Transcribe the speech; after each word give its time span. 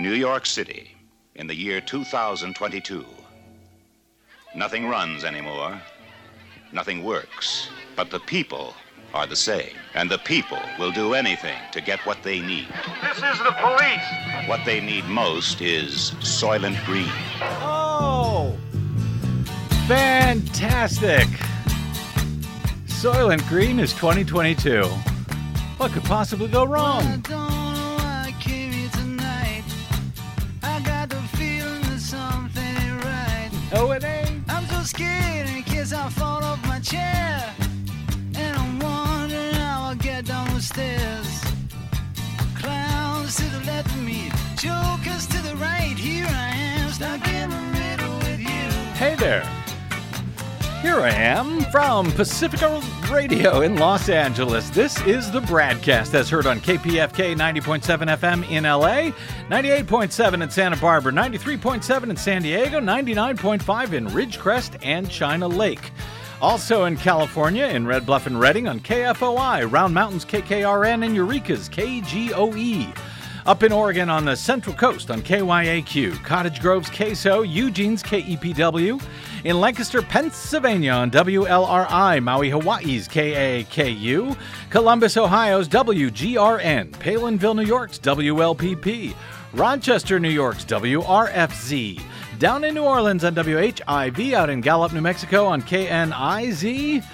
New 0.00 0.14
York 0.14 0.46
City 0.46 0.96
in 1.34 1.46
the 1.46 1.54
year 1.54 1.78
2022. 1.78 3.04
Nothing 4.54 4.88
runs 4.88 5.24
anymore. 5.24 5.78
Nothing 6.72 7.04
works. 7.04 7.68
But 7.96 8.10
the 8.10 8.20
people 8.20 8.72
are 9.12 9.26
the 9.26 9.36
same. 9.36 9.74
And 9.94 10.10
the 10.10 10.16
people 10.16 10.58
will 10.78 10.90
do 10.90 11.12
anything 11.12 11.58
to 11.72 11.82
get 11.82 12.00
what 12.06 12.22
they 12.22 12.40
need. 12.40 12.68
This 13.02 13.18
is 13.18 13.38
the 13.40 13.54
police. 13.60 14.48
What 14.48 14.64
they 14.64 14.80
need 14.80 15.04
most 15.04 15.60
is 15.60 16.12
Soylent 16.20 16.82
Green. 16.86 17.12
Oh, 17.60 18.56
fantastic! 19.86 21.28
Soylent 22.86 23.46
Green 23.48 23.78
is 23.78 23.92
2022. 23.92 24.84
What 25.76 25.92
could 25.92 26.04
possibly 26.04 26.48
go 26.48 26.64
wrong? 26.64 27.22
Oh, 33.72 33.92
it 33.92 34.02
ain't. 34.02 34.42
I'm 34.48 34.66
so 34.66 34.82
scared 34.82 35.48
in 35.48 35.62
case 35.62 35.92
I 35.92 36.08
fall 36.08 36.42
off 36.42 36.60
my 36.66 36.80
chair. 36.80 37.54
And 38.34 38.56
I'm 38.58 38.78
wondering 38.80 39.54
how 39.54 39.88
I'll 39.88 39.94
get 39.94 40.26
down 40.26 40.52
the 40.54 40.60
stairs. 40.60 41.44
Clowns 42.56 43.36
to 43.36 43.44
the 43.44 43.64
left 43.66 43.88
of 43.88 44.02
me, 44.02 44.30
jokers 44.56 45.26
to 45.28 45.38
the 45.42 45.54
right. 45.56 45.96
Here 45.96 46.26
I 46.26 46.48
am, 46.54 46.90
stuck 46.90 47.26
in 47.28 47.50
the 47.50 47.60
middle 47.78 48.16
with 48.18 48.40
you. 48.40 48.68
Hey 48.94 49.14
there. 49.14 49.59
Here 50.82 51.00
I 51.00 51.10
am 51.10 51.60
from 51.64 52.10
Pacifica 52.12 52.80
Radio 53.10 53.60
in 53.60 53.76
Los 53.76 54.08
Angeles. 54.08 54.70
This 54.70 54.98
is 55.06 55.30
the 55.30 55.40
Bradcast 55.40 56.14
as 56.14 56.30
heard 56.30 56.46
on 56.46 56.58
KPFK 56.58 57.36
90.7 57.36 58.16
FM 58.16 58.50
in 58.50 58.64
LA, 58.64 59.14
98.7 59.54 60.42
in 60.42 60.48
Santa 60.48 60.76
Barbara, 60.78 61.12
93.7 61.12 62.08
in 62.08 62.16
San 62.16 62.40
Diego, 62.40 62.80
99.5 62.80 63.92
in 63.92 64.06
Ridgecrest 64.06 64.78
and 64.82 65.10
China 65.10 65.46
Lake. 65.46 65.90
Also 66.40 66.86
in 66.86 66.96
California, 66.96 67.66
in 67.66 67.86
Red 67.86 68.06
Bluff 68.06 68.26
and 68.26 68.40
Redding 68.40 68.66
on 68.66 68.80
KFOI, 68.80 69.70
Round 69.70 69.92
Mountains 69.92 70.24
KKRN, 70.24 71.04
and 71.04 71.14
Eureka's 71.14 71.68
KGOE. 71.68 72.96
Up 73.44 73.62
in 73.62 73.72
Oregon 73.72 74.08
on 74.08 74.24
the 74.24 74.36
Central 74.36 74.74
Coast 74.74 75.10
on 75.10 75.20
KYAQ, 75.20 76.22
Cottage 76.24 76.60
Grove's 76.60 76.88
KSO, 76.88 77.46
Eugene's 77.46 78.02
KEPW, 78.02 79.02
in 79.44 79.58
Lancaster, 79.58 80.02
Pennsylvania 80.02 80.92
on 80.92 81.10
WLRI, 81.10 82.22
Maui, 82.22 82.50
Hawaii's 82.50 83.08
KAKU, 83.08 84.36
Columbus, 84.70 85.16
Ohio's 85.16 85.68
WGRN, 85.68 86.90
Palenville, 86.92 87.56
New 87.56 87.64
York's 87.64 87.98
WLPP, 87.98 89.14
Rochester, 89.52 90.20
New 90.20 90.28
York's 90.28 90.64
WRFZ, 90.64 92.02
down 92.38 92.64
in 92.64 92.74
New 92.74 92.84
Orleans 92.84 93.24
on 93.24 93.34
WHIV, 93.34 94.32
out 94.32 94.50
in 94.50 94.60
Gallup, 94.60 94.92
New 94.92 95.00
Mexico 95.00 95.46
on 95.46 95.62
KNIZ. 95.62 97.04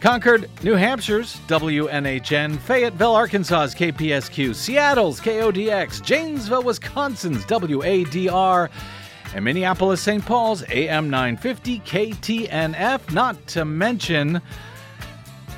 Concord, 0.00 0.50
New 0.62 0.74
Hampshire's 0.74 1.36
WNHN, 1.48 2.58
Fayetteville, 2.58 3.14
Arkansas's 3.14 3.74
KPSQ, 3.74 4.54
Seattle's 4.54 5.20
KODX, 5.20 6.02
Janesville, 6.02 6.62
Wisconsin's 6.62 7.44
WADR, 7.46 8.68
and 9.34 9.44
Minneapolis, 9.44 10.00
St. 10.00 10.24
Paul's 10.24 10.62
AM 10.70 11.10
950 11.10 11.80
KTNF, 11.80 13.12
not 13.12 13.46
to 13.48 13.64
mention 13.64 14.40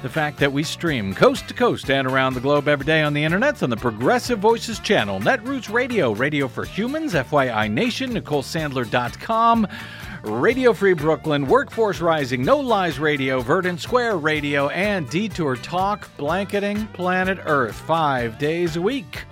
the 0.02 0.08
fact 0.08 0.38
that 0.38 0.52
we 0.52 0.62
stream 0.62 1.12
coast 1.12 1.48
to 1.48 1.54
coast 1.54 1.90
and 1.90 2.06
around 2.06 2.34
the 2.34 2.40
globe 2.40 2.68
every 2.68 2.86
day 2.86 3.02
on 3.02 3.14
the 3.14 3.24
internet 3.24 3.62
on 3.62 3.70
the 3.70 3.76
Progressive 3.76 4.38
Voices 4.38 4.78
channel, 4.78 5.18
Netroots 5.20 5.72
Radio, 5.72 6.12
Radio 6.12 6.46
for 6.46 6.64
Humans, 6.64 7.14
FYI 7.14 7.70
Nation, 7.70 8.12
NicoleSandler.com, 8.14 9.66
Radio 10.22 10.72
Free 10.72 10.92
Brooklyn, 10.92 11.46
Workforce 11.46 12.00
Rising, 12.00 12.44
No 12.44 12.58
Lies 12.58 12.98
Radio, 12.98 13.40
Verdant 13.40 13.80
Square 13.80 14.18
Radio, 14.18 14.68
and 14.68 15.08
Detour 15.10 15.56
Talk, 15.56 16.08
blanketing 16.16 16.86
planet 16.88 17.38
Earth 17.44 17.74
five 17.74 18.38
days 18.38 18.76
a 18.76 18.82
week. 18.82 19.24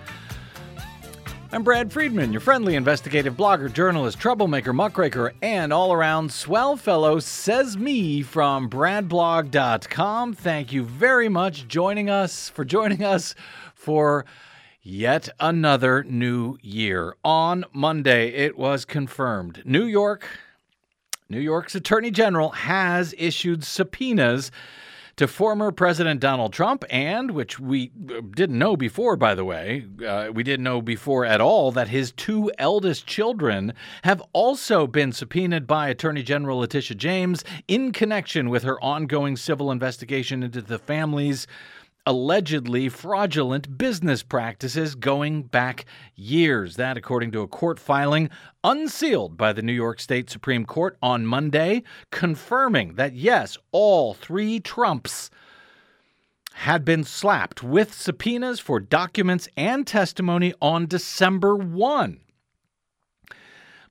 I'm 1.57 1.63
Brad 1.63 1.91
Friedman, 1.91 2.33
your 2.33 2.43
friendly 2.43 2.75
investigative 2.75 3.35
blogger, 3.35 3.73
journalist, 3.73 4.21
troublemaker, 4.21 4.75
muckraker, 4.75 5.33
and 5.41 5.73
all 5.73 5.91
around 5.91 6.31
swell 6.31 6.77
fellow, 6.77 7.19
says 7.19 7.79
me 7.79 8.21
from 8.21 8.69
bradblog.com. 8.69 10.35
Thank 10.35 10.75
you 10.75 10.83
very 10.85 11.31
much 11.31 11.67
joining 11.67 12.11
us 12.11 12.51
for 12.51 12.67
joining 12.67 13.03
us 13.03 13.35
for 13.75 14.27
yet 14.83 15.31
another 15.41 16.05
new 16.05 16.59
year. 16.61 17.17
On 17.25 17.65
Monday, 17.73 18.29
it 18.35 18.59
was 18.59 18.85
confirmed. 18.85 19.63
New 19.65 19.87
York, 19.87 20.29
New 21.31 21.41
York's 21.41 21.75
Attorney 21.75 22.11
General 22.11 22.51
has 22.51 23.15
issued 23.17 23.65
subpoenas 23.65 24.51
to 25.17 25.27
former 25.27 25.73
President 25.73 26.21
Donald 26.21 26.53
Trump, 26.53 26.85
and 26.91 27.31
which 27.31 27.59
we 27.59 27.89
didn't 27.89 28.59
know 28.59 28.77
before, 28.77 29.17
by 29.17 29.35
the 29.35 29.47
way, 29.47 29.87
uh, 30.07 30.29
we 30.33 30.43
didn't 30.43 30.65
know 30.65 30.83
before 30.83 31.25
at 31.25 31.41
all 31.41 31.73
that 31.73 31.89
his 31.89 32.13
two 32.13 32.53
eldest 32.59 33.07
children 33.07 33.73
have 34.03 34.23
also 34.35 34.87
been 34.87 35.13
subpoenaed 35.13 35.67
by 35.67 35.89
Attorney 35.89 36.23
General 36.23 36.59
Letitia 36.59 36.97
James 36.97 37.45
in 37.67 37.93
connection 37.93 38.51
with 38.51 38.63
her 38.63 38.79
ongoing 38.85 39.37
civil 39.37 39.71
investigation 39.71 40.43
into 40.43 40.61
the 40.61 40.79
family's 40.79 41.47
allegedly 42.07 42.89
fraudulent 42.89 43.77
business 43.77 44.23
practices 44.23 44.95
going 44.95 45.43
back 45.43 45.85
years. 46.15 46.77
That, 46.77 46.97
according 46.97 47.33
to 47.33 47.41
a 47.41 47.49
court 47.49 47.81
filing 47.81 48.31
unsealed 48.63 49.37
by 49.37 49.53
the 49.53 49.63
New 49.63 49.73
York 49.73 50.01
State 50.01 50.31
Supreme 50.31 50.65
Court 50.65 50.97
on 51.03 51.27
Monday, 51.27 51.83
confirming 52.11 52.95
that 52.95 53.15
yes, 53.15 53.59
all 53.73 54.15
three 54.15 54.61
Trumps 54.61 55.31
had 56.55 56.85
been 56.85 57.05
slapped 57.05 57.63
with 57.63 57.93
subpoenas 57.93 58.61
for 58.61 58.81
documents 58.81 59.49
and 59.57 59.87
testimony 59.87 60.55
on 60.63 60.87
December 60.87 61.55
1. 61.55 62.21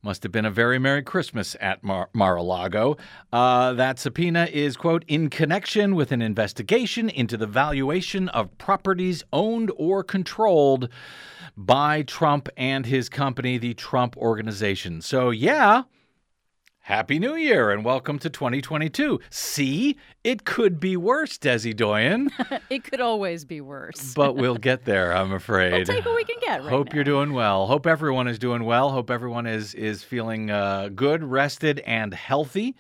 Must 0.05 0.21
have 0.21 0.31
been 0.31 0.45
a 0.45 0.51
very 0.51 0.77
Merry 0.77 1.01
Christmas 1.01 1.55
at 1.59 1.83
Mar- 1.83 2.09
Mar-a-Lago. 2.13 2.95
Uh, 3.33 3.73
that 3.73 3.97
subpoena 3.97 4.47
is, 4.53 4.77
quote, 4.77 5.03
in 5.07 5.31
connection 5.31 5.95
with 5.95 6.11
an 6.11 6.21
investigation 6.21 7.09
into 7.09 7.37
the 7.37 7.47
valuation 7.47 8.29
of 8.29 8.55
properties 8.59 9.23
owned 9.33 9.71
or 9.77 10.03
controlled 10.03 10.89
by 11.57 12.03
Trump 12.03 12.49
and 12.55 12.85
his 12.85 13.09
company, 13.09 13.57
the 13.57 13.73
Trump 13.73 14.15
Organization. 14.15 15.01
So, 15.01 15.31
yeah, 15.31 15.85
Happy 16.85 17.17
New 17.17 17.33
Year 17.33 17.71
and 17.71 17.83
welcome 17.83 18.19
to 18.19 18.29
2022. 18.29 19.19
See, 19.31 19.97
it 20.23 20.45
could 20.45 20.79
be 20.79 20.95
worse, 20.95 21.35
Desi 21.35 21.75
Doyen, 21.75 22.29
it 22.69 22.83
could 22.83 23.01
always 23.01 23.43
be 23.43 23.59
worse. 23.59 24.13
but 24.13 24.35
we'll 24.35 24.57
get 24.57 24.85
there, 24.85 25.11
I'm 25.11 25.31
afraid. 25.31 25.73
we'll 25.73 25.85
take 25.85 26.05
what 26.05 26.15
we 26.15 26.23
can 26.23 26.35
get 26.41 26.61
right 26.61 26.69
Hope 26.69 26.93
you're 26.93 27.03
doing 27.03 27.33
well. 27.33 27.65
Hope 27.65 27.87
everyone 27.87 28.27
is 28.27 28.37
doing 28.37 28.65
well. 28.65 28.91
Hope 28.91 29.09
everyone 29.09 29.47
is 29.47 29.73
is 29.73 30.03
feeling 30.03 30.51
uh, 30.51 30.89
good, 30.93 31.23
rested, 31.23 31.79
and 31.87 32.13
healthy. 32.13 32.75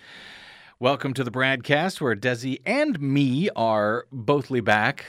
Welcome 0.79 1.15
to 1.15 1.23
the 1.23 1.31
Bradcast 1.31 1.99
where 1.99 2.15
Desi 2.15 2.61
and 2.63 3.01
me 3.01 3.49
are 3.55 4.05
bothly 4.11 4.61
back. 4.61 5.05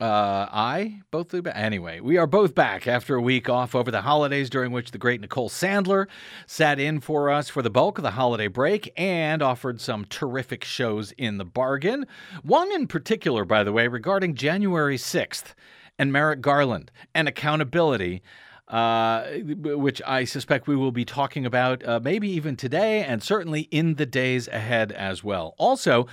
Uh, 0.00 0.48
I 0.50 1.02
back. 1.12 1.52
Anyway, 1.54 2.00
we 2.00 2.16
are 2.16 2.26
both 2.26 2.54
back 2.54 2.88
after 2.88 3.14
a 3.14 3.22
week 3.22 3.48
off 3.48 3.76
over 3.76 3.92
the 3.92 4.00
holidays, 4.02 4.50
during 4.50 4.72
which 4.72 4.90
the 4.90 4.98
great 4.98 5.20
Nicole 5.20 5.48
Sandler 5.48 6.06
sat 6.46 6.80
in 6.80 7.00
for 7.00 7.30
us 7.30 7.48
for 7.48 7.62
the 7.62 7.70
bulk 7.70 7.98
of 7.98 8.02
the 8.02 8.10
holiday 8.10 8.48
break 8.48 8.92
and 8.96 9.40
offered 9.40 9.80
some 9.80 10.04
terrific 10.06 10.64
shows 10.64 11.12
in 11.12 11.38
the 11.38 11.44
bargain. 11.44 12.06
One 12.42 12.72
in 12.72 12.88
particular, 12.88 13.44
by 13.44 13.62
the 13.62 13.72
way, 13.72 13.86
regarding 13.86 14.34
January 14.34 14.96
6th 14.96 15.54
and 15.96 16.12
Merrick 16.12 16.40
Garland 16.40 16.90
and 17.14 17.28
accountability 17.28 18.22
uh, 18.68 19.26
which 19.44 20.00
I 20.06 20.24
suspect 20.24 20.66
we 20.66 20.74
will 20.74 20.90
be 20.90 21.04
talking 21.04 21.44
about 21.44 21.86
uh, 21.86 22.00
maybe 22.02 22.30
even 22.30 22.56
today 22.56 23.04
and 23.04 23.22
certainly 23.22 23.62
in 23.70 23.96
the 23.96 24.06
days 24.06 24.48
ahead 24.48 24.90
as 24.90 25.22
well. 25.22 25.54
Also, 25.58 26.06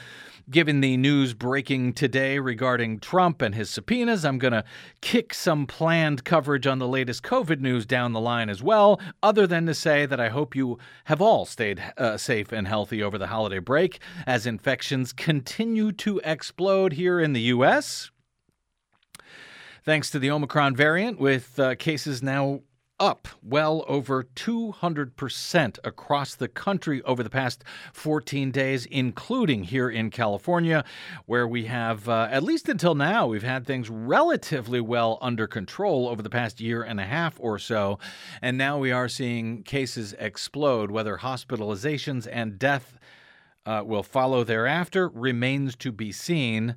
given 0.49 0.81
the 0.81 0.97
news 0.97 1.33
breaking 1.33 1.93
today 1.93 2.39
regarding 2.39 2.99
Trump 2.99 3.41
and 3.41 3.55
his 3.55 3.69
subpoenas, 3.69 4.25
I'm 4.25 4.37
going 4.37 4.53
to 4.53 4.63
kick 5.01 5.33
some 5.33 5.67
planned 5.67 6.23
coverage 6.23 6.67
on 6.67 6.79
the 6.79 6.87
latest 6.87 7.23
COVID 7.23 7.59
news 7.59 7.85
down 7.85 8.13
the 8.13 8.19
line 8.19 8.49
as 8.49 8.63
well, 8.63 8.99
other 9.21 9.45
than 9.45 9.65
to 9.65 9.73
say 9.73 10.05
that 10.05 10.19
I 10.19 10.29
hope 10.29 10.55
you 10.55 10.77
have 11.05 11.21
all 11.21 11.45
stayed 11.45 11.81
uh, 11.97 12.17
safe 12.17 12.51
and 12.51 12.67
healthy 12.67 13.03
over 13.03 13.17
the 13.17 13.27
holiday 13.27 13.59
break 13.59 13.99
as 14.25 14.45
infections 14.45 15.13
continue 15.13 15.91
to 15.93 16.21
explode 16.23 16.93
here 16.93 17.19
in 17.19 17.33
the 17.33 17.41
U.S 17.41 18.11
thanks 19.83 20.09
to 20.11 20.19
the 20.19 20.29
Omicron 20.29 20.75
variant, 20.75 21.19
with 21.19 21.59
uh, 21.59 21.75
cases 21.75 22.21
now 22.21 22.61
up 23.01 23.27
well 23.41 23.83
over 23.87 24.23
200% 24.23 25.79
across 25.83 26.35
the 26.35 26.47
country 26.47 27.01
over 27.01 27.23
the 27.23 27.31
past 27.31 27.63
14 27.93 28.51
days, 28.51 28.85
including 28.85 29.63
here 29.63 29.89
in 29.89 30.11
California, 30.11 30.85
where 31.25 31.47
we 31.47 31.65
have, 31.65 32.07
uh, 32.07 32.27
at 32.29 32.43
least 32.43 32.69
until 32.69 32.93
now, 32.93 33.25
we've 33.25 33.41
had 33.41 33.65
things 33.65 33.89
relatively 33.89 34.79
well 34.79 35.17
under 35.19 35.47
control 35.47 36.07
over 36.07 36.21
the 36.21 36.29
past 36.29 36.61
year 36.61 36.83
and 36.83 36.99
a 36.99 37.05
half 37.05 37.37
or 37.39 37.57
so. 37.57 37.97
And 38.39 38.55
now 38.55 38.77
we 38.77 38.91
are 38.91 39.09
seeing 39.09 39.63
cases 39.63 40.13
explode, 40.19 40.91
whether 40.91 41.17
hospitalizations 41.17 42.27
and 42.31 42.59
death 42.59 42.99
uh, 43.65 43.81
will 43.83 44.03
follow 44.03 44.43
thereafter 44.43 45.09
remains 45.09 45.75
to 45.77 45.91
be 45.91 46.11
seen. 46.11 46.75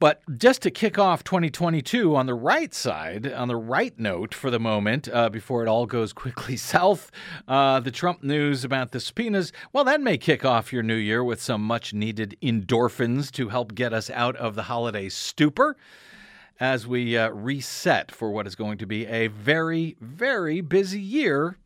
But 0.00 0.20
just 0.36 0.62
to 0.62 0.70
kick 0.70 0.98
off 0.98 1.22
2022 1.24 2.16
on 2.16 2.26
the 2.26 2.34
right 2.34 2.74
side, 2.74 3.32
on 3.32 3.48
the 3.48 3.56
right 3.56 3.98
note 3.98 4.34
for 4.34 4.50
the 4.50 4.58
moment, 4.58 5.08
uh, 5.08 5.30
before 5.30 5.62
it 5.62 5.68
all 5.68 5.86
goes 5.86 6.12
quickly 6.24 6.56
south, 6.56 7.10
uh, 7.46 7.80
the 7.80 7.90
Trump 7.90 8.22
news 8.22 8.64
about 8.64 8.90
the 8.90 9.00
subpoenas, 9.00 9.52
well, 9.72 9.84
that 9.84 10.00
may 10.00 10.18
kick 10.18 10.44
off 10.44 10.72
your 10.72 10.82
new 10.82 10.96
year 10.96 11.22
with 11.22 11.40
some 11.40 11.62
much 11.62 11.94
needed 11.94 12.36
endorphins 12.42 13.30
to 13.32 13.48
help 13.48 13.74
get 13.74 13.92
us 13.92 14.10
out 14.10 14.36
of 14.36 14.54
the 14.54 14.64
holiday 14.64 15.08
stupor 15.08 15.76
as 16.60 16.86
we 16.86 17.16
uh, 17.16 17.28
reset 17.30 18.12
for 18.12 18.30
what 18.30 18.46
is 18.46 18.54
going 18.54 18.78
to 18.78 18.86
be 18.86 19.06
a 19.06 19.28
very, 19.28 19.96
very 20.00 20.60
busy 20.60 21.00
year 21.00 21.58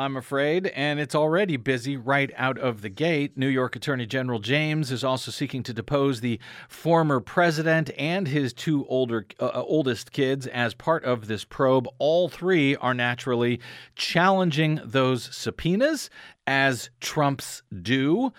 I'm 0.00 0.16
afraid, 0.16 0.68
and 0.68 0.98
it's 0.98 1.14
already 1.14 1.58
busy 1.58 1.98
right 1.98 2.30
out 2.34 2.56
of 2.56 2.80
the 2.80 2.88
gate. 2.88 3.36
New 3.36 3.48
York 3.48 3.76
Attorney 3.76 4.06
General 4.06 4.38
James 4.38 4.90
is 4.90 5.04
also 5.04 5.30
seeking 5.30 5.62
to 5.64 5.74
depose 5.74 6.22
the 6.22 6.40
former 6.70 7.20
president 7.20 7.90
and 7.98 8.26
his 8.26 8.54
two 8.54 8.86
older 8.86 9.26
uh, 9.38 9.48
uh, 9.48 9.62
oldest 9.62 10.10
kids 10.10 10.46
as 10.46 10.72
part 10.72 11.04
of 11.04 11.26
this 11.26 11.44
probe. 11.44 11.86
All 11.98 12.30
three 12.30 12.76
are 12.76 12.94
naturally 12.94 13.60
challenging 13.94 14.80
those 14.82 15.36
subpoenas 15.36 16.08
as 16.46 16.88
Trump's 17.02 17.62
do 17.82 18.32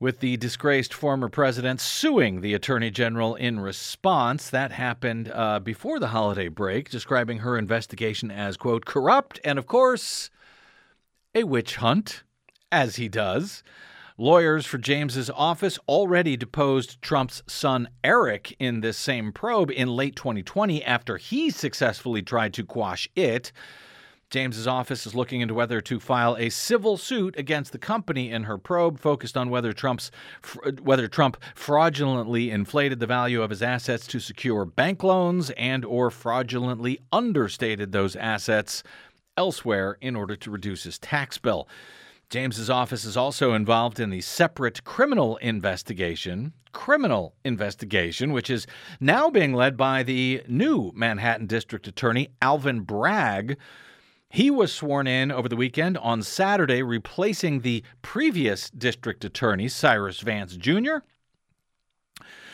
with 0.00 0.18
the 0.18 0.36
disgraced 0.38 0.92
former 0.92 1.28
president 1.28 1.80
suing 1.80 2.40
the 2.40 2.54
attorney 2.54 2.90
general 2.90 3.36
in 3.36 3.60
response. 3.60 4.50
That 4.50 4.72
happened 4.72 5.30
uh, 5.32 5.60
before 5.60 6.00
the 6.00 6.08
holiday 6.08 6.48
break, 6.48 6.90
describing 6.90 7.38
her 7.38 7.56
investigation 7.56 8.32
as, 8.32 8.56
quote, 8.56 8.84
corrupt 8.84 9.38
and, 9.44 9.60
of 9.60 9.68
course, 9.68 10.28
a 11.34 11.44
witch 11.44 11.76
hunt, 11.76 12.22
as 12.70 12.96
he 12.96 13.08
does. 13.08 13.62
Lawyers 14.18 14.66
for 14.66 14.78
James's 14.78 15.30
office 15.30 15.78
already 15.88 16.36
deposed 16.36 17.00
Trump's 17.00 17.42
son 17.46 17.88
Eric 18.04 18.54
in 18.58 18.80
this 18.80 18.98
same 18.98 19.32
probe 19.32 19.70
in 19.70 19.88
late 19.88 20.14
2020 20.16 20.84
after 20.84 21.16
he 21.16 21.50
successfully 21.50 22.22
tried 22.22 22.52
to 22.54 22.64
quash 22.64 23.08
it. 23.16 23.52
James's 24.28 24.66
office 24.66 25.06
is 25.06 25.14
looking 25.14 25.42
into 25.42 25.52
whether 25.52 25.80
to 25.82 26.00
file 26.00 26.36
a 26.38 26.48
civil 26.48 26.96
suit 26.96 27.38
against 27.38 27.72
the 27.72 27.78
company 27.78 28.30
in 28.30 28.44
her 28.44 28.56
probe 28.56 28.98
focused 28.98 29.36
on 29.36 29.50
whether 29.50 29.74
Trump's 29.74 30.10
whether 30.82 31.06
Trump 31.06 31.36
fraudulently 31.54 32.50
inflated 32.50 32.98
the 32.98 33.06
value 33.06 33.42
of 33.42 33.50
his 33.50 33.62
assets 33.62 34.06
to 34.06 34.20
secure 34.20 34.64
bank 34.64 35.02
loans 35.02 35.50
and 35.50 35.84
or 35.84 36.10
fraudulently 36.10 36.98
understated 37.12 37.92
those 37.92 38.16
assets 38.16 38.82
elsewhere 39.36 39.96
in 40.00 40.16
order 40.16 40.36
to 40.36 40.50
reduce 40.50 40.84
his 40.84 40.98
tax 40.98 41.38
bill. 41.38 41.68
James's 42.30 42.70
office 42.70 43.04
is 43.04 43.16
also 43.16 43.52
involved 43.52 44.00
in 44.00 44.08
the 44.08 44.22
separate 44.22 44.84
criminal 44.84 45.36
investigation, 45.38 46.54
criminal 46.72 47.34
investigation, 47.44 48.32
which 48.32 48.48
is 48.48 48.66
now 49.00 49.28
being 49.28 49.52
led 49.52 49.76
by 49.76 50.02
the 50.02 50.42
new 50.48 50.92
Manhattan 50.94 51.46
District 51.46 51.86
Attorney 51.86 52.28
Alvin 52.40 52.80
Bragg. 52.80 53.58
He 54.30 54.50
was 54.50 54.72
sworn 54.72 55.06
in 55.06 55.30
over 55.30 55.46
the 55.46 55.56
weekend 55.56 55.98
on 55.98 56.22
Saturday, 56.22 56.82
replacing 56.82 57.60
the 57.60 57.82
previous 58.00 58.70
district 58.70 59.26
attorney, 59.26 59.68
Cyrus 59.68 60.20
Vance 60.20 60.56
Jr 60.56 61.00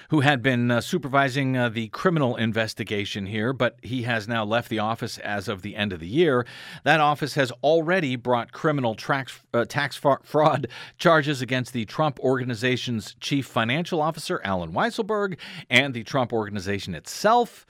who 0.08 0.20
had 0.20 0.43
been 0.43 0.70
uh, 0.70 0.81
supervising 0.81 1.56
uh, 1.56 1.69
the 1.69 1.88
criminal 1.88 2.37
investigation 2.37 3.26
here, 3.26 3.52
but 3.52 3.78
he 3.82 4.02
has 4.02 4.26
now 4.26 4.44
left 4.44 4.69
the 4.69 4.78
office 4.78 5.19
as 5.19 5.49
of 5.49 5.62
the 5.62 5.76
end 5.76 5.93
of 5.93 6.00
the 6.00 6.08
year. 6.08 6.46
That 6.84 7.00
office 7.00 7.34
has 7.34 7.50
already 7.62 8.16
brought 8.16 8.52
criminal 8.52 8.94
tax, 8.94 9.40
uh, 9.52 9.64
tax 9.66 9.96
fraud 9.96 10.69
charges 10.96 11.43
against 11.43 11.72
the 11.72 11.84
Trump 11.84 12.19
Organization's 12.20 13.14
chief 13.20 13.46
financial 13.46 14.00
officer, 14.00 14.40
Allen 14.44 14.72
Weisselberg, 14.72 15.37
and 15.69 15.93
the 15.93 16.05
Trump 16.05 16.32
Organization 16.32 16.94
itself. 16.94 17.66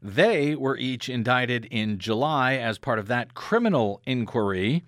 They 0.00 0.56
were 0.56 0.76
each 0.76 1.08
indicted 1.08 1.66
in 1.66 1.98
July 1.98 2.54
as 2.54 2.78
part 2.78 2.98
of 2.98 3.06
that 3.08 3.34
criminal 3.34 4.00
inquiry 4.04 4.82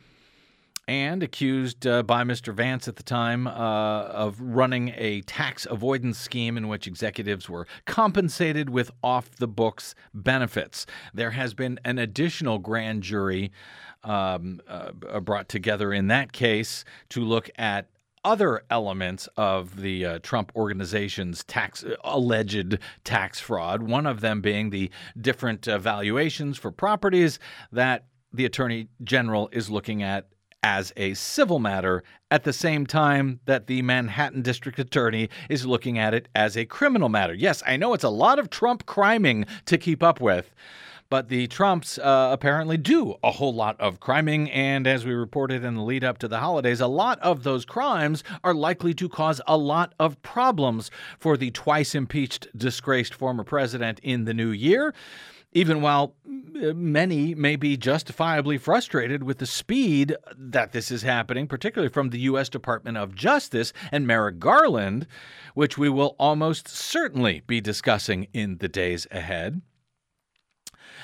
and 0.87 1.23
accused 1.23 1.87
uh, 1.87 2.03
by 2.03 2.25
Mr. 2.25 2.53
Vance 2.53 2.89
at 2.89 2.97
the 2.97 3.03
time 3.03 3.47
uh, 3.47 3.51
of 3.51 4.41
running 4.41 4.93
a 4.97 5.23
tax 5.23 5.67
avoidance 5.71 6.19
scheme 6.19 6.57
in 6.57 6.69
which 6.69 6.87
executives 6.87 7.49
were 7.49 7.67
compensated 7.87 8.71
with 8.71 8.91
off 9.03 9.37
the 9.37 9.49
books 9.49 9.95
benefits. 10.13 10.87
There 11.13 11.31
has 11.31 11.55
been 11.55 11.79
an 11.85 11.99
additional 11.99 12.59
grand 12.59 13.03
jury 13.03 13.53
um, 14.03 14.61
uh, 14.69 15.21
brought 15.21 15.49
together 15.49 15.93
in 15.93 16.09
that 16.09 16.33
case 16.33 16.85
to 17.11 17.21
look 17.21 17.51
at 17.57 17.89
other 18.25 18.63
elements 18.71 19.29
of 19.37 19.81
the 19.81 20.05
uh, 20.05 20.19
Trump 20.21 20.51
organization's 20.57 21.45
tax 21.45 21.85
alleged 22.03 22.79
tax 23.05 23.39
fraud. 23.39 23.83
One 23.83 24.07
of 24.07 24.21
them 24.21 24.41
being 24.41 24.71
the 24.71 24.91
different 25.21 25.69
uh, 25.69 25.79
valuations 25.79 26.59
for 26.59 26.71
properties 26.71 27.39
that 27.71 28.07
the 28.33 28.47
attorney 28.47 28.89
general 29.03 29.49
is 29.53 29.71
looking 29.71 30.03
at 30.03 30.29
as 30.65 30.95
a 30.97 31.13
civil 31.13 31.59
matter 31.59 32.03
at 32.31 32.45
the 32.45 32.53
same 32.53 32.87
time 32.87 33.39
that 33.45 33.67
the 33.67 33.83
Manhattan 33.83 34.41
District 34.41 34.79
Attorney 34.79 35.29
is 35.51 35.67
looking 35.67 35.99
at 35.99 36.15
it 36.15 36.27
as 36.35 36.57
a 36.57 36.65
criminal 36.65 37.11
matter. 37.11 37.35
Yes, 37.35 37.63
I 37.67 37.77
know 37.77 37.93
it's 37.93 38.03
a 38.03 38.09
lot 38.09 38.39
of 38.39 38.49
Trump 38.49 38.87
criming 38.87 39.45
to 39.67 39.77
keep 39.77 40.03
up 40.03 40.23
with. 40.23 40.55
But 41.11 41.29
the 41.29 41.47
Trumps 41.49 41.99
uh, 41.99 42.31
apparently 42.33 42.79
do 42.79 43.15
a 43.23 43.31
whole 43.31 43.55
lot 43.55 43.79
of 43.79 44.01
criming, 44.01 44.51
and 44.51 44.87
as 44.87 45.05
we 45.05 45.13
reported 45.13 45.63
in 45.63 45.75
the 45.75 45.83
lead 45.83 46.03
up 46.03 46.17
to 46.19 46.29
the 46.29 46.39
holidays, 46.39 46.81
a 46.81 46.87
lot 46.87 47.21
of 47.21 47.43
those 47.43 47.67
crimes 47.67 48.25
are 48.43 48.55
likely 48.55 48.95
to 48.95 49.09
cause 49.09 49.43
a 49.47 49.59
lot 49.59 49.95
of 50.01 50.21
problems 50.23 50.91
for 51.19 51.37
the 51.37 51.51
twice 51.51 51.95
impeached, 51.95 52.49
disgraced 52.57 53.15
former 53.15 53.45
president 53.45 54.01
in 54.03 54.25
the 54.25 54.33
new 54.33 54.49
year 54.49 54.95
even 55.55 55.81
while 55.81 56.15
uh, 56.27 56.73
many 56.75 57.35
may 57.35 57.57
be 57.57 57.77
justifiably 57.77 58.59
frustrated 58.59 59.23
with 59.23 59.39
the 59.39 59.47
speed 59.47 60.17
that 60.37 60.73
this 60.73 60.91
is 60.91 61.03
happening, 61.03 61.47
particularly 61.47 61.93
from 61.93 62.11
the 62.11 62.21
U.S. 62.21 62.49
Department 62.49 62.97
of 62.97 63.15
Justice 63.15 63.73
and 63.91 64.07
Merrick 64.07 64.39
Garland, 64.39 65.07
which 65.55 65.79
we 65.79 65.89
will 65.89 66.17
almost 66.19 66.69
certainly 66.69 67.43
be 67.47 67.61
discussing 67.61 68.27
in 68.33 68.59
the 68.59 68.69
days 68.69 69.07
ahead. 69.11 69.63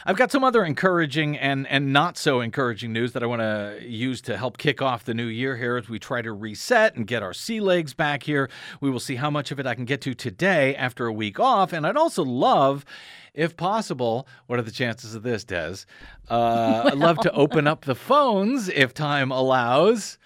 I've 0.07 0.17
got 0.17 0.33
some 0.33 0.45
other 0.45 0.65
encouraging 0.65 1.37
and, 1.37 1.67
and 1.67 1.93
not 1.93 2.17
so 2.17 2.41
encouraging 2.41 2.93
news 2.93 3.13
that 3.13 3.23
I 3.23 3.27
want 3.27 3.43
to 3.43 3.79
use 3.83 4.23
to 4.23 4.37
help 4.37 4.57
kick 4.57 4.81
off 4.81 5.05
the 5.05 5.15
new 5.15 5.27
year 5.27 5.57
here 5.57 5.77
as 5.77 5.89
we 5.89 5.99
try 5.99 6.23
to 6.23 6.33
reset 6.33 6.97
and 6.97 7.07
get 7.07 7.23
our 7.23 7.35
sea 7.35 7.61
legs 7.61 7.93
back 7.93 8.23
here. 8.23 8.49
We 8.81 8.91
will 8.91 9.01
see 9.01 9.17
how 9.17 9.31
much 9.31 9.51
of 9.51 9.61
it 9.61 9.67
I 9.67 9.75
can 9.75 9.85
get 9.85 10.01
to 10.03 10.15
today 10.15 10.75
after 10.75 11.07
a 11.07 11.13
week 11.13 11.39
off. 11.39 11.73
And 11.73 11.87
I'd 11.87 11.99
also 11.99 12.25
love 12.25 12.85
if 13.35 13.57
possible, 13.57 14.27
what 14.47 14.59
are 14.59 14.63
the 14.63 14.71
chances 14.71 15.15
of 15.15 15.23
this, 15.23 15.45
Des? 15.45 15.85
Uh, 16.29 16.83
well. 16.85 16.89
I'd 16.89 16.99
love 16.99 17.19
to 17.19 17.33
open 17.33 17.67
up 17.67 17.85
the 17.85 17.95
phones 17.95 18.69
if 18.69 18.95
time 18.95 19.31
allows. 19.31 20.19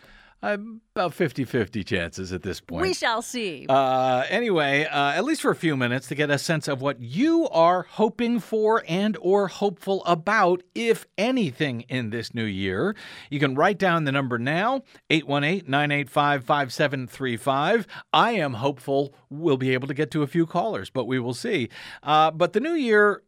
I'm 0.44 0.82
about 0.94 1.14
50 1.14 1.44
50 1.44 1.82
chances 1.84 2.30
at 2.30 2.42
this 2.42 2.60
point. 2.60 2.82
We 2.82 2.92
shall 2.92 3.22
see. 3.22 3.64
Uh, 3.66 4.24
anyway, 4.28 4.84
uh, 4.84 5.12
at 5.12 5.24
least 5.24 5.40
for 5.40 5.50
a 5.50 5.56
few 5.56 5.74
minutes 5.74 6.08
to 6.08 6.14
get 6.14 6.28
a 6.28 6.36
sense 6.36 6.68
of 6.68 6.82
what 6.82 7.00
you 7.00 7.48
are 7.48 7.84
hoping 7.84 8.40
for 8.40 8.84
and 8.86 9.16
or 9.22 9.48
hopeful 9.48 10.04
about, 10.04 10.62
if 10.74 11.06
anything, 11.16 11.86
in 11.88 12.10
this 12.10 12.34
new 12.34 12.44
year. 12.44 12.94
You 13.30 13.40
can 13.40 13.54
write 13.54 13.78
down 13.78 14.04
the 14.04 14.12
number 14.12 14.38
now, 14.38 14.82
818-985-5735. 15.08 17.86
I 18.12 18.32
am 18.32 18.52
hopeful 18.52 19.14
we'll 19.30 19.56
be 19.56 19.72
able 19.72 19.88
to 19.88 19.94
get 19.94 20.10
to 20.10 20.22
a 20.22 20.26
few 20.26 20.44
callers, 20.44 20.90
but 20.90 21.06
we 21.06 21.18
will 21.18 21.32
see. 21.32 21.70
Uh, 22.02 22.30
but 22.30 22.52
the 22.52 22.60
new 22.60 22.74
year 22.74 23.22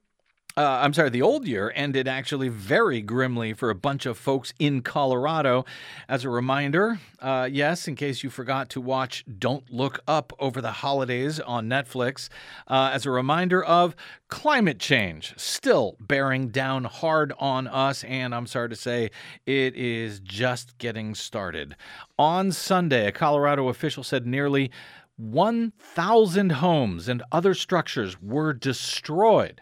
uh, 0.59 0.81
I'm 0.83 0.95
sorry, 0.95 1.11
the 1.11 1.21
old 1.21 1.47
year 1.47 1.71
ended 1.75 2.09
actually 2.09 2.49
very 2.49 3.03
grimly 3.03 3.53
for 3.53 3.69
a 3.69 3.75
bunch 3.75 4.07
of 4.07 4.17
folks 4.17 4.55
in 4.59 4.81
Colorado. 4.81 5.67
As 6.09 6.25
a 6.25 6.31
reminder, 6.31 6.99
uh, 7.21 7.47
yes, 7.53 7.87
in 7.87 7.95
case 7.95 8.23
you 8.23 8.31
forgot 8.31 8.71
to 8.71 8.81
watch 8.81 9.23
Don't 9.39 9.71
Look 9.71 10.01
Up 10.09 10.33
over 10.39 10.63
the 10.63 10.71
holidays 10.71 11.41
on 11.41 11.69
Netflix, 11.69 12.31
uh, 12.69 12.91
as 12.95 13.05
a 13.05 13.11
reminder 13.11 13.63
of 13.63 13.95
climate 14.29 14.79
change 14.79 15.35
still 15.37 15.95
bearing 16.01 16.49
down 16.49 16.85
hard 16.85 17.35
on 17.39 17.67
us. 17.67 18.03
And 18.05 18.35
I'm 18.35 18.47
sorry 18.47 18.71
to 18.71 18.77
say, 18.77 19.11
it 19.45 19.77
is 19.77 20.21
just 20.21 20.79
getting 20.79 21.15
started. 21.15 21.77
On 22.19 22.51
Sunday, 22.51 23.07
a 23.07 23.13
Colorado 23.13 23.69
official 23.69 24.03
said 24.03 24.27
nearly 24.27 24.71
1,000 25.19 26.53
homes 26.53 27.09
and 27.09 27.23
other 27.31 27.53
structures 27.53 28.23
were 28.23 28.55
destroyed 28.55 29.61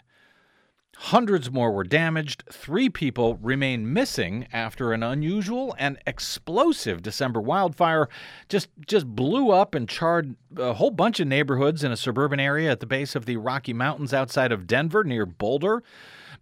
Hundreds 0.96 1.50
more 1.50 1.72
were 1.72 1.84
damaged. 1.84 2.44
Three 2.50 2.88
people 2.88 3.36
remain 3.36 3.92
missing 3.92 4.46
after 4.52 4.92
an 4.92 5.02
unusual 5.02 5.74
and 5.78 5.98
explosive 6.06 7.02
December 7.02 7.40
wildfire 7.40 8.08
just 8.48 8.68
just 8.86 9.06
blew 9.06 9.50
up 9.50 9.74
and 9.74 9.88
charred 9.88 10.36
a 10.56 10.74
whole 10.74 10.90
bunch 10.90 11.20
of 11.20 11.26
neighborhoods 11.26 11.82
in 11.82 11.90
a 11.90 11.96
suburban 11.96 12.40
area 12.40 12.70
at 12.70 12.80
the 12.80 12.86
base 12.86 13.14
of 13.14 13.26
the 13.26 13.36
Rocky 13.36 13.72
Mountains 13.72 14.14
outside 14.14 14.52
of 14.52 14.66
Denver 14.66 15.04
near 15.04 15.26
Boulder. 15.26 15.82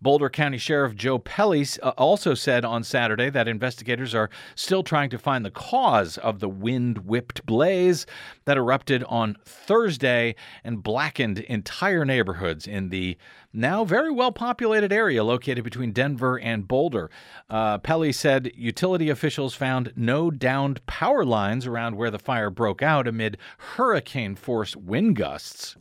Boulder 0.02 0.28
County 0.28 0.58
Sheriff 0.58 0.96
Joe 0.96 1.18
Pelle 1.18 1.62
uh, 1.82 1.90
also 1.96 2.34
said 2.34 2.64
on 2.64 2.82
Saturday 2.82 3.30
that 3.30 3.46
investigators 3.46 4.14
are 4.14 4.30
still 4.56 4.82
trying 4.82 5.10
to 5.10 5.18
find 5.18 5.44
the 5.44 5.50
cause 5.50 6.18
of 6.18 6.40
the 6.40 6.48
wind 6.48 7.06
whipped 7.06 7.46
blaze 7.46 8.04
that 8.44 8.56
erupted 8.56 9.04
on 9.04 9.36
Thursday 9.44 10.34
and 10.64 10.82
blackened 10.82 11.38
entire 11.38 12.04
neighborhoods 12.04 12.66
in 12.66 12.88
the 12.88 13.16
now 13.52 13.84
very 13.84 14.10
well 14.10 14.32
populated 14.32 14.92
area 14.92 15.22
located 15.22 15.62
between 15.62 15.92
Denver 15.92 16.38
and 16.38 16.66
Boulder. 16.66 17.08
Uh, 17.48 17.78
Pelle 17.78 18.12
said 18.12 18.50
utility 18.56 19.08
officials 19.08 19.54
found 19.54 19.92
no 19.94 20.30
downed 20.30 20.84
power 20.86 21.24
lines 21.24 21.66
around 21.66 21.96
where 21.96 22.10
the 22.10 22.18
fire 22.18 22.50
broke 22.50 22.82
out 22.82 23.06
amid 23.06 23.38
hurricane 23.58 24.34
force 24.34 24.74
wind 24.74 25.14
gusts. 25.16 25.76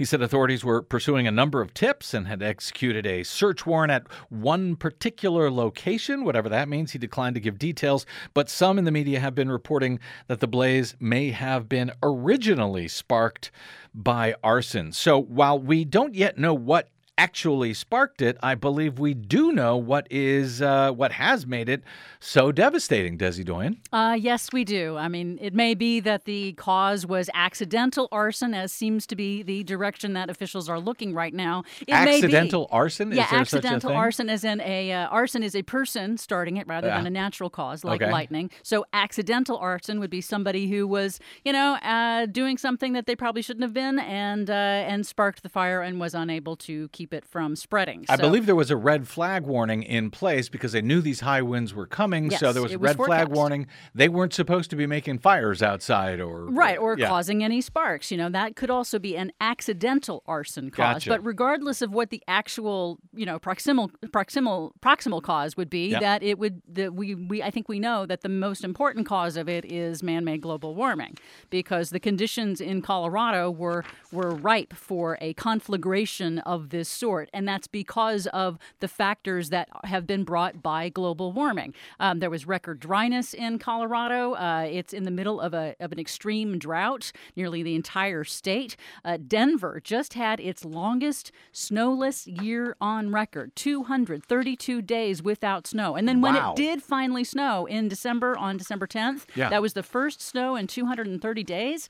He 0.00 0.06
said 0.06 0.22
authorities 0.22 0.64
were 0.64 0.80
pursuing 0.80 1.26
a 1.26 1.30
number 1.30 1.60
of 1.60 1.74
tips 1.74 2.14
and 2.14 2.26
had 2.26 2.42
executed 2.42 3.06
a 3.06 3.22
search 3.22 3.66
warrant 3.66 3.92
at 3.92 4.06
one 4.30 4.74
particular 4.74 5.50
location, 5.50 6.24
whatever 6.24 6.48
that 6.48 6.70
means. 6.70 6.92
He 6.92 6.98
declined 6.98 7.34
to 7.34 7.40
give 7.40 7.58
details, 7.58 8.06
but 8.32 8.48
some 8.48 8.78
in 8.78 8.86
the 8.86 8.92
media 8.92 9.20
have 9.20 9.34
been 9.34 9.52
reporting 9.52 10.00
that 10.26 10.40
the 10.40 10.46
blaze 10.46 10.96
may 11.00 11.32
have 11.32 11.68
been 11.68 11.92
originally 12.02 12.88
sparked 12.88 13.50
by 13.94 14.34
arson. 14.42 14.92
So 14.92 15.20
while 15.20 15.58
we 15.58 15.84
don't 15.84 16.14
yet 16.14 16.38
know 16.38 16.54
what 16.54 16.88
actually 17.20 17.74
sparked 17.74 18.22
it, 18.22 18.38
I 18.42 18.54
believe 18.54 18.98
we 18.98 19.12
do 19.12 19.52
know 19.52 19.76
what 19.76 20.06
is 20.10 20.62
uh, 20.62 20.90
what 20.92 21.12
has 21.12 21.46
made 21.46 21.68
it 21.68 21.82
so 22.18 22.50
devastating. 22.50 23.18
Desi 23.18 23.44
Doyen. 23.44 23.76
Uh, 23.92 24.16
yes, 24.18 24.48
we 24.52 24.64
do. 24.64 24.96
I 24.96 25.08
mean, 25.08 25.38
it 25.40 25.52
may 25.54 25.74
be 25.74 26.00
that 26.00 26.24
the 26.24 26.54
cause 26.54 27.04
was 27.04 27.28
accidental 27.34 28.08
arson, 28.10 28.54
as 28.54 28.72
seems 28.72 29.06
to 29.08 29.16
be 29.16 29.42
the 29.42 29.62
direction 29.64 30.14
that 30.14 30.30
officials 30.30 30.68
are 30.70 30.80
looking 30.80 31.12
right 31.12 31.34
now. 31.34 31.62
It 31.86 31.92
accidental 31.92 32.68
arson? 32.70 33.12
Yeah, 33.12 33.24
is 33.24 33.30
there 33.30 33.40
accidental 33.40 33.80
such 33.80 33.84
a 33.84 33.88
thing? 33.88 33.96
arson 33.98 34.30
is 34.30 34.44
in 34.44 34.60
a 34.62 34.92
uh, 34.92 35.08
arson 35.08 35.42
is 35.42 35.54
a 35.54 35.62
person 35.62 36.16
starting 36.16 36.56
it 36.56 36.66
rather 36.66 36.88
than 36.88 37.06
a 37.06 37.10
natural 37.10 37.50
cause 37.50 37.84
like 37.84 38.00
Okay. 38.00 38.10
lightning. 38.10 38.50
So 38.62 38.86
accidental 38.94 39.58
arson 39.58 40.00
would 40.00 40.10
be 40.10 40.22
somebody 40.22 40.70
who 40.70 40.86
was, 40.86 41.20
you 41.44 41.52
know, 41.52 41.74
uh, 41.82 42.24
doing 42.26 42.56
something 42.56 42.94
that 42.94 43.04
they 43.06 43.14
probably 43.14 43.42
shouldn't 43.42 43.62
have 43.64 43.74
been, 43.74 43.98
and 43.98 44.48
uh, 44.48 44.54
and 44.90 45.06
sparked 45.06 45.42
the 45.42 45.50
fire 45.50 45.82
and 45.82 46.00
was 46.00 46.14
unable 46.14 46.56
to 46.56 46.88
keep 46.88 47.09
it 47.12 47.24
from 47.24 47.56
spreading. 47.56 48.04
I 48.08 48.16
So- 48.16 48.22
believe 48.22 48.46
there 48.46 48.54
was 48.56 48.70
a 48.70 48.76
red 48.76 49.06
flag 49.08 49.44
warning 49.44 49.82
in 49.82 50.10
place 50.10 50.48
because 50.48 50.72
they 50.72 50.82
knew 50.82 51.00
these 51.00 51.20
high 51.20 51.42
winds 51.42 51.74
were 51.74 51.86
coming. 51.86 52.30
so 52.30 52.52
there 52.52 52.62
was 52.62 52.72
a 52.72 52.78
was 52.78 52.88
red 52.96 52.96
flag 52.96 53.28
warning. 53.28 53.66
They 53.94 54.08
weren't 54.08 54.32
supposed 54.32 54.70
to 54.70 54.76
be 54.76 54.86
making 54.86 55.18
fires 55.18 55.62
outside 55.62 56.20
or 56.20 56.46
Right, 56.46 56.78
or 56.78 56.96
yeah. 56.98 57.08
causing 57.08 57.42
any 57.44 57.60
sparks. 57.60 58.10
You 58.10 58.16
know, 58.18 58.28
that 58.30 58.56
could 58.56 58.70
also 58.70 58.98
be 58.98 59.16
an 59.16 59.32
accidental 59.40 60.22
arson 60.26 60.70
cause. 60.70 60.94
Gotcha. 61.04 61.10
But 61.10 61.24
regardless 61.24 61.82
of 61.82 61.92
what 61.92 62.10
the 62.10 62.22
actual, 62.28 62.98
you 63.14 63.26
know, 63.26 63.38
proximal 63.38 63.90
proximal 64.06 64.72
proximal 64.80 65.22
cause 65.22 65.56
would 65.56 65.70
be, 65.70 65.88
Yep. 65.88 66.00
that 66.00 66.22
it 66.22 66.38
would 66.38 66.62
that 66.68 66.94
we 66.94 67.14
we 67.14 67.42
I 67.42 67.50
think 67.50 67.68
we 67.68 67.78
know 67.80 68.06
that 68.06 68.22
the 68.22 68.28
most 68.28 68.64
important 68.64 69.06
cause 69.06 69.36
of 69.36 69.48
it 69.48 69.64
is 69.64 70.02
man-made 70.02 70.40
global 70.42 70.74
warming 70.74 71.16
because 71.50 71.90
the 71.90 72.00
conditions 72.00 72.60
in 72.60 72.82
Colorado 72.82 73.50
were 73.50 73.84
were 74.12 74.34
ripe 74.34 74.72
for 74.74 75.18
a 75.20 75.34
conflagration 75.34 76.38
of 76.40 76.70
this 76.70 76.88
sort, 77.00 77.28
and 77.32 77.48
that's 77.48 77.66
because 77.66 78.26
of 78.28 78.58
the 78.80 78.86
factors 78.88 79.48
that 79.48 79.68
have 79.84 80.06
been 80.06 80.22
brought 80.24 80.62
by 80.62 80.88
global 80.90 81.32
warming. 81.32 81.74
Um, 81.98 82.18
there 82.20 82.30
was 82.30 82.46
record 82.46 82.78
dryness 82.78 83.32
in 83.34 83.58
Colorado. 83.58 84.34
Uh, 84.34 84.68
it's 84.70 84.92
in 84.92 85.04
the 85.04 85.10
middle 85.10 85.40
of 85.40 85.54
a 85.54 85.74
of 85.80 85.90
an 85.92 85.98
extreme 85.98 86.58
drought, 86.58 87.10
nearly 87.34 87.62
the 87.62 87.74
entire 87.74 88.22
state. 88.24 88.76
Uh, 89.04 89.16
Denver 89.26 89.80
just 89.82 90.14
had 90.14 90.38
its 90.40 90.64
longest 90.64 91.32
snowless 91.52 92.26
year 92.26 92.76
on 92.80 93.10
record, 93.10 93.56
232 93.56 94.82
days 94.82 95.22
without 95.22 95.66
snow. 95.66 95.96
And 95.96 96.06
then 96.08 96.20
when 96.20 96.34
Wow. 96.34 96.52
it 96.52 96.56
did 96.56 96.82
finally 96.82 97.24
snow 97.24 97.66
in 97.66 97.88
December 97.88 98.36
on 98.36 98.56
December 98.58 98.86
10th, 98.86 99.26
Yeah. 99.34 99.48
that 99.48 99.62
was 99.62 99.72
the 99.72 99.82
first 99.82 100.20
snow 100.20 100.54
in 100.56 100.66
230 100.66 101.42
days. 101.44 101.88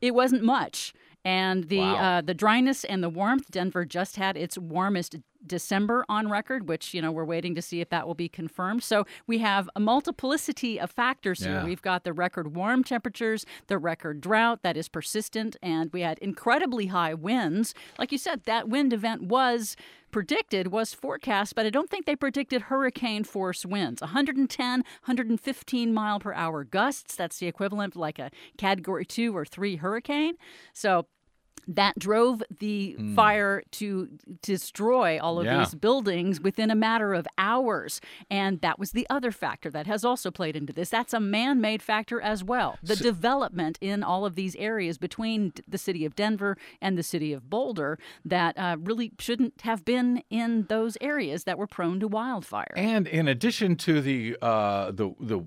It 0.00 0.14
wasn't 0.14 0.42
much. 0.42 0.92
And 1.26 1.64
the 1.64 1.78
Wow. 1.78 2.18
uh, 2.18 2.20
the 2.20 2.34
dryness 2.34 2.84
and 2.84 3.02
the 3.02 3.08
warmth, 3.10 3.50
Denver 3.50 3.84
just 3.84 4.14
had 4.16 4.36
its 4.36 4.56
warmest 4.56 5.16
December 5.44 6.04
on 6.08 6.28
record, 6.28 6.68
which 6.68 6.94
you 6.94 7.02
know 7.02 7.10
we're 7.12 7.24
waiting 7.24 7.54
to 7.56 7.62
see 7.62 7.80
if 7.80 7.88
that 7.90 8.06
will 8.06 8.14
be 8.14 8.28
confirmed. 8.28 8.82
So 8.84 9.04
we 9.26 9.38
have 9.38 9.68
a 9.76 9.80
multiplicity 9.80 10.78
of 10.80 10.90
factors 10.90 11.40
Yeah. 11.40 11.48
here. 11.58 11.64
We've 11.64 11.82
got 11.82 12.04
the 12.04 12.12
record 12.12 12.54
warm 12.54 12.84
temperatures, 12.84 13.44
the 13.66 13.78
record 13.78 14.20
drought 14.20 14.62
that 14.62 14.76
is 14.76 14.88
persistent, 14.88 15.56
and 15.62 15.92
we 15.92 16.00
had 16.02 16.18
incredibly 16.20 16.86
high 16.86 17.14
winds. 17.14 17.74
Like 17.98 18.12
you 18.12 18.18
said, 18.18 18.44
that 18.44 18.68
wind 18.68 18.92
event 18.92 19.22
was 19.22 19.76
predicted 20.12 20.68
was 20.68 20.94
forecast 20.94 21.54
but 21.54 21.66
i 21.66 21.68
don't 21.70 21.90
think 21.90 22.06
they 22.06 22.16
predicted 22.16 22.62
hurricane 22.62 23.22
force 23.24 23.66
winds 23.66 24.00
110 24.00 24.80
115 25.04 25.92
mile 25.92 26.18
per 26.20 26.32
hour 26.32 26.64
gusts 26.64 27.14
that's 27.16 27.38
the 27.38 27.46
equivalent 27.46 27.94
of 27.94 28.00
like 28.00 28.18
a 28.18 28.30
category 28.56 29.04
2 29.04 29.36
or 29.36 29.44
3 29.44 29.76
hurricane 29.76 30.34
so 30.72 31.06
that 31.68 31.98
drove 31.98 32.42
the 32.60 32.96
fire 33.14 33.62
to 33.72 34.08
destroy 34.42 35.18
all 35.20 35.38
of 35.40 35.46
Yeah. 35.46 35.58
these 35.58 35.74
buildings 35.74 36.40
within 36.40 36.70
a 36.70 36.74
matter 36.74 37.12
of 37.14 37.26
hours. 37.38 38.00
And 38.30 38.60
that 38.60 38.78
was 38.78 38.92
the 38.92 39.06
other 39.10 39.32
factor 39.32 39.70
that 39.70 39.86
has 39.86 40.04
also 40.04 40.30
played 40.30 40.56
into 40.56 40.72
this. 40.72 40.90
That's 40.90 41.12
a 41.12 41.20
man 41.20 41.60
made 41.60 41.82
factor 41.82 42.20
as 42.20 42.44
well. 42.44 42.78
The 42.82 42.96
development 42.96 43.78
in 43.80 44.02
all 44.02 44.24
of 44.24 44.34
these 44.34 44.54
areas 44.56 44.98
between 44.98 45.52
the 45.66 45.78
city 45.78 46.04
of 46.04 46.14
Denver 46.14 46.56
and 46.80 46.96
the 46.96 47.02
city 47.02 47.32
of 47.32 47.50
Boulder 47.50 47.98
that 48.24 48.56
uh, 48.56 48.76
really 48.80 49.12
shouldn't 49.18 49.60
have 49.62 49.84
been 49.84 50.22
in 50.30 50.64
those 50.68 50.96
areas 51.00 51.44
that 51.44 51.58
were 51.58 51.66
prone 51.66 52.00
to 52.00 52.08
wildfire. 52.08 52.72
And 52.76 53.06
in 53.08 53.28
addition 53.28 53.76
to 53.76 54.00
the 54.00 54.36
uh, 54.40 54.90
the 54.92 55.10
the 55.20 55.40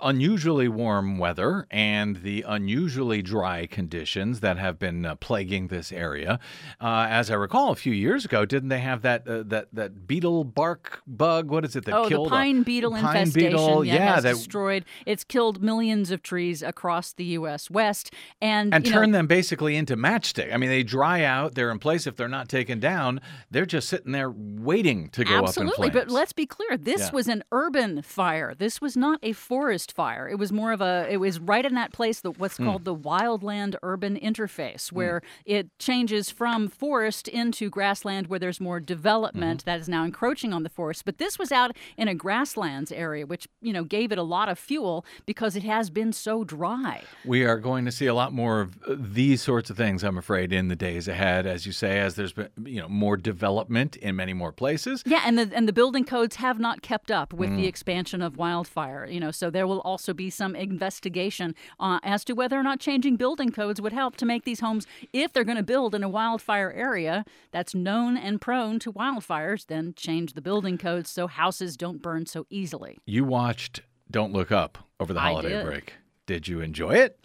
unusually 0.00 0.68
warm 0.68 1.18
weather 1.18 1.66
and 1.70 2.16
the 2.16 2.44
unusually 2.46 3.22
dry 3.22 3.66
conditions 3.66 4.40
that 4.40 4.58
have 4.58 4.78
been 4.78 5.04
uh, 5.04 5.14
plaguing 5.16 5.65
this 5.68 5.92
area, 5.92 6.38
uh, 6.80 7.06
as 7.08 7.30
I 7.30 7.34
recall, 7.34 7.72
a 7.72 7.76
few 7.76 7.92
years 7.92 8.24
ago, 8.24 8.44
didn't 8.44 8.68
they 8.68 8.80
have 8.80 9.02
that 9.02 9.26
uh, 9.28 9.42
that 9.46 9.68
that 9.72 10.06
beetle 10.06 10.44
bark 10.44 11.02
bug? 11.06 11.50
What 11.50 11.64
is 11.64 11.76
it 11.76 11.84
that 11.84 11.94
Oh, 11.94 12.08
killed 12.08 12.26
the 12.26 12.30
pine 12.30 12.62
beetle 12.62 12.92
pine 12.92 13.16
infestation 13.22 13.50
beetle? 13.52 13.84
yeah, 13.84 13.94
Yeah, 13.94 14.20
that 14.20 14.32
destroyed. 14.34 14.84
It's 15.06 15.24
killed 15.24 15.62
millions 15.62 16.10
of 16.10 16.22
trees 16.22 16.62
across 16.62 17.12
the 17.12 17.24
U.S. 17.24 17.70
West, 17.70 18.12
and 18.40 18.74
and 18.74 18.84
turn 18.84 19.10
know, 19.10 19.18
them 19.18 19.26
basically 19.26 19.76
into 19.76 19.96
matchstick. 19.96 20.52
I 20.52 20.56
mean, 20.56 20.70
they 20.70 20.82
dry 20.82 21.22
out, 21.24 21.54
they're 21.54 21.70
in 21.70 21.78
place. 21.78 22.06
If 22.06 22.16
they're 22.16 22.28
not 22.28 22.48
taken 22.48 22.80
down, 22.80 23.20
they're 23.50 23.66
just 23.66 23.88
sitting 23.88 24.12
there 24.12 24.30
waiting 24.30 25.08
to 25.10 25.24
go 25.24 25.36
Absolutely, 25.38 25.88
up 25.88 25.94
in 25.94 26.00
but 26.00 26.10
let's 26.10 26.32
be 26.32 26.46
clear. 26.46 26.76
This 26.76 27.00
Yeah. 27.00 27.10
was 27.12 27.28
an 27.28 27.42
urban 27.52 28.02
fire. 28.02 28.54
This 28.56 28.80
was 28.80 28.96
not 28.96 29.18
a 29.22 29.32
forest 29.32 29.92
fire. 29.92 30.28
It 30.28 30.38
was 30.38 30.52
more 30.52 30.72
of 30.72 30.80
a. 30.80 31.06
It 31.10 31.16
was 31.18 31.38
right 31.40 31.64
in 31.64 31.74
that 31.74 31.92
place 31.92 32.20
that 32.20 32.32
Hmm. 32.32 32.40
what's 32.40 32.56
called 32.58 32.84
the 32.84 32.94
wildland 32.94 33.76
urban 33.82 34.16
interface, 34.16 34.90
where 34.92 35.22
it 35.56 35.76
changes 35.78 36.30
from 36.30 36.68
forest 36.68 37.26
into 37.28 37.68
grassland, 37.70 38.28
where 38.28 38.38
there's 38.38 38.60
more 38.60 38.78
development 38.80 39.60
Mm-hmm. 39.60 39.70
that 39.70 39.80
is 39.80 39.88
now 39.88 40.04
encroaching 40.04 40.52
on 40.52 40.62
the 40.62 40.68
forest. 40.68 41.04
But 41.04 41.18
this 41.18 41.38
was 41.38 41.50
out 41.50 41.70
in 41.96 42.06
a 42.08 42.14
grasslands 42.14 42.90
area, 42.92 43.24
which 43.26 43.48
you 43.60 43.72
know 43.72 43.84
gave 43.84 44.12
it 44.12 44.18
a 44.18 44.22
lot 44.36 44.48
of 44.48 44.58
fuel 44.58 45.04
because 45.26 45.56
it 45.56 45.62
has 45.64 45.90
been 45.90 46.12
so 46.12 46.44
dry. 46.44 47.02
We 47.24 47.44
are 47.44 47.58
going 47.58 47.84
to 47.86 47.92
see 47.92 48.06
a 48.06 48.14
lot 48.14 48.32
more 48.32 48.60
of 48.60 48.76
uh, 48.86 48.94
these 48.98 49.40
sorts 49.42 49.70
of 49.70 49.76
things, 49.76 50.02
I'm 50.04 50.18
afraid, 50.18 50.52
in 50.52 50.68
the 50.68 50.76
days 50.76 51.08
ahead, 51.08 51.46
as 51.46 51.66
you 51.66 51.72
say, 51.72 51.98
as 51.98 52.14
there's 52.16 52.32
been 52.32 52.50
you 52.64 52.80
know 52.82 52.88
more 52.88 53.16
development 53.16 53.96
in 53.96 54.16
many 54.16 54.32
more 54.34 54.52
places. 54.52 55.02
Yeah, 55.06 55.22
and 55.24 55.38
the 55.38 55.50
and 55.54 55.66
the 55.66 55.72
building 55.72 56.04
codes 56.04 56.36
have 56.36 56.58
not 56.58 56.82
kept 56.82 57.10
up 57.10 57.32
with 57.32 57.50
Mm. 57.50 57.56
the 57.56 57.66
expansion 57.66 58.20
of 58.22 58.36
wildfire. 58.36 59.06
You 59.06 59.20
know, 59.20 59.30
so 59.30 59.50
there 59.50 59.66
will 59.66 59.80
also 59.80 60.12
be 60.12 60.28
some 60.30 60.54
investigation 60.56 61.54
uh, 61.80 61.98
as 62.02 62.24
to 62.24 62.32
whether 62.34 62.58
or 62.58 62.62
not 62.62 62.80
changing 62.80 63.16
building 63.16 63.50
codes 63.50 63.80
would 63.80 63.92
help 63.92 64.16
to 64.16 64.26
make 64.26 64.44
these 64.44 64.60
homes, 64.60 64.86
if 65.12 65.32
they're 65.32 65.45
going 65.46 65.56
to 65.56 65.62
build 65.62 65.94
in 65.94 66.02
a 66.02 66.08
wildfire 66.08 66.72
area 66.72 67.24
that's 67.52 67.74
known 67.74 68.16
and 68.16 68.40
prone 68.40 68.78
to 68.80 68.92
wildfires, 68.92 69.66
then 69.66 69.94
change 69.96 70.34
the 70.34 70.42
building 70.42 70.76
codes 70.78 71.10
so 71.10 71.26
houses 71.26 71.76
don't 71.76 72.02
burn 72.02 72.26
so 72.26 72.46
easily. 72.50 72.98
You 73.06 73.24
watched 73.24 73.80
Don't 74.10 74.32
Look 74.32 74.52
Up 74.52 74.78
over 75.00 75.12
the 75.12 75.20
holiday 75.20 75.50
did. 75.50 75.64
break. 75.64 75.94
Did 76.26 76.48
you 76.48 76.60
enjoy 76.60 76.96
it? 76.96 77.18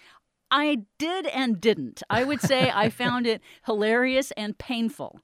I 0.51 0.83
did 0.97 1.27
and 1.27 1.59
didn't. 1.61 2.03
I 2.09 2.23
would 2.23 2.41
say 2.41 2.69
I 2.73 2.89
found 3.03 3.25
it 3.25 3.41
hilarious 3.65 4.31
and 4.31 4.57
painful. 4.57 5.21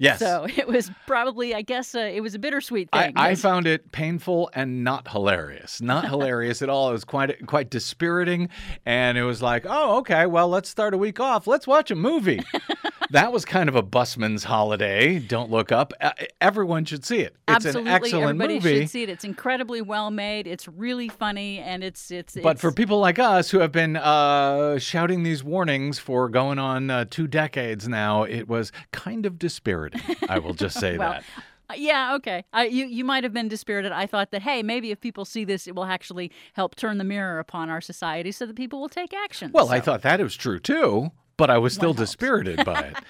Yes. 0.00 0.18
So 0.18 0.46
it 0.56 0.66
was 0.66 0.90
probably, 1.06 1.54
I 1.54 1.60
guess, 1.62 1.94
uh, 1.94 1.98
it 2.00 2.22
was 2.22 2.34
a 2.34 2.38
bittersweet 2.38 2.90
thing. 2.90 3.12
I 3.16 3.28
Yes. 3.30 3.42
found 3.42 3.66
it 3.66 3.92
painful 3.92 4.50
and 4.54 4.82
not 4.82 5.06
hilarious. 5.08 5.80
Not 5.82 6.04
hilarious 6.08 6.62
at 6.62 6.70
all. 6.70 6.88
It 6.88 6.92
was 6.92 7.04
quite 7.04 7.46
quite 7.46 7.68
dispiriting, 7.70 8.48
and 8.86 9.18
it 9.18 9.24
was 9.24 9.42
like, 9.42 9.66
oh, 9.68 9.98
okay, 9.98 10.24
well, 10.26 10.48
let's 10.48 10.68
start 10.70 10.94
a 10.94 10.98
week 10.98 11.20
off. 11.20 11.46
Let's 11.46 11.66
watch 11.66 11.90
a 11.90 11.94
movie. 11.96 12.40
that 13.10 13.32
was 13.32 13.44
kind 13.44 13.68
of 13.68 13.76
a 13.76 13.82
busman's 13.82 14.44
holiday. 14.44 15.18
Don't 15.18 15.50
look 15.50 15.72
up. 15.72 15.92
Everyone 16.40 16.84
should 16.84 17.04
see 17.04 17.20
it. 17.20 17.36
It's 17.48 17.66
Absolutely, 17.66 17.90
an 17.90 17.96
excellent 17.96 18.24
everybody 18.24 18.54
movie. 18.54 18.80
should 18.80 18.90
see 18.90 19.02
it. 19.02 19.08
It's 19.08 19.24
incredibly 19.24 19.82
well 19.82 20.10
made. 20.10 20.46
It's 20.46 20.68
really 20.68 21.08
funny, 21.08 21.58
and 21.58 21.82
it's 21.82 22.10
it's. 22.10 22.36
But 22.40 22.52
it's, 22.52 22.60
for 22.60 22.72
people 22.72 22.98
like 22.98 23.18
us 23.18 23.50
who 23.50 23.58
have 23.58 23.72
been 23.72 23.96
uh, 23.96 24.78
shouting 24.78 25.22
these 25.22 25.42
warnings 25.42 25.98
for 25.98 26.28
going 26.28 26.58
on 26.58 26.90
uh, 26.90 27.04
two 27.08 27.26
decades 27.26 27.88
now, 27.88 28.22
it 28.22 28.48
was 28.48 28.72
kind 28.92 29.26
of 29.26 29.38
dispiriting. 29.38 30.00
I 30.28 30.38
will 30.38 30.54
just 30.54 30.78
say 30.78 30.96
well, 30.98 31.12
that. 31.12 31.24
uh, 31.70 31.74
yeah, 31.76 32.14
okay. 32.14 32.44
I, 32.52 32.66
you 32.66 32.86
you 32.86 33.04
might 33.04 33.24
have 33.24 33.32
been 33.32 33.48
dispirited. 33.48 33.92
I 33.92 34.06
thought 34.06 34.30
that 34.30 34.42
hey, 34.42 34.62
maybe 34.62 34.90
if 34.90 35.00
people 35.00 35.24
see 35.24 35.44
this, 35.44 35.66
it 35.66 35.74
will 35.74 35.84
actually 35.84 36.30
help 36.52 36.76
turn 36.76 36.98
the 36.98 37.04
mirror 37.04 37.38
upon 37.38 37.70
our 37.70 37.80
society, 37.80 38.30
so 38.32 38.46
that 38.46 38.56
people 38.56 38.80
will 38.80 38.88
take 38.88 39.12
action. 39.12 39.50
Well, 39.52 39.70
I 39.70 39.80
thought 39.80 40.02
that 40.02 40.20
was 40.20 40.36
true 40.36 40.60
too, 40.60 41.10
but 41.40 41.50
I 41.50 41.56
was 41.56 41.72
still 41.72 41.94
dispirited 41.94 42.64
by 42.66 42.80
it. 42.80 42.96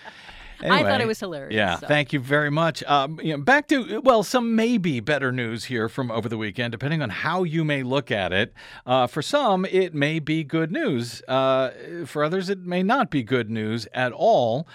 I 0.62 0.82
thought 0.82 1.00
it 1.00 1.06
was 1.06 1.18
hilarious. 1.18 1.54
Yeah, 1.54 1.78
so. 1.78 1.86
thank 1.86 2.12
you 2.12 2.20
very 2.20 2.50
much. 2.50 2.84
Um, 2.84 3.18
you 3.22 3.36
know, 3.36 3.42
back 3.42 3.66
to 3.68 4.00
well, 4.04 4.22
some 4.22 4.54
maybe 4.54 5.00
better 5.00 5.32
news 5.32 5.64
here 5.64 5.88
from 5.88 6.10
over 6.10 6.28
the 6.28 6.36
weekend, 6.36 6.70
depending 6.70 7.02
on 7.02 7.10
how 7.10 7.42
you 7.42 7.64
may 7.64 7.82
look 7.82 8.10
at 8.10 8.32
it. 8.32 8.52
Uh, 8.86 9.06
for 9.06 9.20
some, 9.20 9.64
it 9.64 9.94
may 9.94 10.20
be 10.20 10.44
good 10.44 10.70
news. 10.70 11.22
Uh, 11.26 11.70
for 12.06 12.22
others, 12.22 12.48
it 12.48 12.60
may 12.60 12.82
not 12.82 13.10
be 13.10 13.22
good 13.22 13.50
news 13.50 13.88
at 13.94 14.12
all. 14.12 14.68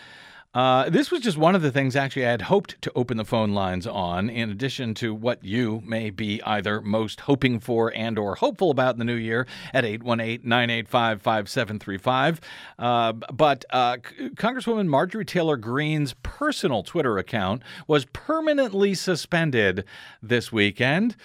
Uh, 0.55 0.89
this 0.89 1.11
was 1.11 1.19
just 1.19 1.37
one 1.37 1.53
of 1.53 1.61
the 1.61 1.71
things 1.71 1.97
actually 1.97 2.25
I 2.25 2.31
had 2.31 2.43
hoped 2.43 2.81
to 2.81 2.89
open 2.95 3.17
the 3.17 3.25
phone 3.25 3.53
lines 3.53 3.85
on, 3.85 4.29
in 4.29 4.49
addition 4.49 4.93
to 4.95 5.13
what 5.13 5.43
you 5.43 5.81
may 5.85 6.09
be 6.09 6.41
either 6.43 6.79
most 6.79 7.19
hoping 7.21 7.59
for 7.59 7.93
and 7.93 8.17
or 8.17 8.35
hopeful 8.35 8.71
about 8.71 8.95
in 8.95 8.99
the 8.99 9.05
new 9.05 9.15
year 9.15 9.45
at 9.73 9.83
818-985-5735. 9.83 12.39
Uh, 12.79 13.11
but 13.11 13.65
uh, 13.71 13.97
Congresswoman 14.35 14.87
Marjorie 14.87 15.25
Taylor 15.25 15.57
Greene's 15.57 16.15
personal 16.23 16.83
Twitter 16.83 17.17
account 17.17 17.61
was 17.85 18.05
permanently 18.05 18.93
suspended 18.93 19.83
this 20.23 20.53
weekend 20.53 21.17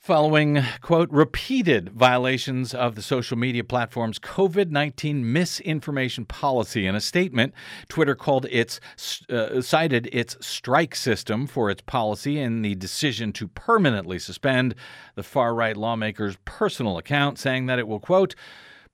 following, 0.00 0.64
quote, 0.80 1.10
repeated 1.10 1.90
violations 1.90 2.72
of 2.72 2.94
the 2.94 3.02
social 3.02 3.36
media 3.36 3.62
platform's 3.62 4.18
COVID 4.18 4.70
19 4.70 5.30
misinformation 5.30 6.24
policy. 6.24 6.86
In 6.86 6.94
a 6.94 7.00
statement, 7.02 7.52
Twitter 7.88 8.14
called 8.14 8.46
its, 8.50 8.80
uh, 9.28 9.60
cited 9.60 10.08
its 10.10 10.38
strike 10.40 10.96
system 10.96 11.46
for 11.46 11.70
its 11.70 11.82
policy 11.82 12.40
in 12.40 12.62
the 12.62 12.74
decision 12.76 13.30
to 13.34 13.46
permanently 13.46 14.18
suspend 14.18 14.74
the 15.16 15.22
far 15.22 15.54
right 15.54 15.76
lawmaker's 15.76 16.38
personal 16.46 16.96
account, 16.96 17.38
saying 17.38 17.66
that 17.66 17.78
it 17.78 17.86
will, 17.86 18.00
quote, 18.00 18.34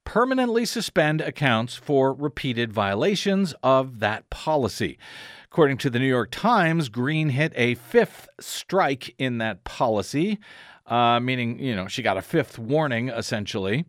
permanently 0.04 0.64
suspend 0.64 1.20
accounts 1.20 1.76
for 1.76 2.12
repeated 2.12 2.72
violations 2.72 3.54
of 3.62 4.00
that 4.00 4.28
policy. 4.28 4.98
According 5.44 5.78
to 5.78 5.90
the 5.90 6.00
New 6.00 6.08
York 6.08 6.30
Times, 6.32 6.88
Greene 6.88 7.30
hit 7.30 7.52
a 7.54 7.75
fifth 7.76 8.28
strike 8.40 9.14
in 9.18 9.38
that 9.38 9.64
policy, 9.64 10.38
uh, 10.87 11.21
meaning, 11.21 11.59
you 11.59 11.75
know, 11.75 11.88
she 11.88 12.02
got 12.02 12.16
a 12.16 12.23
fifth 12.23 12.59
warning 12.59 13.09
essentially. 13.09 13.85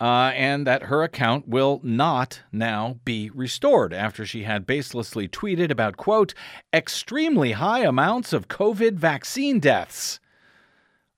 Uh, 0.00 0.30
and 0.36 0.64
that 0.64 0.84
her 0.84 1.02
account 1.02 1.48
will 1.48 1.80
not 1.82 2.40
now 2.52 3.00
be 3.04 3.30
restored 3.30 3.92
after 3.92 4.24
she 4.24 4.44
had 4.44 4.64
baselessly 4.64 5.28
tweeted 5.28 5.72
about, 5.72 5.96
quote, 5.96 6.34
extremely 6.72 7.50
high 7.50 7.80
amounts 7.80 8.32
of 8.32 8.46
COVID 8.46 8.92
vaccine 8.92 9.58
deaths 9.58 10.20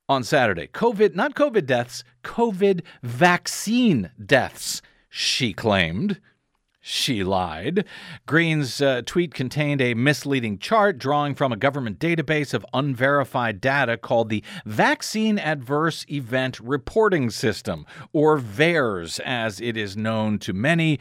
on 0.09 0.25
Saturday. 0.25 0.67
COVID, 0.67 1.15
not 1.15 1.35
COVID 1.35 1.67
deaths, 1.67 2.03
COVID 2.25 2.81
vaccine 3.03 4.11
deaths, 4.25 4.81
she 5.11 5.53
claimed. 5.53 6.19
She 6.83 7.23
lied. 7.23 7.85
Greene's 8.25 8.81
uh, 8.81 9.03
tweet 9.05 9.35
contained 9.35 9.83
a 9.83 9.93
misleading 9.93 10.59
chart 10.59 10.97
drawing 10.97 11.35
from 11.35 11.53
a 11.53 11.57
government 11.57 11.99
database 11.99 12.55
of 12.55 12.65
unverified 12.73 13.61
data 13.61 13.99
called 13.99 14.31
the 14.31 14.43
Vaccine 14.65 15.39
Adverse 15.39 16.07
Event 16.09 16.59
Reporting 16.59 17.29
System, 17.29 17.85
or 18.15 18.39
VAERS, 18.39 19.21
as 19.21 19.61
it 19.61 19.77
is 19.77 19.95
known 19.95 20.39
to 20.39 20.55
many. 20.55 20.99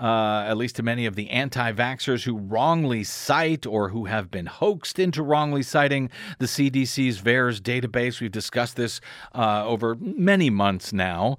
Uh, 0.00 0.44
at 0.46 0.56
least 0.56 0.76
to 0.76 0.82
many 0.82 1.06
of 1.06 1.16
the 1.16 1.28
anti 1.30 1.72
vaxxers 1.72 2.22
who 2.22 2.36
wrongly 2.36 3.02
cite 3.02 3.66
or 3.66 3.88
who 3.88 4.04
have 4.04 4.30
been 4.30 4.46
hoaxed 4.46 4.98
into 4.98 5.22
wrongly 5.24 5.62
citing 5.62 6.08
the 6.38 6.46
CDC's 6.46 7.20
VAERS 7.20 7.60
database. 7.60 8.20
We've 8.20 8.30
discussed 8.30 8.76
this 8.76 9.00
uh, 9.34 9.66
over 9.66 9.96
many 9.96 10.50
months 10.50 10.92
now. 10.92 11.36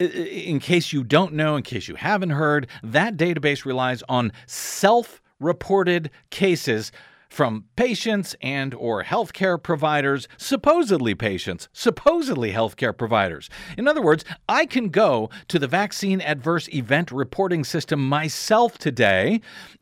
In 0.00 0.58
case 0.58 0.92
you 0.92 1.04
don't 1.04 1.34
know, 1.34 1.56
in 1.56 1.62
case 1.62 1.86
you 1.86 1.96
haven't 1.96 2.30
heard, 2.30 2.66
that 2.82 3.16
database 3.16 3.66
relies 3.66 4.02
on 4.08 4.32
self 4.46 5.20
reported 5.40 6.10
cases 6.30 6.92
from 7.28 7.64
patients 7.76 8.34
and 8.40 8.74
or 8.74 9.04
healthcare 9.04 9.62
providers 9.62 10.26
supposedly 10.36 11.14
patients 11.14 11.68
supposedly 11.72 12.52
healthcare 12.52 12.96
providers 12.96 13.50
in 13.76 13.86
other 13.86 14.00
words 14.02 14.24
i 14.48 14.64
can 14.64 14.88
go 14.88 15.28
to 15.46 15.58
the 15.58 15.66
vaccine 15.66 16.20
adverse 16.20 16.68
event 16.70 17.10
reporting 17.12 17.64
system 17.64 18.00
myself 18.08 18.78
today 18.78 19.40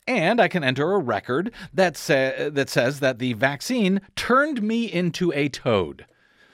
and 0.08 0.40
i 0.40 0.48
can 0.48 0.64
enter 0.64 0.92
a 0.92 0.98
record 0.98 1.52
that, 1.72 1.96
sa- 1.96 2.50
that 2.50 2.68
says 2.68 3.00
that 3.00 3.18
the 3.18 3.32
vaccine 3.34 4.00
turned 4.16 4.60
me 4.62 4.84
into 4.92 5.32
a 5.32 5.48
toad 5.48 6.04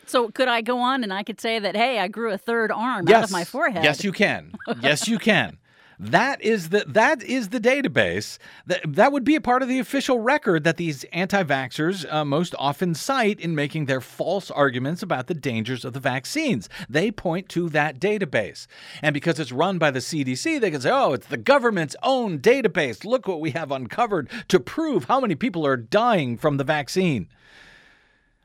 So 0.07 0.29
could 0.31 0.49
I 0.49 0.61
go 0.61 0.79
on 0.79 1.03
and 1.05 1.13
I 1.13 1.23
could 1.23 1.41
say 1.41 1.59
that 1.59 1.75
hey, 1.75 1.99
I 1.99 2.09
grew 2.09 2.33
a 2.33 2.39
third 2.39 2.71
arm 2.71 3.09
out 3.09 3.25
of 3.25 3.31
my 3.31 3.45
forehead? 3.45 3.83
Yes, 3.83 4.05
you 4.05 4.13
can. 4.13 4.53
Yes, 4.83 5.09
you 5.09 5.19
can. 5.19 5.57
That 6.03 6.43
is 6.43 6.71
the 6.71 6.85
that 6.89 7.23
is 7.23 7.51
the 7.51 7.61
database 7.61 8.39
that 8.67 8.81
that 8.85 9.13
would 9.13 9.23
be 9.23 9.37
a 9.37 9.41
part 9.41 9.63
of 9.63 9.69
the 9.69 9.79
official 9.79 10.19
record 10.19 10.65
that 10.65 10.77
these 10.77 11.05
anti-vaxxers 11.13 12.13
uh, 12.13 12.25
most 12.25 12.57
often 12.59 12.97
cite 12.97 13.39
in 13.39 13.55
making 13.55 13.87
their 13.87 14.01
false 14.01 14.51
arguments 14.51 15.05
about 15.05 15.29
the 15.29 15.35
dangers 15.35 15.85
of 15.85 15.93
the 15.93 16.01
vaccines. 16.01 16.69
They 16.89 17.13
point 17.13 17.49
to 17.51 17.69
that 17.69 18.01
database, 18.01 18.67
and 19.01 19.15
because 19.15 19.39
it's 19.39 19.53
run 19.53 19.79
by 19.79 19.93
the 19.93 20.01
CDC, 20.01 20.61
they 20.61 20.73
can 20.73 20.81
say, 20.81 20.91
"Oh, 20.91 21.13
it's 21.13 21.29
the 21.29 21.37
government's 21.37 21.95
own 22.03 22.41
database. 22.41 23.05
Look 23.05 23.29
what 23.29 23.41
we 23.41 23.53
have 23.53 23.71
uncovered 23.71 24.29
to 24.49 24.59
prove 24.59 25.05
how 25.05 25.21
many 25.21 25.37
people 25.37 25.65
are 25.65 25.77
dying 25.77 26.37
from 26.37 26.57
the 26.57 26.65
vaccine." 26.65 27.29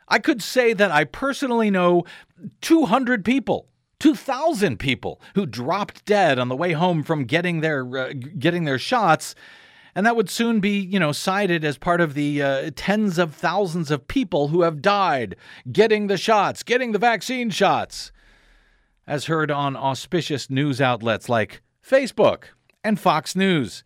I 0.07 0.19
could 0.19 0.43
say 0.43 0.73
that 0.73 0.91
I 0.91 1.05
personally 1.05 1.71
know 1.71 2.05
200 2.61 3.25
people, 3.25 3.67
2,000 3.99 4.77
people 4.77 5.21
who 5.35 5.45
dropped 5.45 6.05
dead 6.05 6.37
on 6.37 6.49
the 6.49 6.55
way 6.55 6.73
home 6.73 7.03
from 7.03 7.25
getting 7.25 7.61
their 7.61 7.97
uh, 7.97 8.13
getting 8.13 8.65
their 8.65 8.79
shots, 8.79 9.35
and 9.95 10.05
that 10.05 10.15
would 10.15 10.29
soon 10.29 10.59
be, 10.59 10.77
you 10.79 10.99
know, 10.99 11.11
cited 11.11 11.63
as 11.65 11.77
part 11.77 12.01
of 12.01 12.13
the 12.13 12.41
uh, 12.41 12.71
tens 12.75 13.17
of 13.17 13.33
thousands 13.33 13.89
of 13.89 14.07
people 14.07 14.49
who 14.49 14.61
have 14.61 14.81
died 14.81 15.35
getting 15.71 16.07
the 16.07 16.17
shots, 16.17 16.63
getting 16.63 16.91
the 16.91 16.99
vaccine 16.99 17.49
shots, 17.49 18.11
as 19.07 19.25
heard 19.25 19.49
on 19.49 19.75
auspicious 19.75 20.49
news 20.49 20.79
outlets 20.79 21.27
like 21.27 21.61
Facebook 21.83 22.45
and 22.83 22.99
Fox 22.99 23.35
News 23.35 23.83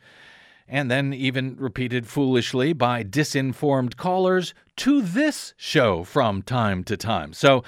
and 0.71 0.89
then 0.89 1.13
even 1.13 1.57
repeated 1.57 2.07
foolishly 2.07 2.71
by 2.71 3.03
disinformed 3.03 3.97
callers 3.97 4.53
to 4.77 5.01
this 5.01 5.53
show 5.57 6.03
from 6.05 6.41
time 6.41 6.83
to 6.85 6.95
time. 6.95 7.33
So, 7.33 7.63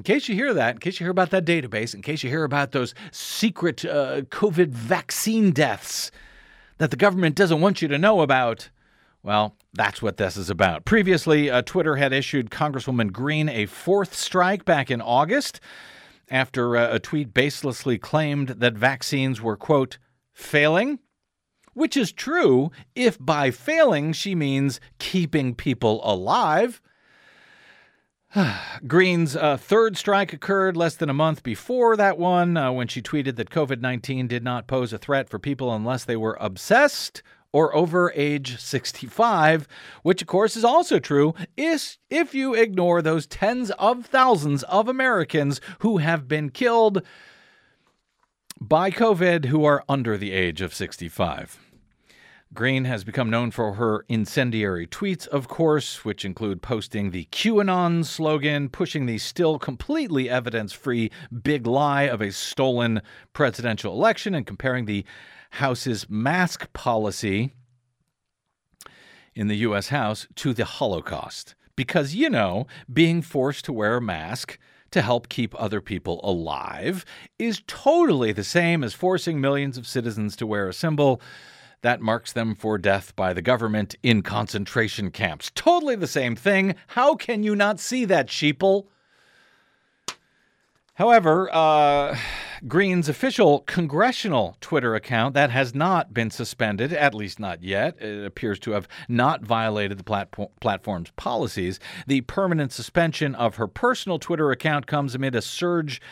in 0.00 0.04
case 0.04 0.30
you 0.30 0.34
hear 0.34 0.54
that, 0.54 0.76
in 0.76 0.78
case 0.78 0.98
you 0.98 1.04
hear 1.04 1.10
about 1.10 1.28
that 1.28 1.44
database, 1.44 1.94
in 1.94 2.00
case 2.00 2.22
you 2.22 2.30
hear 2.30 2.44
about 2.44 2.72
those 2.72 2.94
secret 3.12 3.84
uh, 3.84 4.22
COVID 4.22 4.68
vaccine 4.68 5.50
deaths 5.50 6.10
that 6.78 6.90
the 6.90 6.96
government 6.96 7.34
doesn't 7.34 7.60
want 7.60 7.82
you 7.82 7.88
to 7.88 7.98
know 7.98 8.22
about, 8.22 8.70
well, 9.22 9.56
that's 9.74 10.00
what 10.00 10.16
this 10.16 10.38
is 10.38 10.48
about. 10.48 10.86
Previously, 10.86 11.50
uh, 11.50 11.60
Twitter 11.60 11.96
had 11.96 12.14
issued 12.14 12.48
Congresswoman 12.48 13.12
Greene 13.12 13.50
a 13.50 13.66
fourth 13.66 14.14
strike 14.14 14.64
back 14.64 14.90
in 14.90 15.02
August 15.02 15.60
after 16.30 16.78
uh, 16.78 16.94
a 16.94 16.98
tweet 16.98 17.34
baselessly 17.34 18.00
claimed 18.00 18.48
that 18.48 18.72
vaccines 18.72 19.42
were, 19.42 19.58
quote, 19.58 19.98
failing 20.32 20.98
which 21.74 21.94
is 21.94 22.10
true 22.10 22.70
if 22.94 23.18
by 23.20 23.50
failing 23.50 24.12
she 24.14 24.34
means 24.34 24.80
keeping 24.98 25.54
people 25.54 26.00
alive. 26.02 26.80
Greene's 28.86 29.34
uh, 29.34 29.56
third 29.56 29.96
strike 29.96 30.32
occurred 30.32 30.76
less 30.76 30.94
than 30.94 31.10
a 31.10 31.14
month 31.14 31.42
before 31.42 31.96
that 31.96 32.18
one 32.18 32.56
uh, 32.56 32.70
when 32.70 32.86
she 32.86 33.02
tweeted 33.02 33.36
that 33.36 33.50
COVID 33.50 33.80
19 33.80 34.28
did 34.28 34.44
not 34.44 34.66
pose 34.66 34.92
a 34.92 34.98
threat 34.98 35.28
for 35.28 35.38
people 35.38 35.74
unless 35.74 36.04
they 36.04 36.16
were 36.16 36.38
obsessed 36.40 37.22
or 37.52 37.74
over 37.74 38.12
age 38.14 38.60
65, 38.60 39.66
which 40.02 40.22
of 40.22 40.28
course 40.28 40.56
is 40.56 40.64
also 40.64 41.00
true 41.00 41.34
is 41.56 41.98
if 42.08 42.32
you 42.32 42.54
ignore 42.54 43.02
those 43.02 43.26
tens 43.26 43.72
of 43.72 44.06
thousands 44.06 44.62
of 44.64 44.86
Americans 44.86 45.60
who 45.80 45.98
have 45.98 46.28
been 46.28 46.50
killed 46.50 47.02
by 48.60 48.90
COVID 48.90 49.46
who 49.46 49.64
are 49.64 49.84
under 49.88 50.16
the 50.16 50.30
age 50.30 50.60
of 50.60 50.72
65. 50.72 51.69
Greene 52.52 52.84
has 52.84 53.04
become 53.04 53.30
known 53.30 53.52
for 53.52 53.74
her 53.74 54.04
incendiary 54.08 54.84
tweets, 54.84 55.28
of 55.28 55.46
course, 55.46 56.04
which 56.04 56.24
include 56.24 56.62
posting 56.62 57.10
the 57.10 57.26
QAnon 57.30 58.04
slogan, 58.04 58.68
pushing 58.68 59.06
the 59.06 59.18
still 59.18 59.56
completely 59.56 60.28
evidence 60.28 60.72
free 60.72 61.12
big 61.44 61.64
lie 61.64 62.02
of 62.02 62.20
a 62.20 62.32
stolen 62.32 63.02
presidential 63.32 63.92
election, 63.92 64.34
and 64.34 64.48
comparing 64.48 64.86
the 64.86 65.04
House's 65.50 66.10
mask 66.10 66.72
policy 66.72 67.52
in 69.32 69.46
the 69.46 69.58
U.S. 69.58 69.88
House 69.88 70.26
to 70.34 70.52
the 70.52 70.64
Holocaust. 70.64 71.54
Because, 71.76 72.16
you 72.16 72.28
know, 72.28 72.66
being 72.92 73.22
forced 73.22 73.64
to 73.66 73.72
wear 73.72 73.98
a 73.98 74.02
mask 74.02 74.58
to 74.90 75.02
help 75.02 75.28
keep 75.28 75.54
other 75.56 75.80
people 75.80 76.20
alive 76.24 77.04
is 77.38 77.62
totally 77.68 78.32
the 78.32 78.42
same 78.42 78.82
as 78.82 78.92
forcing 78.92 79.40
millions 79.40 79.78
of 79.78 79.86
citizens 79.86 80.34
to 80.34 80.48
wear 80.48 80.68
a 80.68 80.74
symbol 80.74 81.22
that 81.82 82.00
marks 82.00 82.32
them 82.32 82.54
for 82.54 82.78
death 82.78 83.14
by 83.16 83.32
the 83.32 83.42
government 83.42 83.94
in 84.02 84.22
concentration 84.22 85.10
camps. 85.10 85.50
Totally 85.54 85.96
the 85.96 86.06
same 86.06 86.36
thing. 86.36 86.74
How 86.88 87.14
can 87.14 87.42
you 87.42 87.56
not 87.56 87.80
see 87.80 88.04
that, 88.04 88.28
sheeple? 88.28 88.86
However, 90.94 91.48
uh, 91.50 92.18
Greene's 92.68 93.08
official 93.08 93.60
congressional 93.60 94.58
Twitter 94.60 94.94
account 94.94 95.32
that 95.32 95.50
has 95.50 95.74
not 95.74 96.12
been 96.12 96.30
suspended, 96.30 96.92
at 96.92 97.14
least 97.14 97.40
not 97.40 97.62
yet. 97.62 97.96
It 98.02 98.26
appears 98.26 98.58
to 98.60 98.72
have 98.72 98.86
not 99.08 99.40
violated 99.40 99.96
the 99.96 100.04
platform, 100.04 100.50
platform's 100.60 101.10
policies. 101.16 101.80
The 102.06 102.20
permanent 102.20 102.70
suspension 102.72 103.34
of 103.34 103.54
her 103.54 103.66
personal 103.66 104.18
Twitter 104.18 104.50
account 104.50 104.86
comes 104.86 105.14
amid 105.14 105.34
a 105.34 105.40
surge 105.40 106.02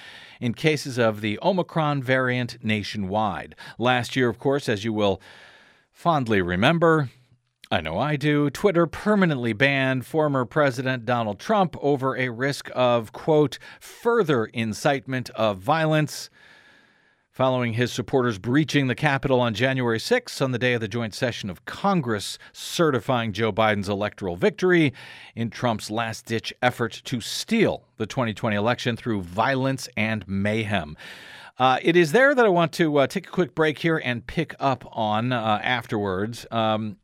in 0.41 0.55
cases 0.55 0.97
of 0.97 1.21
the 1.21 1.39
Omicron 1.43 2.03
variant 2.03 2.57
nationwide. 2.65 3.55
Last 3.79 4.17
year, 4.17 4.31
of 4.31 4.39
course, 4.39 4.71
as 4.71 4.85
you 4.85 4.95
will 4.95 5.21
fondly 5.99 6.41
remember, 6.41 7.11
I 7.73 7.81
know 7.81 7.99
I 7.99 8.15
do. 8.15 8.51
Twitter 8.51 8.87
permanently 8.87 9.53
banned 9.53 10.07
former 10.07 10.45
President 10.45 11.05
Donald 11.05 11.41
Trump 11.41 11.75
over 11.81 12.17
a 12.17 12.29
risk 12.29 12.71
of, 12.73 13.13
quote, 13.13 13.59
further 13.81 14.47
incitement 14.47 15.29
of 15.31 15.59
violence. 15.59 16.31
Following 17.33 17.73
his 17.73 17.93
supporters 17.93 18.39
breaching 18.39 18.87
the 18.87 18.95
Capitol 18.95 19.41
on 19.41 19.55
January 19.55 19.99
6th, 19.99 20.41
on 20.41 20.53
the 20.53 20.59
day 20.59 20.75
of 20.75 20.81
the 20.81 20.87
joint 20.87 21.15
session 21.15 21.51
of 21.51 21.65
Congress, 21.65 22.39
certifying 22.53 23.33
Joe 23.33 23.53
Biden's 23.53 23.89
electoral 23.89 24.37
victory 24.37 24.93
in 25.35 25.51
Trump's 25.51 25.91
last 25.91 26.27
ditch 26.27 26.55
effort 26.63 27.03
to 27.07 27.21
steal 27.21 27.89
the 27.97 28.07
2020 28.07 28.55
election 28.55 28.97
through 28.97 29.23
violence 29.23 29.89
and 29.97 30.27
mayhem. 30.29 30.97
Uh, 31.59 31.79
it 31.83 31.97
is 31.97 32.13
there 32.13 32.35
that 32.35 32.47
I 32.47 32.49
want 32.49 32.73
to 32.75 32.99
uh, 32.99 33.07
take 33.07 33.27
a 33.27 33.31
quick 33.31 33.55
break 33.55 33.79
here 33.79 34.01
and 34.03 34.27
pick 34.27 34.55
up 34.61 34.85
on 34.93 35.33
uh, 35.33 35.61
afterwards. 35.63 36.47
Um, 36.51 36.99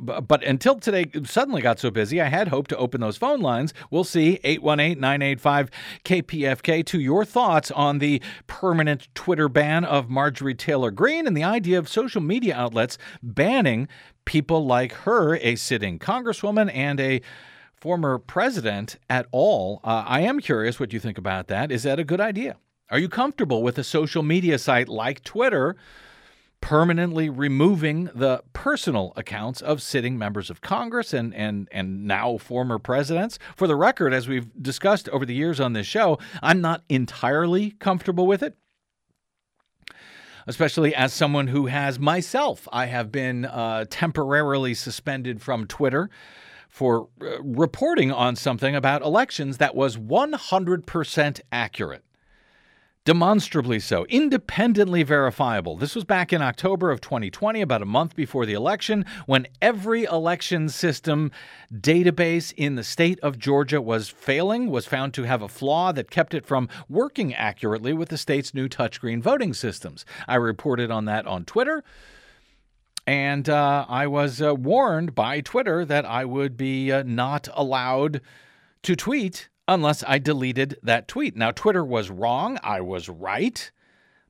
but 0.00 0.42
until 0.42 0.76
today 0.76 1.10
suddenly 1.24 1.60
got 1.60 1.78
so 1.78 1.90
busy, 1.90 2.20
I 2.20 2.28
had 2.28 2.48
hoped 2.48 2.70
to 2.70 2.76
open 2.76 3.00
those 3.00 3.18
phone 3.18 3.40
lines. 3.40 3.74
We'll 3.90 4.04
see 4.04 4.40
818 4.42 4.98
985 4.98 5.70
KPFK 6.04 6.86
to 6.86 7.00
your 7.00 7.24
thoughts 7.24 7.70
on 7.70 7.98
the 7.98 8.22
permanent 8.46 9.08
Twitter 9.14 9.48
ban 9.48 9.84
of 9.84 10.08
Marjorie 10.08 10.54
Taylor 10.54 10.90
Greene 10.90 11.26
and 11.26 11.36
the 11.36 11.44
idea 11.44 11.78
of 11.78 11.88
social 11.88 12.22
media 12.22 12.56
outlets 12.56 12.96
banning 13.22 13.88
people 14.24 14.64
like 14.64 14.92
her, 14.92 15.36
a 15.36 15.54
sitting 15.56 15.98
congresswoman 15.98 16.74
and 16.74 16.98
a 16.98 17.20
former 17.74 18.18
president, 18.18 18.96
at 19.10 19.26
all. 19.32 19.80
Uh, 19.84 20.04
I 20.06 20.20
am 20.20 20.40
curious 20.40 20.80
what 20.80 20.94
you 20.94 21.00
think 21.00 21.18
about 21.18 21.48
that. 21.48 21.70
Is 21.70 21.82
that 21.82 21.98
a 21.98 22.04
good 22.04 22.20
idea? 22.20 22.56
Are 22.94 23.00
you 23.00 23.08
comfortable 23.08 23.64
with 23.64 23.76
a 23.76 23.82
social 23.82 24.22
media 24.22 24.56
site 24.56 24.88
like 24.88 25.24
Twitter? 25.24 25.74
permanently 26.60 27.28
removing 27.28 28.04
the 28.14 28.42
personal 28.54 29.12
accounts 29.16 29.60
of 29.60 29.82
sitting 29.82 30.16
members 30.16 30.48
of 30.48 30.62
Congress 30.62 31.12
and, 31.12 31.34
and, 31.34 31.68
and 31.72 32.06
now 32.06 32.38
former 32.38 32.78
presidents. 32.78 33.38
For 33.54 33.66
the 33.66 33.76
record, 33.76 34.14
as 34.14 34.28
we've 34.28 34.50
discussed 34.62 35.06
over 35.10 35.26
the 35.26 35.34
years 35.34 35.60
on 35.60 35.74
this 35.74 35.86
show, 35.86 36.18
I'm 36.42 36.62
not 36.62 36.82
entirely 36.88 37.72
comfortable 37.72 38.26
with 38.26 38.42
it. 38.42 38.56
Especially 40.46 40.94
as 40.94 41.12
someone 41.12 41.48
who 41.48 41.66
has 41.66 41.98
myself, 41.98 42.66
I 42.72 42.86
have 42.86 43.12
been 43.12 43.44
uh, 43.44 43.84
temporarily 43.90 44.72
suspended 44.72 45.42
from 45.42 45.66
Twitter 45.66 46.08
for 46.70 47.08
uh, 47.20 47.42
reporting 47.42 48.10
on 48.10 48.36
something 48.36 48.74
about 48.74 49.02
elections 49.02 49.58
that 49.58 49.74
was 49.74 49.98
100% 49.98 51.40
accurate 51.52 52.04
demonstrably 53.04 53.78
so, 53.78 54.06
independently 54.06 55.02
verifiable. 55.02 55.76
This 55.76 55.94
was 55.94 56.04
back 56.04 56.32
in 56.32 56.40
October 56.40 56.90
of 56.90 57.00
2020, 57.02 57.60
about 57.60 57.82
a 57.82 57.86
month 57.86 58.16
before 58.16 58.46
the 58.46 58.54
election, 58.54 59.04
when 59.26 59.46
every 59.60 60.04
election 60.04 60.70
system 60.70 61.30
database 61.72 62.54
in 62.56 62.76
the 62.76 62.84
state 62.84 63.20
of 63.20 63.38
Georgia 63.38 63.80
was 63.80 64.08
failing, 64.08 64.70
was 64.70 64.86
found 64.86 65.12
to 65.14 65.24
have 65.24 65.42
a 65.42 65.48
flaw 65.48 65.92
that 65.92 66.10
kept 66.10 66.32
it 66.32 66.46
from 66.46 66.68
working 66.88 67.34
accurately 67.34 67.92
with 67.92 68.08
the 68.08 68.18
state's 68.18 68.54
new 68.54 68.68
touchscreen 68.68 69.20
voting 69.20 69.52
systems. 69.52 70.06
I 70.26 70.36
reported 70.36 70.90
on 70.90 71.04
that 71.04 71.26
on 71.26 71.44
Twitter. 71.44 71.84
And 73.06 73.50
uh, 73.50 73.84
I 73.86 74.06
was 74.06 74.40
uh, 74.40 74.54
warned 74.54 75.14
by 75.14 75.42
Twitter 75.42 75.84
that 75.84 76.06
I 76.06 76.24
would 76.24 76.56
be 76.56 76.90
uh, 76.90 77.02
not 77.02 77.48
allowed 77.52 78.22
to 78.84 78.96
tweet 78.96 79.50
unless 79.66 80.04
I 80.06 80.18
deleted 80.18 80.78
that 80.82 81.08
tweet. 81.08 81.36
Now, 81.36 81.50
Twitter 81.50 81.84
was 81.84 82.10
wrong. 82.10 82.58
I 82.62 82.80
was 82.80 83.08
right. 83.08 83.70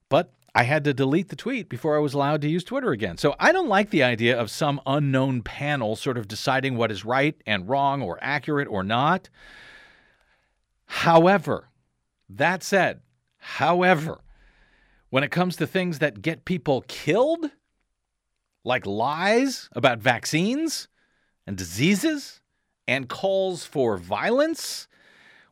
But 0.08 0.32
I 0.54 0.62
had 0.62 0.84
to 0.84 0.94
delete 0.94 1.30
the 1.30 1.36
tweet 1.36 1.68
before 1.68 1.96
I 1.96 2.00
was 2.00 2.14
allowed 2.14 2.40
to 2.42 2.48
use 2.48 2.62
Twitter 2.62 2.92
again. 2.92 3.18
So 3.18 3.34
I 3.40 3.50
don't 3.50 3.68
like 3.68 3.90
the 3.90 4.04
idea 4.04 4.38
of 4.38 4.50
some 4.50 4.80
unknown 4.86 5.42
panel 5.42 5.96
sort 5.96 6.16
of 6.16 6.28
deciding 6.28 6.76
what 6.76 6.92
is 6.92 7.04
right 7.04 7.34
and 7.46 7.68
wrong 7.68 8.02
or 8.02 8.18
accurate 8.22 8.68
or 8.68 8.84
not. 8.84 9.28
However, 10.86 11.68
that 12.28 12.62
said, 12.62 13.00
however, 13.38 14.20
when 15.10 15.24
it 15.24 15.32
comes 15.32 15.56
to 15.56 15.66
things 15.66 15.98
that 15.98 16.22
get 16.22 16.44
people 16.44 16.84
killed, 16.86 17.50
like 18.64 18.86
lies 18.86 19.68
about 19.72 19.98
vaccines 19.98 20.88
and 21.46 21.56
diseases 21.56 22.40
and 22.86 23.08
calls 23.08 23.64
for 23.64 23.96
violence, 23.96 24.86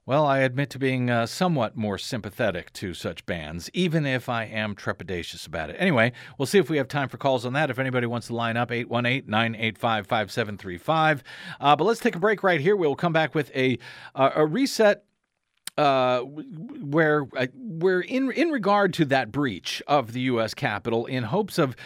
well, 0.05 0.27
I 0.27 0.38
admit 0.38 0.71
to 0.71 0.81
being 0.81 1.11
uh, 1.11 1.27
somewhat 1.27 1.77
more 1.77 1.97
sympathetic 1.97 2.73
to 2.75 2.93
such 2.93 3.25
bans, 3.25 3.71
even 3.73 4.05
if 4.05 4.29
I 4.29 4.45
am 4.45 4.75
trepidatious 4.75 5.47
about 5.47 5.71
it. 5.71 5.77
Anyway, 5.79 6.12
we'll 6.37 6.47
see 6.47 6.59
if 6.59 6.69
we 6.69 6.77
have 6.79 6.88
time 6.88 7.09
for 7.09 7.19
calls 7.19 7.47
on 7.47 7.53
that. 7.53 7.71
If 7.71 7.79
anybody 7.79 8.07
wants 8.07 8.27
to 8.27 8.35
line 8.35 8.57
up, 8.57 8.73
818 8.73 9.31
985 9.31 10.07
5735. 10.07 11.23
Uh, 11.61 11.77
but 11.77 11.85
let's 11.85 12.01
take 12.01 12.17
a 12.17 12.19
break 12.19 12.43
right 12.43 12.61
here. 12.61 12.75
We'll 12.75 12.97
come 12.97 13.12
back 13.12 13.35
with 13.35 13.55
a, 13.55 13.79
uh, 14.17 14.31
a 14.35 14.45
reset 14.45 15.05
uh, 15.79 16.21
where 16.21 17.27
uh, 17.37 17.47
where 17.55 18.01
in 18.01 18.31
in 18.33 18.51
regard 18.51 18.93
to 18.95 19.05
that 19.07 19.33
breach 19.33 19.83
of 19.87 20.12
the 20.12 20.21
U.S. 20.23 20.53
Capitol, 20.53 21.07
in 21.07 21.25
hopes 21.25 21.59
of 21.59 21.77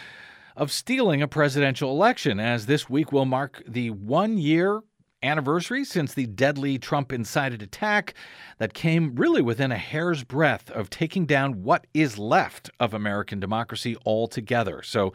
of 0.57 0.71
stealing 0.71 1.21
a 1.21 1.27
presidential 1.27 1.91
election, 1.91 2.39
as 2.39 2.65
this 2.65 2.89
week 2.89 3.11
will 3.11 3.25
mark 3.25 3.61
the 3.67 3.91
one 3.91 4.37
year 4.37 4.81
anniversary 5.23 5.83
since 5.83 6.13
the 6.13 6.25
deadly 6.25 6.77
Trump 6.77 7.11
incited 7.11 7.61
attack 7.61 8.13
that 8.59 8.73
came 8.73 9.15
really 9.15 9.41
within 9.41 9.71
a 9.71 9.77
hair's 9.77 10.23
breadth 10.23 10.69
of 10.71 10.89
taking 10.89 11.25
down 11.25 11.63
what 11.63 11.87
is 11.93 12.17
left 12.17 12.69
of 12.79 12.93
American 12.93 13.39
democracy 13.39 13.95
altogether. 14.05 14.81
So 14.83 15.13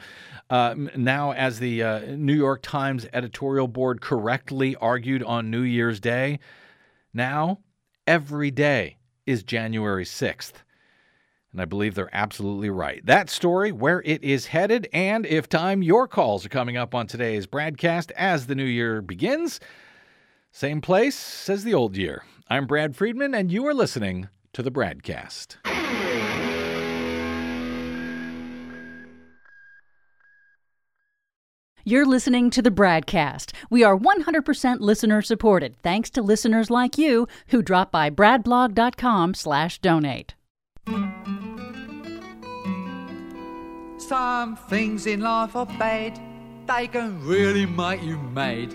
uh, 0.50 0.74
now, 0.96 1.32
as 1.32 1.58
the 1.58 1.82
uh, 1.82 2.00
New 2.16 2.34
York 2.34 2.62
Times 2.62 3.06
editorial 3.12 3.68
board 3.68 4.00
correctly 4.00 4.76
argued 4.76 5.22
on 5.22 5.50
New 5.50 5.62
Year's 5.62 6.00
Day, 6.00 6.40
now 7.14 7.60
every 8.06 8.50
day 8.50 8.96
is 9.26 9.42
January 9.42 10.04
6th. 10.04 10.54
And 11.52 11.60
I 11.60 11.66
believe 11.66 11.94
they're 11.94 12.14
absolutely 12.14 12.70
right. 12.70 13.04
That 13.04 13.28
story, 13.28 13.72
where 13.72 14.00
it 14.06 14.24
is 14.24 14.46
headed, 14.46 14.88
and 14.92 15.26
if 15.26 15.50
time, 15.50 15.82
your 15.82 16.08
calls 16.08 16.46
are 16.46 16.48
coming 16.48 16.78
up 16.78 16.94
on 16.94 17.06
today's 17.06 17.46
Bradcast 17.46 18.10
as 18.12 18.46
the 18.46 18.54
new 18.54 18.64
year 18.64 19.02
begins. 19.02 19.60
Same 20.54 20.82
place 20.82 21.48
as 21.48 21.64
the 21.64 21.72
old 21.72 21.96
year. 21.96 22.24
I'm 22.50 22.66
Brad 22.66 22.94
Friedman, 22.94 23.34
and 23.34 23.50
you 23.50 23.66
are 23.66 23.72
listening 23.72 24.28
to 24.52 24.62
the 24.62 24.70
Bradcast. 24.70 25.56
You're 31.84 32.04
listening 32.04 32.50
to 32.50 32.60
the 32.60 32.70
Bradcast. 32.70 33.52
We 33.70 33.82
are 33.82 33.96
100% 33.96 34.80
listener 34.80 35.22
supported, 35.22 35.74
thanks 35.82 36.10
to 36.10 36.20
listeners 36.20 36.68
like 36.68 36.98
you 36.98 37.26
who 37.48 37.62
drop 37.62 37.90
by 37.90 38.10
bradblog.com/donate. 38.10 40.34
Some 43.96 44.56
things 44.68 45.06
in 45.06 45.20
life 45.20 45.56
are 45.56 45.64
bad. 45.64 46.20
They 46.68 46.88
can 46.88 47.26
really 47.26 47.64
make 47.64 48.02
you 48.02 48.18
mad. 48.18 48.74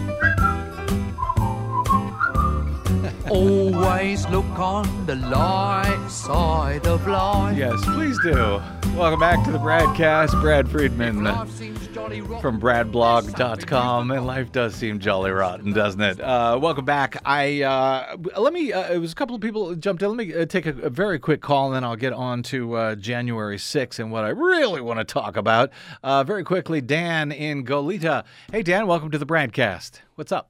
Always 3.29 4.27
look 4.29 4.45
on 4.59 5.05
the 5.05 5.15
light 5.15 6.07
side 6.09 6.85
of 6.85 7.07
life. 7.07 7.57
Yes, 7.57 7.83
please 7.85 8.19
do. 8.21 8.61
Welcome 8.95 9.19
back 9.19 9.43
to 9.45 9.51
the 9.51 9.57
Bradcast. 9.57 10.39
Brad 10.41 10.69
Friedman 10.69 11.23
Life 11.23 11.49
seems 11.49 11.87
jolly 11.87 12.21
rotten. 12.21 12.41
from 12.41 12.59
bradblog.com 12.61 14.11
and 14.11 14.25
life 14.25 14.51
does 14.51 14.73
seem 14.75 14.97
jolly 14.99 15.31
rotten 15.31 15.73
doesn't 15.73 15.99
it 15.99 16.21
uh, 16.21 16.57
welcome 16.61 16.85
back 16.85 17.21
i 17.25 17.61
uh, 17.63 18.15
let 18.37 18.53
me 18.53 18.71
uh, 18.71 18.93
it 18.93 18.97
was 18.97 19.11
a 19.11 19.15
couple 19.15 19.35
of 19.35 19.41
people 19.41 19.75
jumped 19.75 20.01
in 20.01 20.07
let 20.07 20.17
me 20.25 20.33
uh, 20.33 20.45
take 20.45 20.65
a, 20.65 20.69
a 20.79 20.89
very 20.89 21.19
quick 21.19 21.41
call 21.41 21.67
and 21.67 21.75
then 21.75 21.83
i'll 21.83 21.97
get 21.97 22.13
on 22.13 22.41
to 22.43 22.75
uh, 22.75 22.95
january 22.95 23.57
6th 23.57 23.99
and 23.99 24.09
what 24.09 24.23
i 24.23 24.29
really 24.29 24.79
want 24.79 24.99
to 24.99 25.03
talk 25.03 25.35
about 25.35 25.69
uh, 26.01 26.23
very 26.23 26.45
quickly 26.45 26.79
dan 26.79 27.29
in 27.29 27.65
goleta 27.65 28.23
hey 28.53 28.63
dan 28.63 28.87
welcome 28.87 29.11
to 29.11 29.17
the 29.17 29.25
bradcast 29.25 29.99
what's 30.15 30.31
up 30.31 30.49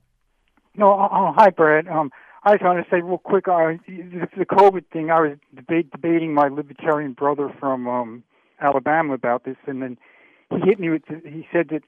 No, 0.75 0.93
uh, 0.93 1.05
uh, 1.07 1.33
hi, 1.33 1.49
Brad. 1.49 1.87
Um, 1.87 2.11
I 2.43 2.53
just 2.53 2.63
want 2.63 2.83
to 2.83 2.89
say 2.89 3.01
real 3.01 3.17
quick, 3.19 3.47
uh, 3.47 3.73
the 3.87 4.27
the 4.37 4.45
COVID 4.45 4.85
thing. 4.91 5.11
I 5.11 5.19
was 5.21 5.37
debate, 5.55 5.91
debating 5.91 6.33
my 6.33 6.47
libertarian 6.47 7.13
brother 7.13 7.53
from 7.59 7.87
um, 7.87 8.23
Alabama 8.59 9.13
about 9.13 9.43
this, 9.43 9.57
and 9.67 9.81
then 9.81 9.97
he 10.49 10.57
hit 10.61 10.79
me 10.79 10.89
with. 10.89 11.03
He 11.07 11.47
said 11.51 11.69
that 11.69 11.83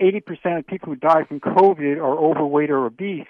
80% 0.00 0.58
of 0.58 0.66
people 0.66 0.90
who 0.90 0.96
die 0.96 1.24
from 1.24 1.40
COVID 1.40 1.96
are 1.96 2.16
overweight 2.18 2.70
or 2.70 2.86
obese, 2.86 3.26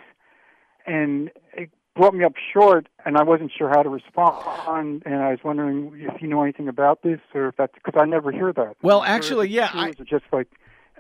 and 0.87 1.31
it 1.55 1.71
brought 1.97 2.15
me 2.15 2.25
up 2.25 2.35
short, 2.53 2.89
and 3.07 3.17
I 3.17 3.23
wasn't 3.23 3.53
sure 3.57 3.69
how 3.71 3.83
to 3.83 3.89
respond. 3.89 5.03
And 5.07 5.17
I 5.17 5.31
was 5.31 5.41
wondering 5.43 5.93
if 5.97 6.21
you 6.21 6.29
know 6.29 6.43
anything 6.43 6.69
about 6.69 7.03
this, 7.03 7.21
or 7.35 7.49
if 7.49 7.57
that's 7.57 7.75
because 7.75 7.99
I 7.99 8.05
never 8.05 8.31
hear 8.33 8.53
that. 8.53 8.77
Well, 8.83 9.01
I'm 9.01 9.09
not 9.09 9.25
sure 9.25 9.43
actually, 9.43 9.49
yeah, 9.49 9.71
I- 9.73 9.93
just 9.93 10.25
like 10.31 10.49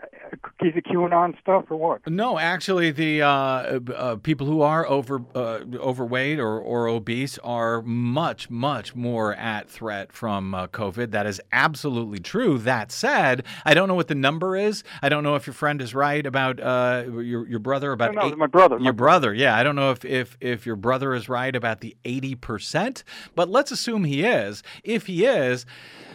uh, 0.03 0.37
is 0.65 0.75
it 0.77 0.85
QAnon 0.85 1.39
stuff 1.41 1.65
or 1.71 1.77
what? 1.77 2.09
No, 2.09 2.39
actually, 2.39 2.91
the 2.91 3.23
uh, 3.23 3.27
uh, 3.29 4.17
people 4.17 4.47
who 4.47 4.63
are 4.63 4.87
over 4.87 5.23
uh, 5.35 5.61
overweight 5.77 6.39
or, 6.39 6.59
or 6.59 6.87
obese 6.89 7.39
are 7.39 7.83
much, 7.83 8.49
much 8.51 8.95
more 8.95 9.35
at 9.35 9.69
threat 9.69 10.13
from 10.13 10.55
uh, 10.55 10.67
COVID. 10.69 11.11
That 11.11 11.27
is 11.27 11.41
absolutely 11.53 12.19
true. 12.19 12.59
That 12.59 12.93
said, 12.93 13.45
I 13.65 13.75
don't 13.75 13.89
know 13.89 13.95
what 13.95 14.09
the 14.09 14.15
number 14.15 14.57
is. 14.57 14.85
I 15.03 15.09
don't 15.09 15.23
know 15.25 15.35
if 15.37 15.47
your 15.47 15.55
friend 15.55 15.81
is 15.81 15.95
right 15.95 16.25
about 16.25 16.61
uh, 16.61 17.05
your 17.09 17.47
your 17.49 17.59
brother 17.59 17.93
about 17.93 18.15
No, 18.15 18.21
no, 18.23 18.29
eight- 18.29 18.39
my 18.39 18.47
brother, 18.47 18.79
my 18.79 18.85
Your 18.85 18.93
brother, 18.93 19.35
yeah. 19.35 19.57
I 19.57 19.63
don't 19.63 19.77
know 19.77 19.91
if 19.91 20.05
if 20.05 20.37
if 20.41 20.67
your 20.67 20.77
brother 20.77 21.15
is 21.15 21.29
right 21.29 21.55
about 21.55 21.81
the 21.81 21.97
eighty 22.05 22.35
percent, 22.35 23.05
but 23.35 23.49
let's 23.49 23.71
assume 23.71 24.05
he 24.05 24.23
is. 24.25 24.63
If 24.85 25.07
he 25.07 25.25
is. 25.25 25.67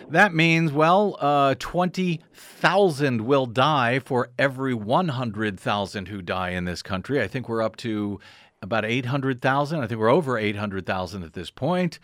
That 0.10 0.36
means, 0.36 0.72
well, 0.72 1.18
uh, 1.20 1.56
20,000 1.58 3.22
will 3.22 3.48
die 3.48 4.00
for 4.00 4.30
every 4.38 4.74
100,000 4.74 6.08
who 6.08 6.22
die 6.22 6.52
in 6.52 6.64
this 6.66 6.84
country. 6.84 7.22
I 7.22 7.28
think 7.28 7.50
we're 7.50 7.64
up 7.64 7.76
to 7.78 8.20
about 8.62 8.86
800,000. 8.86 9.80
I 9.80 9.88
think 9.88 10.00
we're 10.00 10.10
over 10.10 10.38
800,000 10.38 11.24
at 11.24 11.34
this 11.34 11.50
point. 11.50 11.98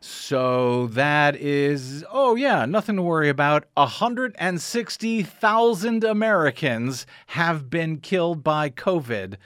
So 0.00 0.86
that 0.88 1.36
is, 1.36 2.04
oh, 2.10 2.34
yeah, 2.36 2.64
nothing 2.64 2.96
to 2.96 3.02
worry 3.02 3.28
about. 3.28 3.66
160,000 3.74 6.04
Americans 6.04 7.06
have 7.28 7.70
been 7.70 7.98
killed 7.98 8.42
by 8.42 8.70
COVID, 8.70 9.36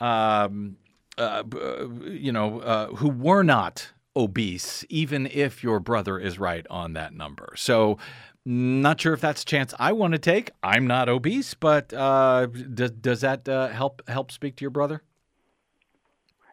um, 0.00 0.76
uh, 1.16 1.42
uh, 1.54 1.88
you 2.06 2.32
know, 2.32 2.60
uh, 2.60 2.88
who 2.88 3.08
were 3.08 3.42
not 3.42 3.92
obese, 4.18 4.84
even 4.88 5.26
if 5.26 5.62
your 5.62 5.78
brother 5.80 6.18
is 6.18 6.38
right 6.38 6.66
on 6.68 6.92
that 6.94 7.14
number. 7.14 7.54
So, 7.56 7.98
not 8.44 9.00
sure 9.00 9.12
if 9.12 9.20
that's 9.20 9.42
a 9.42 9.44
chance 9.44 9.74
I 9.78 9.92
want 9.92 10.12
to 10.12 10.18
take. 10.18 10.50
I'm 10.62 10.86
not 10.86 11.08
obese, 11.08 11.54
but 11.54 11.92
uh, 11.92 12.46
does 12.46 12.90
does 12.92 13.20
that 13.20 13.48
uh, 13.48 13.68
help 13.68 14.02
help 14.08 14.32
speak 14.32 14.56
to 14.56 14.64
your 14.64 14.70
brother? 14.70 15.02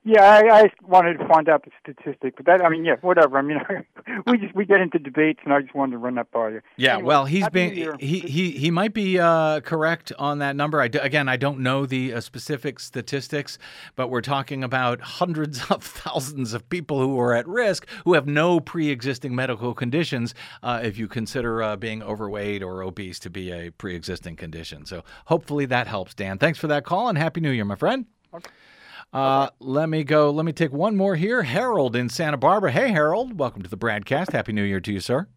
Yeah, 0.07 0.21
I, 0.21 0.61
I 0.61 0.71
wanted 0.83 1.17
to 1.17 1.27
find 1.27 1.49
out 1.49 1.65
the 1.65 1.71
statistic, 1.81 2.35
but 2.37 2.45
that 2.45 2.63
I 2.63 2.69
mean, 2.69 2.85
yeah, 2.85 2.97
whatever. 3.01 3.39
I 3.39 3.41
mean, 3.41 3.59
we 4.27 4.37
just 4.37 4.53
we 4.53 4.63
get 4.63 4.79
into 4.79 4.99
debates, 4.99 5.39
and 5.43 5.51
I 5.51 5.61
just 5.61 5.73
wanted 5.73 5.93
to 5.93 5.97
run 5.97 6.13
that 6.13 6.29
by 6.29 6.49
you. 6.49 6.61
Yeah, 6.77 6.93
Anyway, 6.93 7.07
well, 7.07 7.25
he's 7.25 7.49
been 7.49 7.97
he 7.97 8.19
he 8.19 8.51
he 8.51 8.69
might 8.69 8.93
be 8.93 9.17
uh, 9.17 9.61
correct 9.61 10.13
on 10.19 10.37
that 10.39 10.55
number. 10.55 10.79
I 10.79 10.89
d- 10.89 10.99
again, 10.99 11.27
I 11.27 11.37
don't 11.37 11.59
know 11.59 11.87
the 11.87 12.13
uh, 12.13 12.21
specific 12.21 12.79
statistics, 12.79 13.57
but 13.95 14.09
we're 14.09 14.21
talking 14.21 14.63
about 14.63 15.01
hundreds 15.01 15.71
of 15.71 15.83
thousands 15.83 16.53
of 16.53 16.69
people 16.69 16.99
who 16.99 17.19
are 17.19 17.33
at 17.33 17.47
risk 17.47 17.87
who 18.03 18.13
have 18.13 18.27
no 18.27 18.59
pre-existing 18.59 19.33
medical 19.33 19.73
conditions. 19.73 20.35
Uh, 20.61 20.81
if 20.83 20.99
you 20.99 21.07
consider 21.07 21.63
uh, 21.63 21.75
being 21.75 22.03
overweight 22.03 22.61
or 22.61 22.83
obese 22.83 23.17
to 23.17 23.31
be 23.31 23.51
a 23.51 23.71
pre-existing 23.71 24.35
condition, 24.35 24.85
so 24.85 25.03
hopefully 25.25 25.65
that 25.65 25.87
helps. 25.87 26.13
Dan, 26.13 26.37
thanks 26.37 26.59
for 26.59 26.67
that 26.67 26.85
call 26.85 27.09
and 27.09 27.17
happy 27.17 27.41
New 27.41 27.49
Year, 27.49 27.65
my 27.65 27.73
friend. 27.73 28.05
Uh, 29.13 29.49
let 29.59 29.87
me 29.89 30.03
go. 30.03 30.29
Let 30.29 30.45
me 30.45 30.51
take 30.51 30.73
one 30.73 30.97
more 30.97 31.15
here. 31.15 31.43
Harold 31.43 31.95
in 31.95 32.09
Santa 32.09 32.37
Barbara. 32.37 32.71
Hey, 32.71 32.91
Harold. 32.91 33.39
Welcome 33.39 33.61
to 33.61 33.69
the 33.69 33.77
Bradcast. 33.77 34.33
Happy 34.33 34.51
New 34.51 34.63
Year 34.63 34.81
to 34.81 34.91
you, 34.91 34.99
sir. 34.99 35.27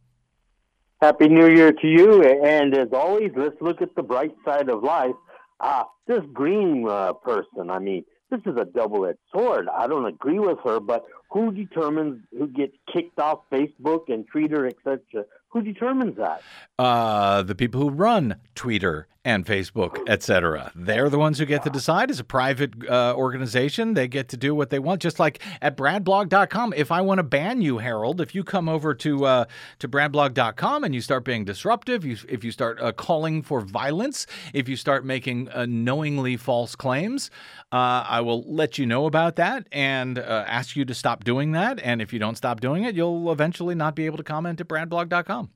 Happy 1.01 1.29
New 1.29 1.49
Year 1.49 1.71
to 1.73 1.87
you. 1.87 2.23
And 2.25 2.77
as 2.77 2.89
always, 2.93 3.31
let's 3.37 3.55
look 3.61 3.81
at 3.81 3.95
the 3.95 4.03
bright 4.03 4.35
side 4.45 4.69
of 4.69 4.83
life. 4.83 5.15
Ah, 5.61 5.87
this 6.09 6.23
Greene 6.33 6.87
uh, 6.89 7.13
person, 7.13 7.71
I 7.71 7.79
mean, 7.79 8.05
this 8.31 8.41
is 8.47 8.57
a 8.61 8.65
double 8.65 9.07
edged 9.07 9.19
sword. 9.33 9.69
I 9.69 9.87
don't 9.87 10.07
agree 10.07 10.39
with 10.41 10.59
her, 10.65 10.81
but 10.81 11.05
who 11.31 11.53
determines 11.53 12.21
who 12.37 12.49
gets 12.49 12.75
kicked 12.93 13.19
off 13.21 13.41
Facebook 13.53 14.09
and 14.09 14.27
Twitter, 14.27 14.67
etc.? 14.67 15.25
Who 15.51 15.63
determines 15.63 16.17
that? 16.17 16.43
uh, 16.81 17.43
the 17.43 17.55
people 17.55 17.81
who 17.81 17.91
run 17.91 18.37
Twitter 18.55 19.07
and 19.29 19.45
Facebook, 19.45 19.99
etc. 20.09 20.73
They're 20.75 21.11
the 21.11 21.19
ones 21.19 21.39
who 21.39 21.45
get 21.45 21.63
to 21.65 21.71
decide. 21.71 22.11
As 22.11 22.19
a 22.19 22.25
private 22.25 22.73
uh, 22.89 23.13
organization, 23.15 23.93
they 23.93 24.09
get 24.09 24.31
to 24.31 24.39
do 24.39 24.55
what 24.55 24.71
they 24.71 24.79
want. 24.79 25.03
Just 25.03 25.21
like 25.21 25.43
at 25.61 25.77
bradblog.com, 25.77 26.73
if 26.75 26.91
I 26.91 27.03
want 27.03 27.19
to 27.19 27.23
ban 27.23 27.61
you, 27.61 27.77
Harold, 27.77 28.23
if 28.23 28.35
you 28.35 28.43
come 28.43 28.71
over 28.71 28.95
to 28.95 29.27
uh, 29.27 29.45
to 29.81 29.89
bradblog.com 29.89 30.83
and 30.83 30.95
you 30.95 31.03
start 31.03 31.25
being 31.25 31.45
disruptive, 31.45 32.07
you, 32.07 32.17
if 32.27 32.43
you 32.43 32.51
start 32.51 32.81
uh, 32.81 32.91
calling 32.93 33.43
for 33.43 33.61
violence, 33.61 34.27
if 34.55 34.67
you 34.67 34.77
start 34.77 35.05
making 35.05 35.51
uh, 35.51 35.67
knowingly 35.69 36.39
false 36.39 36.75
claims, 36.75 37.31
uh, 37.71 38.07
I 38.09 38.23
will 38.23 38.43
let 38.47 38.79
you 38.79 38.87
know 38.87 39.05
about 39.05 39.37
that 39.37 39.67
and 39.71 40.19
uh, 40.19 40.45
ask 40.47 40.75
you 40.75 40.87
to 40.87 40.95
stop 40.95 41.25
doing 41.25 41.53
that. 41.53 41.79
And 41.81 42.01
if 42.01 42.15
you 42.15 42.19
don't 42.19 42.37
stop 42.37 42.63
doing 42.63 42.85
it, 42.85 42.95
you'll 42.95 43.31
eventually 43.31 43.75
not 43.75 43.95
be 43.95 44.07
able 44.07 44.17
to 44.17 44.25
comment 44.25 44.59
at 44.59 44.69
bradblog.com. 44.69 45.51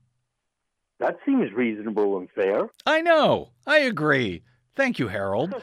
That 1.02 1.18
seems 1.26 1.52
reasonable 1.52 2.16
and 2.18 2.30
fair. 2.30 2.70
I 2.86 3.00
know. 3.00 3.48
I 3.66 3.78
agree. 3.78 4.42
Thank 4.74 4.98
you, 4.98 5.08
Harold. 5.08 5.54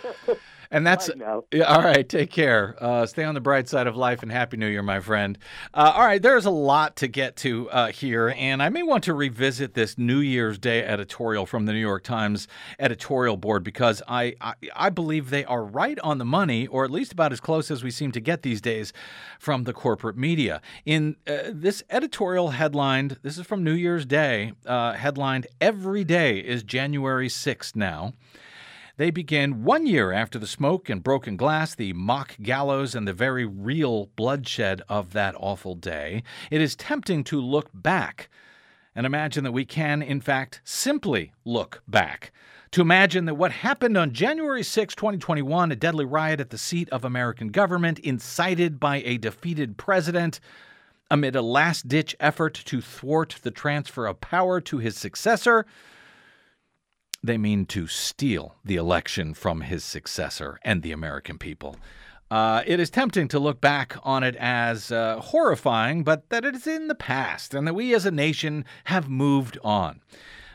And 0.72 0.86
that's 0.86 1.10
I 1.10 1.14
know. 1.16 1.46
yeah, 1.52 1.64
all 1.64 1.82
right. 1.82 2.08
Take 2.08 2.30
care. 2.30 2.76
Uh, 2.80 3.06
stay 3.08 3.24
on 3.24 3.34
the 3.34 3.42
bright 3.42 3.68
side 3.68 3.88
of 3.88 3.96
life, 3.96 4.22
and 4.22 4.32
happy 4.32 4.56
New 4.56 4.68
Year, 4.68 4.84
my 4.84 5.00
friend. 5.00 5.38
Uh, 5.74 5.94
all 5.96 6.06
right, 6.06 6.22
there's 6.22 6.46
a 6.46 6.52
lot 6.52 6.96
to 6.98 7.08
get 7.08 7.36
to 7.38 7.70
uh, 7.72 7.88
here, 7.88 8.36
and 8.38 8.62
I 8.62 8.70
may 8.70 8.84
want 8.84 9.04
to 9.06 9.16
revisit 9.16 9.74
this 9.74 9.98
New 9.98 10.20
Year's 10.20 10.60
Day 10.60 10.84
editorial 10.84 11.48
from 11.48 11.66
the 11.66 11.74
New 11.74 11.80
York 11.80 12.04
Times 12.04 12.48
editorial 12.78 13.36
board 13.36 13.64
because 13.64 14.04
I, 14.08 14.36
I 14.42 14.54
I 14.76 14.90
believe 14.92 15.32
they 15.32 15.44
are 15.46 15.64
right 15.66 15.98
on 16.02 16.20
the 16.20 16.26
money, 16.26 16.68
or 16.68 16.86
at 16.86 16.92
least 16.92 17.14
about 17.14 17.32
as 17.34 17.40
close 17.40 17.72
as 17.72 17.84
we 17.84 17.90
seem 17.90 18.12
to 18.12 18.20
get 18.20 18.44
these 18.44 18.62
days 18.62 18.94
from 19.40 19.64
the 19.64 19.74
corporate 19.74 20.18
media. 20.18 20.62
In 20.86 21.16
uh, 21.26 21.50
this 21.52 21.82
editorial 21.90 22.50
headlined, 22.50 23.18
this 23.24 23.40
is 23.40 23.46
from 23.48 23.64
New 23.64 23.74
Year's 23.74 24.06
Day, 24.06 24.54
uh, 24.68 24.94
headlined 24.94 25.48
"Every 25.60 26.04
day 26.04 26.38
is 26.38 26.62
January 26.62 27.28
6th 27.28 27.76
now." 27.76 28.14
They 29.00 29.12
begin 29.12 29.64
one 29.64 29.88
year 29.88 30.12
after 30.12 30.38
the 30.38 30.46
smoke 30.46 30.90
and 30.90 31.02
broken 31.02 31.38
glass, 31.38 31.74
the 31.74 31.94
mock 31.94 32.36
gallows, 32.42 32.96
and 32.96 33.08
the 33.08 33.14
very 33.14 33.46
real 33.46 34.08
bloodshed 34.18 34.82
of 34.90 35.14
that 35.14 35.36
awful 35.38 35.74
day. 35.74 36.22
It 36.52 36.60
is 36.60 36.76
tempting 36.76 37.24
to 37.24 37.40
look 37.40 37.70
back 37.74 38.30
and 38.94 39.06
imagine 39.06 39.46
that 39.46 39.54
we 39.54 39.64
can, 39.64 40.02
in 40.02 40.20
fact, 40.20 40.60
simply 40.66 41.32
look 41.46 41.82
back. 41.88 42.34
To 42.72 42.82
imagine 42.82 43.24
that 43.24 43.36
what 43.36 43.54
happened 43.54 43.96
on 43.96 44.12
January 44.12 44.64
6, 44.64 44.96
2021, 44.96 45.72
a 45.72 45.78
deadly 45.78 46.04
riot 46.04 46.42
at 46.42 46.50
the 46.50 46.58
seat 46.58 46.90
of 46.90 47.06
American 47.06 47.52
government, 47.52 48.00
incited 48.00 48.82
by 48.82 48.98
a 49.06 49.18
defeated 49.18 49.78
president, 49.78 50.42
amid 51.10 51.38
a 51.38 51.42
last 51.42 51.88
ditch 51.88 52.18
effort 52.20 52.54
to 52.66 52.82
thwart 52.82 53.38
the 53.44 53.52
transfer 53.52 54.08
of 54.08 54.20
power 54.20 54.60
to 54.60 54.80
his 54.80 54.98
successor, 54.98 55.66
they 57.24 57.38
mean 57.38 57.66
to 57.66 57.88
steal 57.88 58.56
the 58.64 58.76
election 58.76 59.34
from 59.34 59.62
his 59.62 59.84
successor 59.84 60.60
and 60.64 60.82
the 60.82 60.92
American 60.92 61.38
people. 61.38 61.76
Uh, 62.32 62.62
it 62.68 62.80
is 62.80 62.90
tempting 62.90 63.28
to 63.28 63.40
look 63.40 63.60
back 63.60 63.98
on 64.04 64.24
it 64.24 64.36
as 64.36 64.92
uh, 64.92 65.20
horrifying, 65.20 66.04
but 66.04 66.30
that 66.30 66.46
it 66.46 66.56
is 66.56 66.68
in 66.68 66.88
the 66.88 66.96
past 66.96 67.54
and 67.54 67.68
that 67.68 67.74
we 67.74 67.94
as 67.94 68.06
a 68.06 68.12
nation 68.12 68.64
have 68.86 69.10
moved 69.10 69.58
on. 69.64 70.00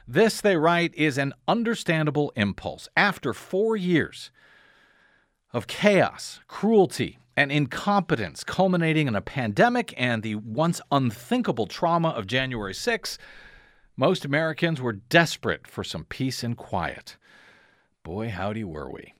This, 0.06 0.40
they 0.40 0.56
write, 0.56 0.94
is 0.94 1.18
an 1.18 1.32
understandable 1.48 2.32
impulse. 2.36 2.88
After 2.96 3.32
four 3.32 3.76
years 3.76 4.30
of 5.52 5.66
chaos, 5.66 6.40
cruelty, 6.46 7.18
and 7.36 7.50
incompetence, 7.50 8.44
culminating 8.44 9.08
in 9.08 9.16
a 9.16 9.20
pandemic 9.20 9.92
and 9.96 10.22
the 10.22 10.36
once 10.36 10.80
unthinkable 10.92 11.66
trauma 11.66 12.10
of 12.10 12.26
January 12.26 12.74
6, 12.74 13.18
most 13.96 14.24
Americans 14.24 14.80
were 14.80 14.92
desperate 14.92 15.66
for 15.66 15.84
some 15.84 16.04
peace 16.04 16.42
and 16.42 16.56
quiet. 16.56 17.16
Boy, 18.02 18.28
howdy 18.28 18.64
were 18.64 18.90
we. 18.90 19.14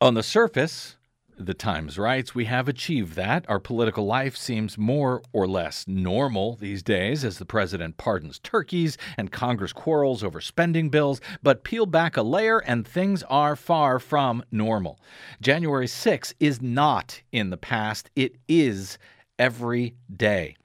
On 0.00 0.14
the 0.14 0.22
surface, 0.22 0.96
the 1.38 1.54
Times 1.54 1.98
writes, 1.98 2.34
we 2.34 2.44
have 2.46 2.68
achieved 2.68 3.14
that. 3.14 3.44
Our 3.48 3.58
political 3.58 4.04
life 4.04 4.36
seems 4.36 4.76
more 4.76 5.22
or 5.32 5.46
less 5.46 5.86
normal 5.88 6.56
these 6.56 6.82
days 6.82 7.24
as 7.24 7.38
the 7.38 7.44
president 7.44 7.96
pardons 7.96 8.38
turkeys 8.38 8.98
and 9.16 9.32
Congress 9.32 9.72
quarrels 9.72 10.22
over 10.22 10.40
spending 10.40 10.88
bills, 10.88 11.20
but 11.42 11.64
peel 11.64 11.86
back 11.86 12.16
a 12.16 12.22
layer 12.22 12.58
and 12.58 12.86
things 12.86 13.22
are 13.24 13.56
far 13.56 13.98
from 13.98 14.44
normal. 14.50 15.00
January 15.40 15.86
6 15.86 16.34
is 16.38 16.60
not 16.60 17.22
in 17.32 17.50
the 17.50 17.56
past, 17.56 18.10
it 18.14 18.36
is 18.48 18.98
every 19.38 19.94
day. 20.14 20.56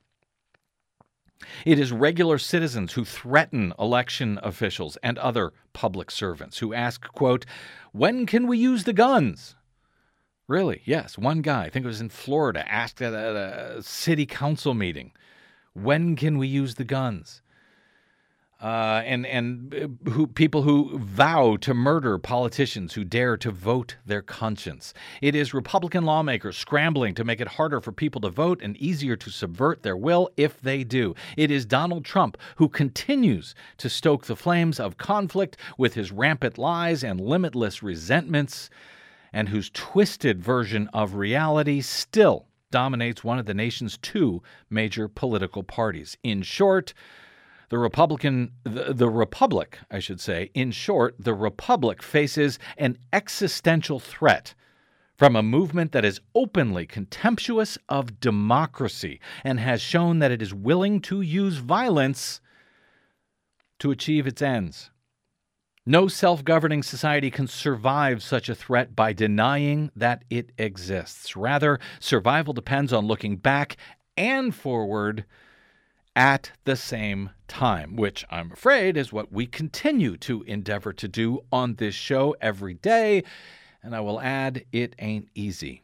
It 1.65 1.79
is 1.79 1.91
regular 1.91 2.37
citizens 2.37 2.93
who 2.93 3.05
threaten 3.05 3.73
election 3.77 4.39
officials 4.41 4.97
and 5.03 5.17
other 5.17 5.53
public 5.73 6.11
servants 6.11 6.59
who 6.59 6.73
ask, 6.73 7.07
quote, 7.13 7.45
when 7.91 8.25
can 8.25 8.47
we 8.47 8.57
use 8.57 8.83
the 8.83 8.93
guns? 8.93 9.55
Really? 10.47 10.81
Yes. 10.85 11.17
One 11.17 11.41
guy, 11.41 11.65
I 11.65 11.69
think 11.69 11.83
it 11.83 11.87
was 11.87 12.01
in 12.01 12.09
Florida, 12.09 12.69
asked 12.71 13.01
at 13.01 13.13
a 13.13 13.81
city 13.81 14.25
council 14.25 14.73
meeting, 14.73 15.11
when 15.73 16.15
can 16.15 16.37
we 16.37 16.47
use 16.47 16.75
the 16.75 16.83
guns? 16.83 17.41
Uh, 18.59 19.03
and 19.05 19.27
and 19.27 19.75
uh, 19.75 20.09
who 20.09 20.25
people 20.25 20.63
who 20.63 20.97
vow 20.97 21.55
to 21.57 21.75
murder 21.75 22.17
politicians 22.17 22.95
who 22.95 23.03
dare 23.03 23.37
to 23.37 23.51
vote 23.51 23.97
their 24.03 24.23
conscience. 24.23 24.95
It 25.21 25.35
is 25.35 25.53
Republican 25.53 26.05
lawmakers 26.05 26.57
scrambling 26.57 27.13
to 27.15 27.23
make 27.23 27.39
it 27.39 27.47
harder 27.47 27.79
for 27.81 27.91
people 27.91 28.19
to 28.21 28.31
vote 28.31 28.59
and 28.63 28.75
easier 28.77 29.15
to 29.15 29.29
subvert 29.29 29.83
their 29.83 29.95
will 29.95 30.31
if 30.37 30.59
they 30.59 30.83
do. 30.83 31.13
It 31.37 31.51
is 31.51 31.67
Donald 31.67 32.03
Trump 32.03 32.35
who 32.55 32.67
continues 32.67 33.53
to 33.77 33.89
stoke 33.91 34.25
the 34.25 34.35
flames 34.35 34.79
of 34.79 34.97
conflict 34.97 35.55
with 35.77 35.93
his 35.93 36.11
rampant 36.11 36.57
lies 36.57 37.03
and 37.03 37.21
limitless 37.21 37.83
resentments 37.83 38.71
and 39.31 39.49
whose 39.49 39.69
twisted 39.69 40.41
version 40.41 40.89
of 40.93 41.13
reality 41.13 41.79
still 41.81 42.47
dominates 42.71 43.23
one 43.23 43.37
of 43.37 43.45
the 43.45 43.53
nation's 43.53 43.97
two 43.97 44.41
major 44.67 45.07
political 45.07 45.61
parties. 45.61 46.17
In 46.23 46.41
short, 46.41 46.95
the 47.69 47.77
Republican, 47.77 48.51
the, 48.63 48.93
the, 48.93 49.09
Republic, 49.09 49.79
I 49.91 49.99
should 49.99 50.21
say, 50.21 50.51
in 50.53 50.71
short, 50.71 51.15
the 51.19 51.33
Republic 51.33 52.01
faces 52.01 52.59
an 52.77 52.97
existential 53.11 53.99
threat 53.99 54.53
from 55.17 55.35
a 55.35 55.43
movement 55.43 55.91
that 55.91 56.05
is 56.05 56.21
openly 56.35 56.85
contemptuous 56.85 57.77
of 57.89 58.19
democracy 58.19 59.19
and 59.43 59.59
has 59.59 59.81
shown 59.81 60.19
that 60.19 60.31
it 60.31 60.41
is 60.41 60.53
willing 60.53 61.01
to 61.01 61.21
use 61.21 61.57
violence 61.57 62.39
to 63.79 63.91
achieve 63.91 64.27
its 64.27 64.41
ends. 64.41 64.91
No 65.85 66.07
self 66.07 66.43
governing 66.43 66.83
society 66.83 67.31
can 67.31 67.47
survive 67.47 68.21
such 68.21 68.49
a 68.49 68.55
threat 68.55 68.95
by 68.95 69.13
denying 69.13 69.89
that 69.95 70.23
it 70.29 70.51
exists. 70.57 71.35
Rather, 71.35 71.79
survival 71.99 72.53
depends 72.53 72.91
on 72.91 73.07
looking 73.07 73.37
back 73.37 73.77
and 74.17 74.53
forward 74.53 75.25
at 76.17 76.51
the 76.65 76.75
same 76.75 77.29
time, 77.47 77.95
which 77.95 78.25
I'm 78.31 78.51
afraid 78.51 78.97
is 78.97 79.13
what 79.13 79.31
we 79.31 79.45
continue 79.45 80.17
to 80.17 80.41
endeavor 80.43 80.91
to 80.91 81.07
do 81.07 81.41
on 81.51 81.75
this 81.75 81.93
show 81.93 82.35
every 82.41 82.73
day. 82.73 83.23
And 83.83 83.95
I 83.95 83.99
will 83.99 84.19
add, 84.19 84.65
it 84.71 84.95
ain't 84.97 85.29
easy. 85.35 85.83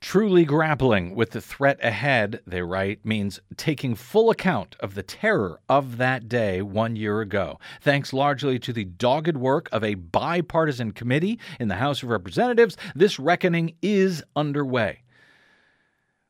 Truly 0.00 0.44
grappling 0.44 1.14
with 1.14 1.30
the 1.30 1.40
threat 1.40 1.78
ahead, 1.82 2.40
they 2.46 2.60
write, 2.60 3.04
means 3.04 3.40
taking 3.56 3.94
full 3.94 4.28
account 4.28 4.76
of 4.78 4.94
the 4.94 5.02
terror 5.02 5.60
of 5.66 5.96
that 5.96 6.28
day 6.28 6.60
one 6.60 6.96
year 6.96 7.22
ago. 7.22 7.58
Thanks 7.80 8.12
largely 8.12 8.58
to 8.58 8.74
the 8.74 8.84
dogged 8.84 9.38
work 9.38 9.70
of 9.72 9.82
a 9.82 9.94
bipartisan 9.94 10.92
committee 10.92 11.40
in 11.58 11.68
the 11.68 11.76
House 11.76 12.02
of 12.02 12.10
Representatives, 12.10 12.76
this 12.94 13.18
reckoning 13.18 13.74
is 13.80 14.22
underway. 14.36 15.02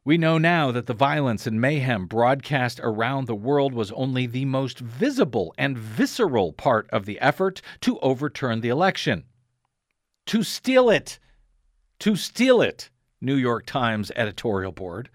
We 0.09 0.17
know 0.17 0.39
now 0.39 0.73
that 0.73 0.87
the 0.87 0.95
violence 0.95 1.47
and 1.47 1.61
mayhem 1.61 2.07
broadcast 2.07 2.81
around 2.83 3.27
the 3.27 3.35
world 3.35 3.75
was 3.75 3.93
only 3.93 4.25
the 4.25 4.47
most 4.47 4.79
visible 4.79 5.55
and 5.59 5.77
visceral 5.77 6.55
part 6.55 6.89
of 6.89 7.05
the 7.05 7.21
effort 7.21 7.61
to 7.83 7.99
overturn 7.99 8.63
the 8.63 8.71
election. 8.71 9.25
To 10.25 10.43
steal 10.43 10.89
it! 10.89 11.19
To 11.99 12.17
steal 12.17 12.63
it! 12.63 12.89
New 13.21 13.35
York 13.35 13.67
Times 13.67 14.11
editorial 14.17 14.73
board. 14.73 15.11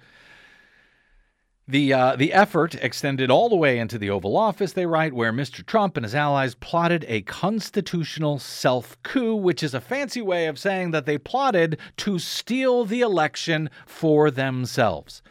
The, 1.66 1.94
uh, 1.94 2.16
the 2.18 2.34
effort 2.34 2.76
extended 2.76 3.32
all 3.32 3.48
the 3.48 3.56
way 3.56 3.80
into 3.80 3.98
the 3.98 4.10
Oval 4.10 4.36
Office, 4.36 4.74
they 4.74 4.86
write, 4.86 5.14
where 5.14 5.32
Mr. 5.32 5.66
Trump 5.66 5.96
and 5.96 6.04
his 6.04 6.14
allies 6.14 6.56
plotted 6.56 7.06
a 7.08 7.22
constitutional 7.22 8.38
self 8.38 9.02
coup, 9.02 9.34
which 9.34 9.64
is 9.64 9.74
a 9.74 9.80
fancy 9.80 10.22
way 10.22 10.48
of 10.48 10.60
saying 10.60 10.92
that 10.92 11.06
they 11.06 11.18
plotted 11.18 11.80
to 11.98 12.20
steal 12.20 12.84
the 12.84 13.00
election 13.00 13.70
for 13.86 14.30
themselves. 14.30 15.22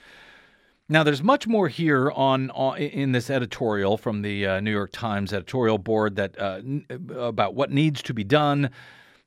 Now, 0.89 1.03
there's 1.03 1.23
much 1.23 1.47
more 1.47 1.69
here 1.69 2.11
on, 2.11 2.51
on 2.53 2.79
in 2.79 3.13
this 3.13 3.29
editorial 3.29 3.99
from 3.99 4.23
the 4.23 4.47
uh, 4.47 4.61
New 4.61 4.73
York 4.73 4.93
Times 4.93 5.35
editorial 5.35 5.77
board 5.77 6.17
that 6.17 6.39
uh, 6.41 6.63
about 7.15 7.55
what 7.55 7.71
needs 7.71 8.01
to 8.03 8.15
be 8.15 8.25
done 8.25 8.71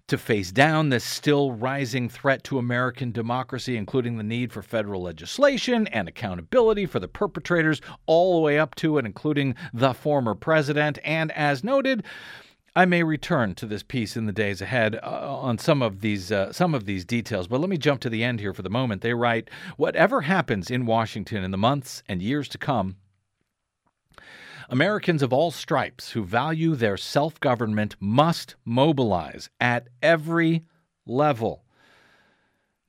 to 0.08 0.18
face 0.18 0.52
down 0.52 0.90
this 0.90 1.04
still 1.04 1.52
rising 1.52 2.08
threat 2.08 2.44
to 2.44 2.60
American 2.60 3.12
democracy, 3.12 3.76
including 3.76 4.18
the 4.18 4.24
need 4.24 4.54
for 4.54 4.62
federal 4.62 5.02
legislation 5.02 5.88
and 5.88 6.08
accountability 6.08 6.86
for 6.86 7.00
the 7.00 7.08
perpetrators, 7.08 7.82
all 8.06 8.36
the 8.36 8.42
way 8.42 8.60
up 8.60 8.76
to 8.76 8.98
and 8.98 9.08
including 9.08 9.56
the 9.74 9.94
former 9.94 10.36
president. 10.36 11.00
And 11.04 11.32
as 11.32 11.64
noted, 11.64 12.04
I 12.76 12.86
may 12.86 13.04
return 13.04 13.56
to 13.56 13.66
this 13.66 13.84
piece 13.84 14.18
in 14.18 14.26
the 14.26 14.34
days 14.34 14.62
ahead 14.62 15.00
uh, 15.02 15.38
on 15.40 15.58
some 15.58 15.82
of 15.82 16.02
these 16.02 16.32
uh, 16.32 16.52
some 16.52 16.76
of 16.76 16.86
these 16.86 17.06
details, 17.06 17.48
but 17.48 17.62
let 17.62 17.70
me 17.70 17.78
jump 17.78 18.02
to 18.02 18.10
the 18.10 18.24
end 18.24 18.42
here 18.42 18.54
for 18.54 18.64
the 18.64 18.70
moment. 18.70 19.02
They 19.02 19.14
write, 19.14 19.50
"Whatever 19.78 20.22
happens 20.22 20.70
in 20.70 20.86
Washington 20.86 21.44
in 21.44 21.52
the 21.52 21.58
months 21.58 22.04
and 22.10 22.22
years 22.22 22.50
to 22.50 22.58
come, 22.58 22.98
Americans 24.70 25.22
of 25.22 25.32
all 25.32 25.52
stripes 25.52 26.12
who 26.12 26.24
value 26.24 26.76
their 26.76 26.98
self 26.98 27.40
government 27.40 27.96
must 28.00 28.56
mobilize 28.66 29.50
at 29.60 29.88
every 30.02 30.64
level. 31.06 31.64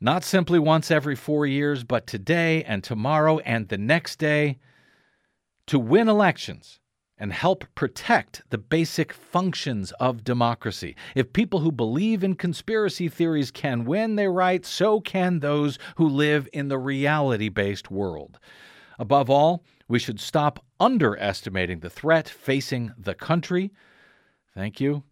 Not 0.01 0.25
simply 0.25 0.59
once 0.59 0.91
every 0.91 1.17
four 1.17 1.47
years, 1.47 1.85
but 1.85 2.07
today 2.07 2.62
and 2.65 2.85
tomorrow 2.85 3.39
and 3.41 3.69
the 3.69 3.79
next 3.79 4.19
day 4.19 4.59
to 5.67 5.79
win 5.79 6.09
elections 6.09 6.81
and 7.19 7.33
help 7.33 7.65
protect 7.75 8.43
the 8.51 8.59
basic 8.59 9.12
functions 9.12 9.93
of 9.93 10.23
democracy. 10.23 10.95
If 11.15 11.33
people 11.33 11.61
who 11.61 11.73
believe 11.73 12.23
in 12.23 12.35
conspiracy 12.35 13.09
theories 13.09 13.51
can 13.51 13.87
win, 13.87 14.17
they 14.17 14.29
write, 14.29 14.67
so 14.67 15.01
can 15.01 15.41
those 15.41 15.79
who 15.97 16.07
live 16.07 16.47
in 16.53 16.69
the 16.69 16.79
reality 16.79 17.49
based 17.49 17.91
world. 17.91 18.39
Above 18.99 19.31
all, 19.31 19.65
we 19.89 19.99
should 19.99 20.21
stop 20.21 20.65
underestimating 20.81 21.81
the 21.81 21.91
threat 21.91 22.29
facing 22.29 22.93
the 22.99 23.15
country. 23.15 23.73
Thank 24.55 24.81
you. 24.81 25.03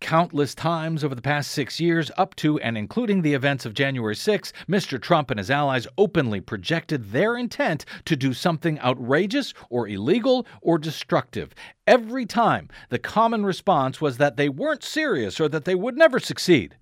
Countless 0.00 0.54
times 0.54 1.02
over 1.02 1.14
the 1.14 1.22
past 1.22 1.50
six 1.50 1.80
years, 1.80 2.10
up 2.18 2.36
to 2.36 2.58
and 2.60 2.76
including 2.76 3.22
the 3.22 3.32
events 3.32 3.64
of 3.64 3.72
January 3.72 4.14
6, 4.14 4.52
Mr. 4.68 5.00
Trump 5.00 5.30
and 5.30 5.38
his 5.38 5.50
allies 5.50 5.86
openly 5.96 6.40
projected 6.40 7.12
their 7.12 7.36
intent 7.36 7.86
to 8.04 8.14
do 8.14 8.34
something 8.34 8.78
outrageous 8.80 9.54
or 9.70 9.88
illegal 9.88 10.46
or 10.60 10.76
destructive. 10.78 11.54
Every 11.86 12.26
time, 12.26 12.68
the 12.90 12.98
common 12.98 13.46
response 13.46 14.00
was 14.00 14.18
that 14.18 14.36
they 14.36 14.50
weren't 14.50 14.84
serious 14.84 15.40
or 15.40 15.48
that 15.48 15.64
they 15.64 15.74
would 15.74 15.96
never 15.96 16.18
succeed. 16.18 16.76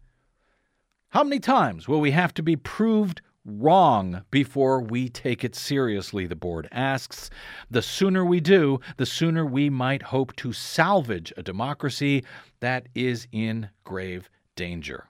How 1.11 1.23
many 1.23 1.39
times 1.39 1.87
will 1.87 2.01
we 2.01 2.11
have 2.11 2.35
to 2.35 2.43
be 2.43 2.57
proved 2.57 3.23
wrong 3.45 4.25
before 4.31 4.81
we 4.81 5.09
take 5.09 5.45
it 5.45 5.55
seriously, 5.55 6.27
the 6.27 6.37
board 6.37 6.69
asks. 6.73 7.31
The 7.71 7.83
sooner 7.83 8.25
we 8.25 8.41
do, 8.41 8.81
the 8.97 9.07
sooner 9.07 9.45
we 9.45 9.71
might 9.71 10.03
hope 10.03 10.35
to 10.37 10.53
salvage 10.53 11.33
a 11.37 11.43
democracy 11.43 12.25
that 12.61 12.89
is 12.95 13.27
in 13.33 13.71
grave 13.85 14.31
danger. 14.57 15.09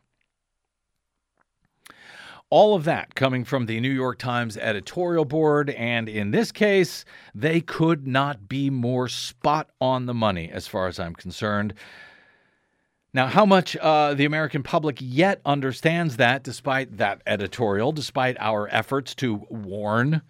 All 2.51 2.75
of 2.75 2.85
that 2.85 3.15
coming 3.15 3.45
from 3.45 3.67
the 3.67 3.81
New 3.81 3.91
York 3.91 4.19
Times 4.19 4.57
editorial 4.57 5.25
board, 5.25 5.71
and 5.71 6.09
in 6.09 6.31
this 6.31 6.53
case, 6.53 7.05
they 7.35 7.61
could 7.61 8.07
not 8.07 8.49
be 8.49 8.71
more 8.71 9.09
spot 9.09 9.71
on 9.81 10.07
the 10.07 10.15
money 10.15 10.51
as 10.53 10.69
far 10.69 10.87
as 10.87 11.01
I'm 11.01 11.15
concerned. 11.15 11.75
Now, 13.15 13.29
how 13.29 13.47
much 13.47 13.77
uh, 13.77 14.15
the 14.15 14.25
American 14.25 14.65
public 14.65 14.99
yet 15.01 15.41
understands 15.47 16.17
that, 16.17 16.43
despite 16.43 16.97
that 16.99 17.23
editorial, 17.25 17.93
despite 17.93 18.37
our 18.41 18.69
efforts 18.73 19.15
to 19.17 19.47
warn 19.49 20.23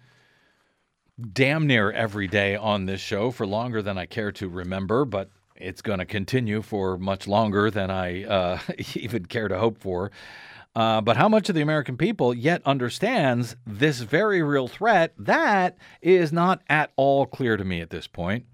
damn 1.33 1.65
near 1.65 1.91
every 1.91 2.27
day 2.27 2.55
on 2.55 2.85
this 2.85 3.01
show 3.01 3.31
for 3.31 3.47
longer 3.47 3.81
than 3.81 3.97
I 3.97 4.05
care 4.05 4.31
to 4.33 4.47
remember, 4.47 5.03
but 5.03 5.31
it's 5.55 5.81
going 5.81 5.97
to 5.97 6.05
continue 6.05 6.61
for 6.61 6.95
much 6.95 7.27
longer 7.27 7.71
than 7.71 7.89
I 7.89 8.23
uh, 8.23 8.59
even 8.93 9.25
care 9.25 9.47
to 9.47 9.57
hope 9.57 9.79
for. 9.79 10.11
Uh, 10.75 11.01
but 11.01 11.17
how 11.17 11.29
much 11.29 11.49
of 11.49 11.55
the 11.55 11.61
American 11.61 11.97
people 11.97 12.35
yet 12.35 12.61
understands 12.65 13.55
this 13.65 14.01
very 14.01 14.43
real 14.43 14.67
threat, 14.67 15.13
that 15.17 15.75
is 16.03 16.31
not 16.31 16.61
at 16.69 16.91
all 16.97 17.25
clear 17.25 17.57
to 17.57 17.63
me 17.63 17.81
at 17.81 17.89
this 17.89 18.05
point. 18.05 18.45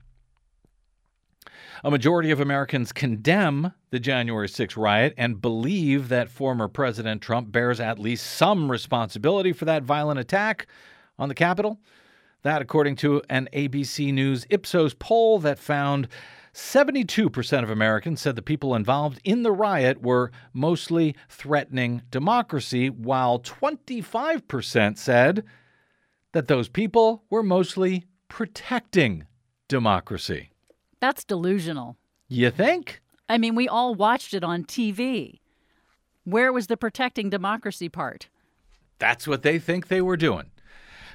A 1.83 1.89
majority 1.89 2.29
of 2.29 2.39
Americans 2.39 2.91
condemn 2.91 3.73
the 3.89 3.99
January 3.99 4.47
6 4.47 4.77
riot 4.77 5.15
and 5.17 5.41
believe 5.41 6.09
that 6.09 6.29
former 6.29 6.67
President 6.67 7.23
Trump 7.23 7.51
bears 7.51 7.79
at 7.79 7.97
least 7.97 8.27
some 8.27 8.69
responsibility 8.69 9.51
for 9.51 9.65
that 9.65 9.81
violent 9.81 10.19
attack 10.19 10.67
on 11.17 11.27
the 11.27 11.33
Capitol. 11.33 11.79
That, 12.43 12.61
according 12.61 12.97
to 12.97 13.23
an 13.31 13.49
ABC 13.51 14.13
News 14.13 14.45
Ipsos 14.51 14.93
poll 14.93 15.39
that 15.39 15.57
found 15.57 16.07
72% 16.53 17.63
of 17.63 17.69
Americans 17.71 18.21
said 18.21 18.35
the 18.35 18.43
people 18.43 18.75
involved 18.75 19.19
in 19.23 19.41
the 19.41 19.51
riot 19.51 20.03
were 20.03 20.31
mostly 20.53 21.15
threatening 21.29 22.03
democracy, 22.11 22.91
while 22.91 23.39
25% 23.39 24.99
said 24.99 25.43
that 26.33 26.47
those 26.47 26.69
people 26.69 27.23
were 27.31 27.43
mostly 27.43 28.05
protecting 28.27 29.25
democracy. 29.67 30.50
That's 31.01 31.25
delusional. 31.25 31.97
You 32.29 32.51
think? 32.51 33.01
I 33.27 33.37
mean, 33.37 33.55
we 33.55 33.67
all 33.67 33.95
watched 33.95 34.33
it 34.33 34.43
on 34.43 34.63
TV. 34.63 35.39
Where 36.23 36.53
was 36.53 36.67
the 36.67 36.77
protecting 36.77 37.29
democracy 37.29 37.89
part? 37.89 38.29
That's 38.99 39.27
what 39.27 39.41
they 39.41 39.57
think 39.57 39.87
they 39.87 40.01
were 40.01 40.15
doing. 40.15 40.51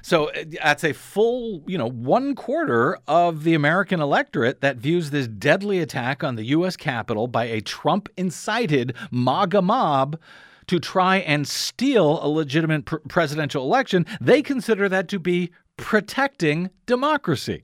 So 0.01 0.29
uh, 0.29 0.43
that's 0.61 0.83
a 0.83 0.93
full, 0.93 1.63
you 1.65 1.77
know, 1.77 1.89
one 1.89 2.35
quarter 2.35 2.99
of 3.07 3.43
the 3.43 3.53
American 3.53 4.01
electorate 4.01 4.61
that 4.61 4.77
views 4.77 5.09
this 5.09 5.27
deadly 5.27 5.79
attack 5.79 6.23
on 6.23 6.35
the 6.35 6.43
U.S. 6.45 6.75
Capitol 6.75 7.27
by 7.27 7.45
a 7.45 7.61
Trump 7.61 8.09
incited 8.17 8.93
MAGA 9.09 9.61
mob 9.61 10.19
to 10.67 10.79
try 10.79 11.17
and 11.17 11.47
steal 11.47 12.23
a 12.23 12.27
legitimate 12.27 12.85
pr- 12.85 12.97
presidential 13.07 13.63
election. 13.63 14.05
They 14.19 14.41
consider 14.41 14.89
that 14.89 15.07
to 15.09 15.19
be 15.19 15.51
protecting 15.77 16.71
democracy. 16.85 17.63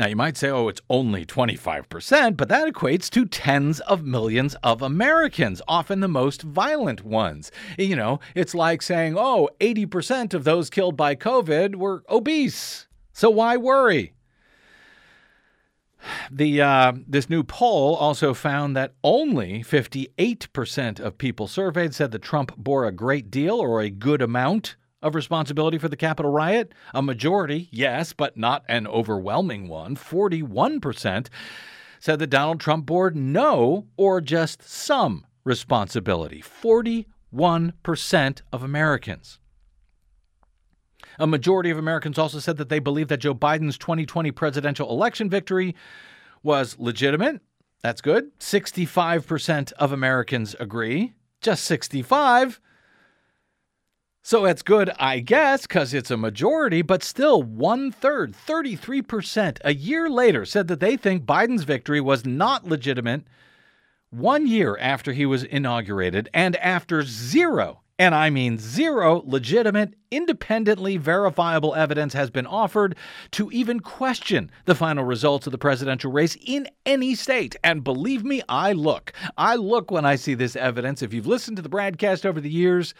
Now, 0.00 0.06
you 0.06 0.16
might 0.16 0.38
say, 0.38 0.48
oh, 0.48 0.68
it's 0.68 0.80
only 0.88 1.26
25%, 1.26 2.34
but 2.34 2.48
that 2.48 2.66
equates 2.66 3.10
to 3.10 3.26
tens 3.26 3.80
of 3.80 4.02
millions 4.02 4.54
of 4.62 4.80
Americans, 4.80 5.60
often 5.68 6.00
the 6.00 6.08
most 6.08 6.40
violent 6.40 7.04
ones. 7.04 7.52
You 7.76 7.96
know, 7.96 8.18
it's 8.34 8.54
like 8.54 8.80
saying, 8.80 9.16
oh, 9.18 9.50
80% 9.60 10.32
of 10.32 10.44
those 10.44 10.70
killed 10.70 10.96
by 10.96 11.16
COVID 11.16 11.76
were 11.76 12.02
obese. 12.08 12.86
So 13.12 13.28
why 13.28 13.58
worry? 13.58 14.14
The 16.30 16.62
uh, 16.62 16.92
this 17.06 17.28
new 17.28 17.42
poll 17.42 17.94
also 17.94 18.32
found 18.32 18.74
that 18.74 18.94
only 19.04 19.62
58% 19.62 20.98
of 20.98 21.18
people 21.18 21.46
surveyed 21.46 21.94
said 21.94 22.10
that 22.12 22.22
Trump 22.22 22.56
bore 22.56 22.86
a 22.86 22.92
great 22.92 23.30
deal 23.30 23.56
or 23.56 23.82
a 23.82 23.90
good 23.90 24.22
amount 24.22 24.76
of 25.02 25.14
responsibility 25.14 25.78
for 25.78 25.88
the 25.88 25.96
Capitol 25.96 26.30
riot? 26.30 26.72
A 26.94 27.02
majority, 27.02 27.68
yes, 27.70 28.12
but 28.12 28.36
not 28.36 28.64
an 28.68 28.86
overwhelming 28.86 29.68
one. 29.68 29.96
41% 29.96 31.28
said 31.98 32.18
that 32.18 32.26
Donald 32.28 32.60
Trump 32.60 32.86
bore 32.86 33.10
no 33.10 33.86
or 33.96 34.20
just 34.20 34.62
some 34.62 35.26
responsibility. 35.44 36.42
41% 36.42 37.04
of 38.52 38.62
Americans. 38.62 39.38
A 41.18 41.26
majority 41.26 41.70
of 41.70 41.78
Americans 41.78 42.18
also 42.18 42.38
said 42.38 42.56
that 42.56 42.70
they 42.70 42.78
believe 42.78 43.08
that 43.08 43.18
Joe 43.18 43.34
Biden's 43.34 43.76
2020 43.76 44.30
presidential 44.30 44.90
election 44.90 45.28
victory 45.28 45.74
was 46.42 46.78
legitimate. 46.78 47.40
That's 47.82 48.00
good. 48.00 48.38
65% 48.38 49.72
of 49.72 49.92
Americans 49.92 50.54
agree. 50.58 51.14
Just 51.40 51.64
65. 51.64 52.60
So 54.22 54.44
it's 54.44 54.62
good, 54.62 54.90
I 54.98 55.20
guess, 55.20 55.62
because 55.62 55.94
it's 55.94 56.10
a 56.10 56.16
majority, 56.16 56.82
but 56.82 57.02
still 57.02 57.42
one 57.42 57.90
third, 57.90 58.34
33%, 58.34 59.58
a 59.64 59.72
year 59.72 60.10
later 60.10 60.44
said 60.44 60.68
that 60.68 60.78
they 60.78 60.98
think 60.98 61.24
Biden's 61.24 61.64
victory 61.64 62.02
was 62.02 62.26
not 62.26 62.66
legitimate 62.66 63.22
one 64.10 64.46
year 64.46 64.76
after 64.78 65.12
he 65.12 65.24
was 65.24 65.44
inaugurated 65.44 66.28
and 66.34 66.56
after 66.56 67.02
zero, 67.02 67.80
and 67.98 68.14
I 68.14 68.28
mean 68.28 68.58
zero, 68.58 69.22
legitimate, 69.24 69.94
independently 70.10 70.98
verifiable 70.98 71.74
evidence 71.74 72.12
has 72.12 72.28
been 72.28 72.46
offered 72.46 72.96
to 73.30 73.50
even 73.52 73.80
question 73.80 74.50
the 74.66 74.74
final 74.74 75.04
results 75.04 75.46
of 75.46 75.52
the 75.52 75.58
presidential 75.58 76.12
race 76.12 76.36
in 76.44 76.68
any 76.84 77.14
state. 77.14 77.56
And 77.64 77.82
believe 77.82 78.22
me, 78.22 78.42
I 78.50 78.72
look. 78.72 79.14
I 79.38 79.54
look 79.54 79.90
when 79.90 80.04
I 80.04 80.16
see 80.16 80.34
this 80.34 80.56
evidence. 80.56 81.00
If 81.00 81.14
you've 81.14 81.26
listened 81.26 81.56
to 81.56 81.62
the 81.62 81.70
broadcast 81.70 82.26
over 82.26 82.40
the 82.40 82.50
years, 82.50 82.92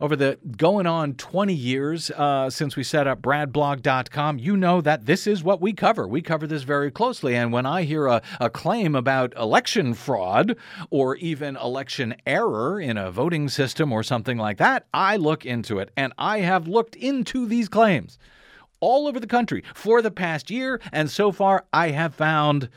over 0.00 0.14
the 0.14 0.38
going 0.56 0.86
on 0.86 1.14
20 1.14 1.52
years 1.52 2.10
uh, 2.12 2.48
since 2.48 2.76
we 2.76 2.84
set 2.84 3.06
up 3.06 3.20
bradblog.com, 3.20 4.38
you 4.38 4.56
know 4.56 4.80
that 4.80 5.06
this 5.06 5.26
is 5.26 5.42
what 5.42 5.60
we 5.60 5.72
cover. 5.72 6.06
We 6.06 6.22
cover 6.22 6.46
this 6.46 6.62
very 6.62 6.90
closely. 6.90 7.34
And 7.34 7.52
when 7.52 7.66
I 7.66 7.82
hear 7.82 8.06
a, 8.06 8.22
a 8.40 8.48
claim 8.48 8.94
about 8.94 9.36
election 9.36 9.94
fraud 9.94 10.56
or 10.90 11.16
even 11.16 11.56
election 11.56 12.14
error 12.26 12.80
in 12.80 12.96
a 12.96 13.10
voting 13.10 13.48
system 13.48 13.92
or 13.92 14.02
something 14.02 14.38
like 14.38 14.58
that, 14.58 14.86
I 14.94 15.16
look 15.16 15.44
into 15.44 15.80
it. 15.80 15.90
And 15.96 16.12
I 16.16 16.40
have 16.40 16.68
looked 16.68 16.94
into 16.94 17.46
these 17.46 17.68
claims 17.68 18.18
all 18.80 19.08
over 19.08 19.18
the 19.18 19.26
country 19.26 19.64
for 19.74 20.00
the 20.00 20.12
past 20.12 20.50
year. 20.50 20.80
And 20.92 21.10
so 21.10 21.32
far, 21.32 21.66
I 21.72 21.90
have 21.90 22.14
found 22.14 22.68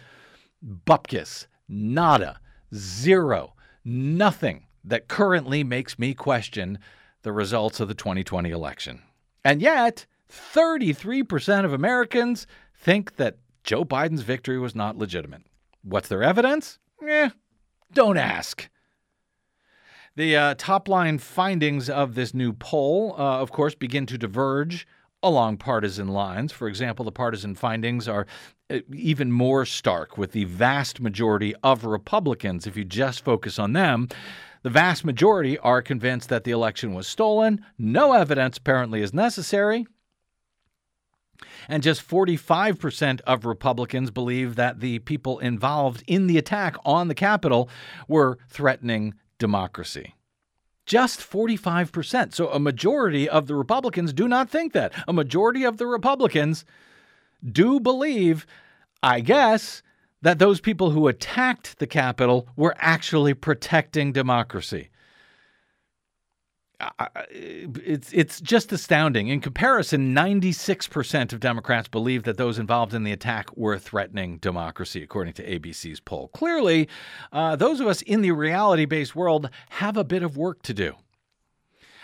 bupkis, 0.66 1.46
nada, 1.70 2.40
zero, 2.74 3.54
nothing 3.86 4.66
that 4.84 5.08
currently 5.08 5.64
makes 5.64 6.00
me 6.00 6.16
question 6.16 6.80
the 7.24 7.32
results 7.32 7.80
of 7.80 7.88
the 7.88 7.94
2020 7.94 8.50
election. 8.50 9.02
And 9.44 9.62
yet, 9.62 10.06
33% 10.30 11.66
of 11.66 11.74
Americans 11.74 12.48
think 12.76 13.16
that 13.18 13.38
Joe 13.64 13.86
Biden's 13.86 14.22
victory 14.22 14.60
was 14.60 14.76
not 14.76 14.98
legitimate. 14.98 15.44
What's 15.84 16.08
their 16.08 16.24
evidence? 16.24 16.80
Eh, 17.08 17.30
don't 17.94 18.18
ask. 18.18 18.70
The 20.16 20.36
uh, 20.36 20.56
top 20.58 20.88
line 20.88 21.20
findings 21.20 21.90
of 21.90 22.16
this 22.16 22.34
new 22.34 22.54
poll, 22.54 23.16
uh, 23.18 23.40
of 23.40 23.52
course, 23.52 23.76
begin 23.76 24.06
to 24.08 24.18
diverge 24.18 24.88
along 25.24 25.58
partisan 25.58 26.08
lines. 26.08 26.52
For 26.52 26.68
example, 26.68 27.06
the 27.06 27.12
partisan 27.12 27.56
findings 27.56 28.08
are 28.08 28.26
uh, 28.70 28.80
even 28.94 29.32
more 29.32 29.66
stark 29.66 30.18
with 30.18 30.32
the 30.32 30.46
vast 30.46 31.00
majority 31.00 31.56
of 31.64 31.86
Republicans, 31.86 32.68
if 32.68 32.76
you 32.76 32.84
just 32.84 33.24
focus 33.24 33.58
on 33.60 33.74
them, 33.74 34.10
the 34.64 34.70
vast 34.70 35.04
majority 35.04 35.58
are 35.60 35.82
convinced 35.82 36.30
that 36.30 36.44
the 36.44 36.52
election 36.52 36.94
was 36.94 37.08
stolen. 37.08 37.66
No 37.78 38.14
evidence 38.14 38.58
apparently 38.58 39.02
is 39.02 39.14
necessary. 39.14 39.88
And 41.68 41.82
just 41.82 42.08
45% 42.08 43.22
of 43.22 43.46
Republicans 43.46 44.12
believe 44.12 44.56
that 44.56 44.80
the 44.80 45.00
people 45.00 45.40
involved 45.40 46.04
in 46.08 46.28
the 46.28 46.38
attack 46.38 46.76
on 46.86 47.08
the 47.08 47.16
Capitol 47.16 47.70
were 48.08 48.38
threatening 48.48 49.16
democracy. 49.40 50.16
Just 50.86 51.20
45%. 51.20 52.34
So 52.34 52.50
a 52.50 52.60
majority 52.60 53.30
of 53.30 53.48
the 53.48 53.56
Republicans 53.56 54.14
do 54.14 54.28
not 54.28 54.50
think 54.50 54.74
that. 54.74 54.94
A 55.08 55.14
majority 55.14 55.64
of 55.64 55.78
the 55.78 55.88
Republicans 55.88 56.66
do 57.50 57.80
believe, 57.80 58.46
I 59.02 59.22
guess, 59.22 59.82
that 60.22 60.40
those 60.40 60.62
people 60.62 60.92
who 60.92 61.08
attacked 61.08 61.80
the 61.80 61.88
Capitol 61.88 62.48
were 62.56 62.76
actually 62.78 63.34
protecting 63.34 64.12
democracy. 64.12 64.90
It's 67.30 68.12
it's 68.12 68.42
just 68.42 68.72
astounding. 68.72 69.28
In 69.28 69.40
comparison, 69.40 70.16
96% 70.16 71.32
of 71.32 71.40
Democrats 71.40 71.88
believe 71.88 72.24
that 72.24 72.38
those 72.38 72.58
involved 72.58 72.94
in 72.96 73.04
the 73.04 73.12
attack 73.12 73.56
were 73.56 73.78
threatening 73.78 74.38
democracy, 74.38 75.04
according 75.04 75.34
to 75.34 75.60
ABC's 75.60 76.00
poll. 76.00 76.30
Clearly, 76.30 76.90
uh, 77.32 77.56
those 77.56 77.80
of 77.80 77.88
us 77.88 78.02
in 78.02 78.22
the 78.22 78.32
reality-based 78.32 79.16
world 79.16 79.50
have 79.70 79.96
a 79.96 80.04
bit 80.04 80.24
of 80.24 80.38
work 80.38 80.64
to 80.64 80.74
do. 80.74 80.96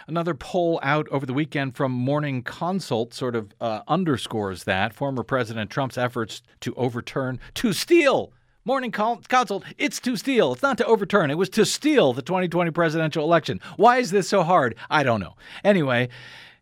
Another 0.07 0.33
poll 0.33 0.79
out 0.83 1.05
over 1.09 1.25
the 1.25 1.33
weekend 1.33 1.75
from 1.75 1.91
Morning 1.91 2.41
Consult 2.41 3.13
sort 3.13 3.35
of 3.35 3.53
uh, 3.59 3.81
underscores 3.89 4.63
that. 4.63 4.93
Former 4.93 5.21
President 5.21 5.69
Trump's 5.69 5.97
efforts 5.97 6.41
to 6.61 6.73
overturn, 6.75 7.41
to 7.55 7.73
steal, 7.73 8.31
Morning 8.63 8.89
Consult, 8.91 9.65
it's 9.77 9.99
to 9.99 10.15
steal. 10.15 10.53
It's 10.53 10.61
not 10.61 10.77
to 10.77 10.85
overturn. 10.85 11.29
It 11.29 11.37
was 11.37 11.49
to 11.49 11.65
steal 11.65 12.13
the 12.13 12.21
2020 12.21 12.71
presidential 12.71 13.25
election. 13.25 13.59
Why 13.75 13.97
is 13.97 14.11
this 14.11 14.29
so 14.29 14.43
hard? 14.43 14.75
I 14.89 15.03
don't 15.03 15.19
know. 15.19 15.35
Anyway, 15.65 16.07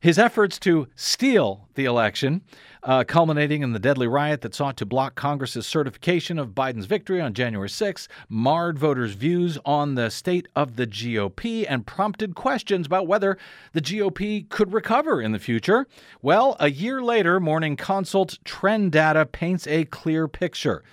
his 0.06 0.20
efforts 0.20 0.60
to 0.60 0.88
steal 0.96 1.68
the 1.74 1.86
election, 1.86 2.44
uh, 2.84 3.04
culminating 3.04 3.64
in 3.64 3.74
the 3.74 3.80
deadly 3.80 4.08
riot 4.08 4.42
that 4.42 4.54
sought 4.54 4.78
to 4.78 4.86
block 4.86 5.16
Congress's 5.16 5.66
certification 5.66 6.38
of 6.38 6.54
Biden's 6.54 6.86
victory 6.86 7.20
on 7.20 7.34
January 7.34 7.68
6, 7.68 8.08
marred 8.30 8.78
voters' 8.78 9.14
views 9.14 9.58
on 9.66 9.96
the 9.96 10.12
state 10.12 10.48
of 10.56 10.76
the 10.76 10.86
GOP 10.86 11.66
and 11.68 11.88
prompted 11.88 12.36
questions 12.36 12.86
about 12.86 13.08
whether 13.08 13.36
the 13.74 13.82
GOP 13.82 14.48
could 14.48 14.74
recover 14.74 15.20
in 15.20 15.32
the 15.32 15.40
future. 15.40 15.88
Well, 16.22 16.56
a 16.60 16.70
year 16.70 17.02
later, 17.02 17.40
Morning 17.40 17.76
Consult 17.76 18.38
trend 18.46 18.92
data 18.92 19.26
paints 19.26 19.66
a 19.66 19.86
clear 19.86 20.28
picture. 20.28 20.84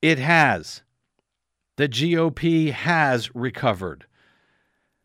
It 0.00 0.20
has. 0.20 0.82
The 1.78 1.88
GOP 1.88 2.70
has 2.70 3.34
recovered. 3.34 4.06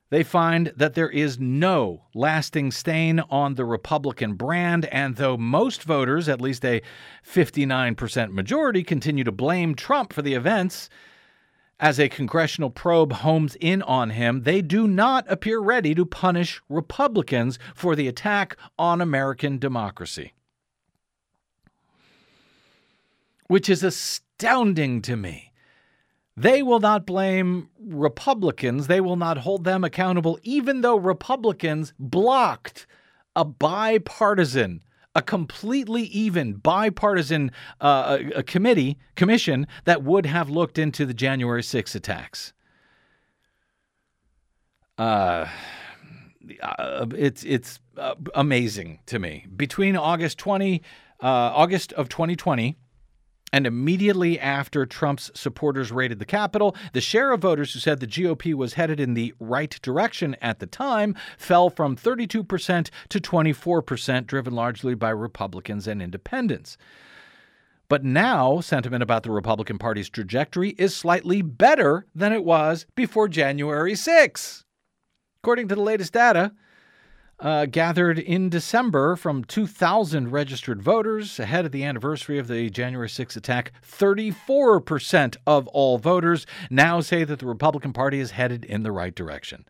They 0.09 0.23
find 0.23 0.71
that 0.75 0.93
there 0.93 1.09
is 1.09 1.39
no 1.39 2.03
lasting 2.13 2.71
stain 2.71 3.19
on 3.29 3.55
the 3.55 3.65
Republican 3.65 4.35
brand, 4.35 4.85
and 4.85 5.15
though 5.15 5.37
most 5.37 5.83
voters, 5.83 6.29
at 6.29 6.41
least 6.41 6.63
a 6.63 6.81
59% 7.25 8.31
majority, 8.31 8.83
continue 8.83 9.23
to 9.23 9.31
blame 9.31 9.73
Trump 9.73 10.13
for 10.13 10.21
the 10.21 10.35
events, 10.35 10.89
as 11.79 11.99
a 11.99 12.07
congressional 12.07 12.69
probe 12.69 13.11
homes 13.11 13.57
in 13.59 13.81
on 13.81 14.11
him, 14.11 14.43
they 14.43 14.61
do 14.61 14.87
not 14.87 15.29
appear 15.29 15.59
ready 15.59 15.93
to 15.93 16.05
punish 16.05 16.61
Republicans 16.69 17.59
for 17.73 17.95
the 17.95 18.07
attack 18.07 18.55
on 18.79 19.01
American 19.01 19.57
democracy. 19.57 20.33
Which 23.47 23.69
is 23.69 23.83
astounding 23.83 25.01
to 25.03 25.15
me. 25.15 25.51
They 26.37 26.61
will 26.61 26.79
not 26.79 27.05
blame 27.05 27.69
Republicans. 27.79 28.87
They 28.87 28.99
will 28.99 29.15
not 29.15 29.39
hold 29.39 29.63
them 29.63 29.83
accountable, 29.83 30.37
even 30.43 30.81
though 30.81 30.97
Republicans 30.97 31.93
blocked 31.97 32.87
a 33.35 33.45
bipartisan, 33.45 34.81
a 35.13 35.21
completely 35.21 36.03
even 36.03 36.53
bipartisan 36.53 37.51
uh, 37.79 38.17
a, 38.19 38.39
a 38.39 38.43
committee, 38.43 38.97
commission 39.15 39.65
that 39.85 40.03
would 40.03 40.25
have 40.25 40.49
looked 40.49 40.77
into 40.77 41.05
the 41.05 41.13
January 41.13 41.63
6 41.63 41.95
attacks. 41.95 42.51
Uh, 44.97 45.47
uh, 46.61 47.05
it's 47.15 47.43
it's 47.43 47.79
uh, 47.97 48.15
amazing 48.33 48.99
to 49.07 49.19
me. 49.19 49.45
Between 49.55 49.97
August 49.97 50.37
20, 50.37 50.81
uh, 51.21 51.25
August 51.25 51.91
of 51.93 52.07
2020 52.07 52.77
and 53.55 53.65
immediately 53.65 54.37
after 54.37 54.85
Trump's 54.85 55.31
supporters 55.33 55.89
raided 55.89 56.19
the 56.19 56.25
Capitol, 56.25 56.75
the 56.91 56.99
share 56.99 57.31
of 57.31 57.39
voters 57.39 57.71
who 57.71 57.79
said 57.79 58.01
the 58.01 58.05
GOP 58.05 58.53
was 58.53 58.73
headed 58.73 58.99
in 58.99 59.13
the 59.13 59.33
right 59.39 59.79
direction 59.81 60.35
at 60.41 60.59
the 60.59 60.65
time 60.65 61.15
fell 61.37 61.69
from 61.69 61.95
32% 61.95 62.89
to 63.07 63.19
24%, 63.21 64.27
driven 64.27 64.53
largely 64.53 64.93
by 64.93 65.09
Republicans 65.09 65.87
and 65.87 66.01
independents. 66.01 66.77
But 67.87 68.03
now, 68.03 68.59
sentiment 68.59 69.03
about 69.03 69.23
the 69.23 69.31
Republican 69.31 69.77
Party's 69.77 70.09
trajectory 70.09 70.71
is 70.71 70.93
slightly 70.93 71.41
better 71.41 72.05
than 72.13 72.33
it 72.33 72.43
was 72.43 72.85
before 72.93 73.29
January 73.29 73.95
6. 73.95 74.65
According 75.41 75.69
to 75.69 75.75
the 75.75 75.81
latest 75.81 76.11
data, 76.11 76.51
uh, 77.39 77.65
gathered 77.65 78.17
in 78.17 78.49
December 78.49 79.15
from 79.15 79.43
2,000 79.43 80.31
registered 80.31 80.81
voters 80.81 81.39
ahead 81.39 81.65
of 81.65 81.71
the 81.71 81.83
anniversary 81.83 82.39
of 82.39 82.47
the 82.47 82.69
January 82.69 83.09
6 83.09 83.35
attack. 83.35 83.71
34% 83.83 85.37
of 85.45 85.67
all 85.67 85.97
voters 85.97 86.45
now 86.69 87.01
say 87.01 87.23
that 87.23 87.39
the 87.39 87.45
Republican 87.45 87.93
Party 87.93 88.19
is 88.19 88.31
headed 88.31 88.63
in 88.63 88.83
the 88.83 88.91
right 88.91 89.13
direction. 89.13 89.65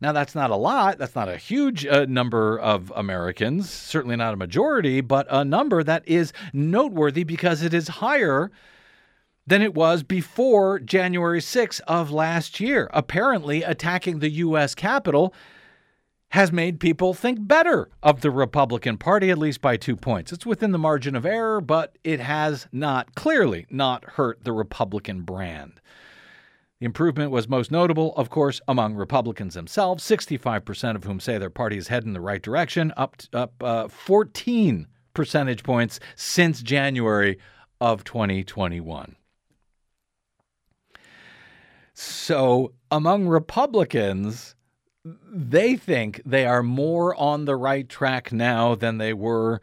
Now, 0.00 0.12
that's 0.12 0.34
not 0.34 0.50
a 0.50 0.56
lot. 0.56 0.98
That's 0.98 1.16
not 1.16 1.28
a 1.28 1.36
huge 1.36 1.84
uh, 1.84 2.06
number 2.08 2.58
of 2.58 2.92
Americans, 2.94 3.68
certainly 3.68 4.14
not 4.14 4.34
a 4.34 4.36
majority, 4.36 5.00
but 5.00 5.26
a 5.28 5.44
number 5.44 5.82
that 5.82 6.04
is 6.06 6.32
noteworthy 6.52 7.24
because 7.24 7.62
it 7.62 7.74
is 7.74 7.88
higher 7.88 8.52
than 9.44 9.62
it 9.62 9.74
was 9.74 10.02
before 10.02 10.78
January 10.78 11.40
6 11.40 11.80
of 11.80 12.12
last 12.12 12.60
year. 12.60 12.88
Apparently, 12.92 13.62
attacking 13.62 14.18
the 14.18 14.30
U.S. 14.30 14.74
Capitol 14.74 15.34
has 16.30 16.52
made 16.52 16.78
people 16.78 17.14
think 17.14 17.38
better 17.40 17.88
of 18.02 18.20
the 18.20 18.30
Republican 18.30 18.98
Party, 18.98 19.30
at 19.30 19.38
least 19.38 19.60
by 19.60 19.76
two 19.76 19.96
points. 19.96 20.32
It's 20.32 20.44
within 20.44 20.72
the 20.72 20.78
margin 20.78 21.16
of 21.16 21.24
error, 21.24 21.60
but 21.60 21.96
it 22.04 22.20
has 22.20 22.66
not, 22.70 23.14
clearly, 23.14 23.66
not 23.70 24.04
hurt 24.04 24.44
the 24.44 24.52
Republican 24.52 25.22
brand. 25.22 25.80
The 26.80 26.86
improvement 26.86 27.30
was 27.30 27.48
most 27.48 27.70
notable, 27.70 28.14
of 28.14 28.30
course, 28.30 28.60
among 28.68 28.94
Republicans 28.94 29.54
themselves, 29.54 30.04
65% 30.04 30.94
of 30.94 31.04
whom 31.04 31.18
say 31.18 31.38
their 31.38 31.50
party 31.50 31.76
is 31.76 31.88
heading 31.88 32.08
in 32.08 32.14
the 32.14 32.20
right 32.20 32.42
direction, 32.42 32.92
up, 32.96 33.16
up 33.32 33.54
uh, 33.62 33.88
14 33.88 34.86
percentage 35.14 35.64
points 35.64 35.98
since 36.14 36.62
January 36.62 37.38
of 37.80 38.04
2021. 38.04 39.16
So, 41.94 42.74
among 42.92 43.26
Republicans, 43.26 44.54
they 45.04 45.76
think 45.76 46.20
they 46.24 46.46
are 46.46 46.62
more 46.62 47.14
on 47.14 47.44
the 47.44 47.56
right 47.56 47.88
track 47.88 48.32
now 48.32 48.74
than 48.74 48.98
they 48.98 49.12
were 49.12 49.60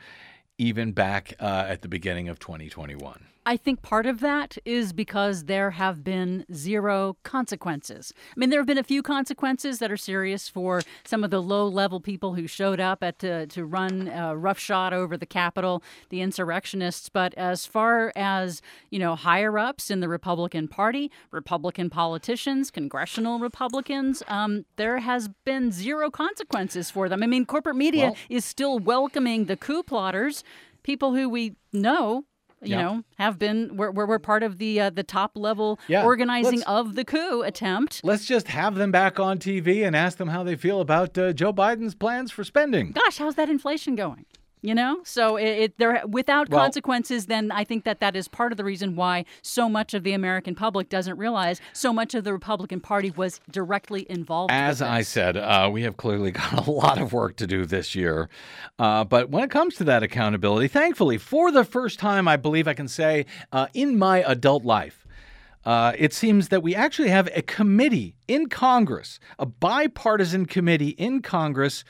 even 0.58 0.92
back 0.92 1.34
uh, 1.40 1.66
at 1.68 1.82
the 1.82 1.88
beginning 1.88 2.30
of 2.30 2.40
2021. 2.40 3.26
I 3.48 3.58
think 3.58 3.84
part 3.84 4.08
of 4.08 4.22
that 4.22 4.58
is 4.66 4.92
because 4.92 5.44
there 5.44 5.72
have 5.72 6.04
been 6.04 6.46
zero 6.52 7.18
consequences. 7.22 8.12
I 8.32 8.40
mean, 8.40 8.50
there 8.50 8.60
have 8.60 8.66
been 8.66 8.80
a 8.80 8.84
few 8.84 9.04
consequences 9.04 9.78
that 9.78 9.92
are 9.92 9.98
serious 9.98 10.50
for 10.50 10.82
some 11.04 11.24
of 11.24 11.30
the 11.30 11.42
low 11.42 11.68
level 11.68 12.00
people 12.00 12.34
who 12.34 12.48
showed 12.48 12.80
up 12.80 13.04
at 13.04 13.20
to, 13.20 13.46
to 13.46 13.64
run 13.64 14.08
roughshod 14.36 14.94
over 14.94 15.16
the 15.16 15.28
Capitol, 15.28 15.84
the 16.10 16.22
insurrectionists. 16.22 17.08
But 17.08 17.36
as 17.36 17.68
far 17.68 18.12
as, 18.16 18.64
you 18.90 18.98
know, 18.98 19.16
higher 19.16 19.60
ups 19.60 19.92
in 19.92 20.00
the 20.00 20.10
Republican 20.10 20.68
Party, 20.68 21.12
Republican 21.30 21.92
politicians, 21.92 22.72
congressional 22.72 23.38
Republicans, 23.38 24.24
um, 24.28 24.66
there 24.76 24.98
has 24.98 25.30
been 25.46 25.72
zero 25.72 26.10
consequences 26.10 26.90
for 26.90 27.08
them. 27.08 27.22
I 27.22 27.28
mean, 27.28 27.46
corporate 27.46 27.76
media 27.76 28.06
Well- 28.06 28.18
is 28.28 28.44
still 28.44 28.80
welcoming 28.80 29.46
the 29.46 29.56
coup 29.56 29.84
plotters, 29.84 30.44
people 30.82 31.14
who 31.14 31.30
we 31.30 31.56
know 31.72 32.26
you 32.68 32.76
Yeah. 32.76 32.82
know, 32.84 33.04
have 33.18 33.38
been 33.40 33.76
we're, 33.78 33.92
we're, 33.92 34.06
we're 34.06 34.20
part 34.20 34.44
of 34.44 34.58
the 34.58 34.80
uh, 34.82 34.90
the 34.90 35.04
top 35.04 35.32
level 35.36 35.80
Yeah, 35.88 36.04
organizing 36.04 36.60
let's- 36.60 36.70
of 36.70 36.96
the 36.96 37.06
coup 37.06 37.42
attempt. 37.44 38.02
Let's 38.04 38.26
just 38.26 38.48
have 38.50 38.76
them 38.76 38.92
back 38.92 39.20
on 39.20 39.38
TV 39.38 39.86
and 39.86 39.96
ask 39.96 40.18
them 40.18 40.28
how 40.30 40.44
they 40.44 40.56
feel 40.56 40.82
about 40.82 41.18
uh, 41.18 41.34
Joe 41.34 41.54
Biden's 41.54 41.96
plans 41.96 42.32
for 42.32 42.44
spending. 42.44 42.92
Gosh, 42.92 43.18
how's 43.18 43.36
that 43.36 43.50
inflation 43.50 43.96
going? 43.96 44.26
You 44.66 44.74
know, 44.74 45.02
so 45.04 45.36
it, 45.36 45.46
it 45.46 45.78
there 45.78 46.02
without 46.08 46.50
Well- 46.50 46.60
consequences. 46.60 47.28
Then 47.28 47.52
I 47.52 47.64
think 47.64 47.84
that 47.84 48.00
that 48.00 48.16
is 48.16 48.28
part 48.28 48.52
of 48.52 48.58
the 48.58 48.64
reason 48.64 48.96
why 48.96 49.26
so 49.44 49.70
much 49.70 49.94
of 49.94 50.04
the 50.04 50.14
American 50.14 50.56
public 50.56 50.90
doesn't 50.90 51.18
realize 51.18 51.62
so 51.72 51.94
much 51.94 52.16
of 52.16 52.24
the 52.24 52.34
Republican 52.34 52.80
Party 52.80 53.12
was 53.16 53.40
directly 53.52 54.08
involved. 54.10 54.52
As 54.52 54.82
I 54.82 55.04
said, 55.04 55.38
uh, 55.38 55.70
we 55.72 55.84
have 55.84 55.98
clearly 55.98 56.32
got 56.42 56.68
a 56.68 56.72
lot 56.72 57.00
of 57.00 57.14
work 57.14 57.36
to 57.38 57.46
do 57.46 57.66
this 57.66 57.94
year. 57.94 58.28
Uh, 58.80 59.04
but 59.04 59.30
when 59.30 59.44
it 59.44 59.52
comes 59.52 59.76
to 59.76 59.84
that 59.84 60.02
accountability, 60.02 60.68
thankfully, 60.68 61.20
for 61.20 61.52
the 61.52 61.64
first 61.64 62.00
time, 62.00 62.28
I 62.28 62.36
believe 62.36 62.68
I 62.68 62.74
can 62.74 62.88
say 62.88 63.28
uh, 63.52 63.68
in 63.76 64.00
my 64.00 64.24
adult 64.24 64.66
life, 64.66 65.06
uh, 65.66 65.94
it 65.98 66.14
seems 66.14 66.50
that 66.50 66.64
we 66.64 66.76
actually 66.76 67.10
have 67.10 67.30
a 67.36 67.42
committee 67.42 68.16
in 68.28 68.50
Congress, 68.50 69.20
a 69.40 69.46
bipartisan 69.46 70.46
committee 70.46 70.90
in 70.90 71.22
Congress. 71.22 71.84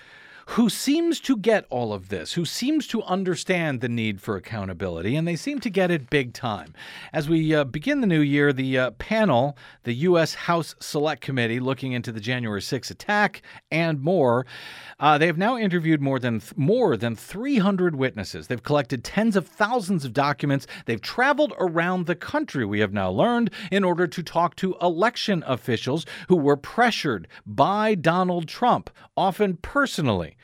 Who 0.50 0.70
seems 0.70 1.20
to 1.22 1.38
get 1.38 1.66
all 1.72 1.92
of 1.92 2.10
this, 2.10 2.34
who 2.34 2.46
seems 2.46 2.88
to 2.88 3.02
understand 3.04 3.82
the 3.82 3.90
need 3.90 4.22
for 4.22 4.36
accountability, 4.38 5.16
and 5.16 5.28
they 5.28 5.36
seem 5.36 5.60
to 5.60 5.72
get 5.72 5.90
it 5.90 6.10
big 6.10 6.34
time. 6.34 6.74
As 7.12 7.28
we 7.28 7.54
uh, 7.54 7.64
begin 7.64 8.00
the 8.00 8.08
new 8.08 8.22
year, 8.22 8.54
the 8.54 8.78
uh, 8.78 8.92
panel, 8.92 9.58
the 9.84 9.94
U.S. 9.94 10.36
House 10.36 10.76
Select 10.80 11.22
Committee, 11.22 11.60
looking 11.60 11.94
into 11.94 12.12
the 12.12 12.20
January 12.20 12.62
6 12.62 12.92
attack 12.92 13.42
and 13.72 14.00
more, 14.00 14.46
uh, 15.00 15.18
they 15.18 15.26
have 15.26 15.38
now 15.38 15.58
interviewed 15.58 16.00
more 16.00 16.20
than 16.20 16.42
more 16.56 16.96
than 16.96 17.16
300 17.16 17.96
witnesses. 17.96 18.48
They've 18.48 18.62
collected 18.62 19.04
tens 19.04 19.36
of 19.36 19.48
thousands 19.48 20.06
of 20.06 20.14
documents. 20.14 20.68
They've 20.86 21.02
traveled 21.02 21.54
around 21.60 22.06
the 22.06 22.16
country. 22.16 22.66
We 22.66 22.80
have 22.80 22.94
now 22.94 23.10
learned 23.10 23.50
in 23.72 23.84
order 23.84 24.06
to 24.08 24.24
talk 24.24 24.56
to 24.58 24.76
election 24.80 25.44
officials 25.48 26.06
who 26.30 26.38
were 26.38 26.56
pressured 26.56 27.28
by 27.46 27.96
Donald 27.96 28.48
Trump, 28.48 28.90
often 29.18 29.58
personally. 29.58 30.35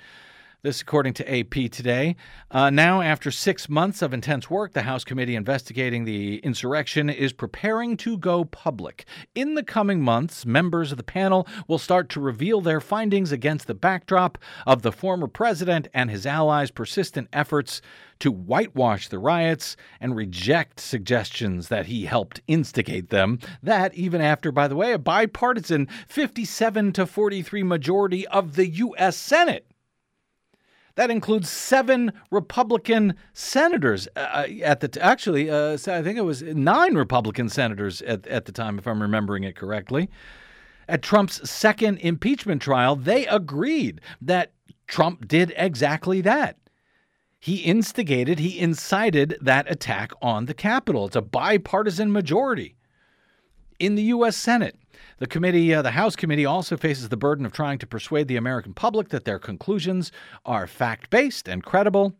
This, 0.64 0.82
according 0.82 1.14
to 1.16 1.39
AP 1.39 1.72
today. 1.72 2.16
Uh, 2.52 2.70
now, 2.70 3.02
after 3.02 3.32
six 3.32 3.68
months 3.68 4.04
of 4.04 4.14
intense 4.14 4.48
work, 4.48 4.74
the 4.74 4.84
House 4.84 5.04
committee 5.04 5.34
investigating 5.34 6.06
the 6.06 6.38
insurrection 6.44 7.10
is 7.10 7.34
preparing 7.34 7.98
to 7.98 8.16
go 8.16 8.46
public. 8.46 9.06
In 9.34 9.56
the 9.56 9.64
coming 9.64 10.04
months, 10.04 10.46
members 10.46 10.92
of 10.92 11.00
the 11.00 11.04
panel 11.04 11.48
will 11.68 11.80
start 11.80 12.10
to 12.10 12.20
reveal 12.20 12.62
their 12.62 12.80
findings 12.80 13.32
against 13.32 13.66
the 13.66 13.74
backdrop 13.74 14.38
of 14.68 14.84
the 14.84 14.92
former 14.92 15.26
president 15.26 15.88
and 15.96 16.12
his 16.12 16.28
allies' 16.28 16.70
persistent 16.70 17.28
efforts 17.34 17.82
to 18.20 18.32
whitewash 18.32 19.08
the 19.08 19.18
riots 19.18 19.76
and 20.00 20.16
reject 20.16 20.80
suggestions 20.80 21.70
that 21.70 21.88
he 21.88 22.06
helped 22.06 22.39
instigate 22.48 23.10
them. 23.10 23.39
That, 23.64 23.96
even 23.96 24.22
after, 24.22 24.52
by 24.52 24.68
the 24.68 24.76
way, 24.76 24.94
a 24.94 25.00
bipartisan 25.00 25.88
57 26.08 26.94
to 26.94 27.08
43 27.08 27.64
majority 27.64 28.28
of 28.28 28.56
the 28.56 28.68
U.S. 28.68 29.18
Senate. 29.18 29.66
That 30.96 31.10
includes 31.10 31.50
seven 31.50 32.12
Republican 32.32 33.16
senators 33.34 34.08
uh, 34.16 34.48
at 34.62 34.82
the 34.82 34.88
t- 34.88 35.00
actually, 35.00 35.50
uh, 35.50 35.74
I 35.74 36.02
think 36.02 36.18
it 36.18 36.26
was 36.26 36.42
nine 36.42 36.96
Republican 36.96 37.50
senators 37.50 38.02
at, 38.02 38.28
at 38.28 38.46
the 38.46 38.52
time, 38.52 38.78
if 38.78 38.88
I'm 38.88 39.02
remembering 39.02 39.44
it 39.44 39.56
correctly. 39.56 40.10
At 40.88 41.02
Trump's 41.02 41.50
second 41.50 42.00
impeachment 42.00 42.62
trial, 42.62 42.96
they 42.96 43.26
agreed 43.28 44.02
that 44.22 44.52
Trump 44.88 45.28
did 45.28 45.54
exactly 45.56 46.20
that. 46.22 46.58
He 47.39 47.58
instigated, 47.58 48.39
he 48.39 48.60
incited 48.60 49.38
that 49.42 49.72
attack 49.72 50.12
on 50.22 50.46
the 50.46 50.54
Capitol. 50.54 51.08
It's 51.08 51.16
a 51.16 51.22
bipartisan 51.22 52.12
majority 52.12 52.76
in 53.80 53.96
the 53.96 54.04
U.S. 54.04 54.38
Senate. 54.38 54.78
The 55.22 55.28
committee, 55.28 55.72
uh, 55.72 55.84
the 55.84 55.92
House 55.92 56.16
committee, 56.16 56.48
also 56.48 56.78
faces 56.78 57.10
the 57.10 57.16
burden 57.16 57.46
of 57.46 57.52
trying 57.52 57.78
to 57.78 57.86
persuade 57.86 58.28
the 58.28 58.38
American 58.38 58.74
public 58.74 59.10
that 59.10 59.24
their 59.24 59.38
conclusions 59.38 60.12
are 60.48 60.66
fact 60.66 61.12
based 61.12 61.48
and 61.48 61.64
credible. 61.64 62.16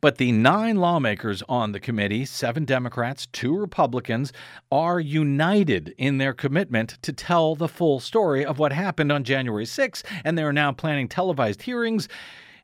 But 0.00 0.18
the 0.18 0.30
nine 0.30 0.76
lawmakers 0.76 1.42
on 1.48 1.72
the 1.72 1.80
committee, 1.80 2.24
seven 2.24 2.66
Democrats, 2.66 3.26
two 3.26 3.58
Republicans, 3.58 4.32
are 4.70 5.00
united 5.00 5.92
in 5.98 6.18
their 6.18 6.32
commitment 6.32 6.98
to 7.02 7.12
tell 7.12 7.56
the 7.56 7.66
full 7.66 7.98
story 7.98 8.44
of 8.44 8.60
what 8.60 8.72
happened 8.72 9.10
on 9.10 9.24
January 9.24 9.66
6, 9.66 10.04
and 10.24 10.38
they 10.38 10.44
are 10.44 10.52
now 10.52 10.70
planning 10.70 11.08
televised 11.08 11.62
hearings 11.62 12.08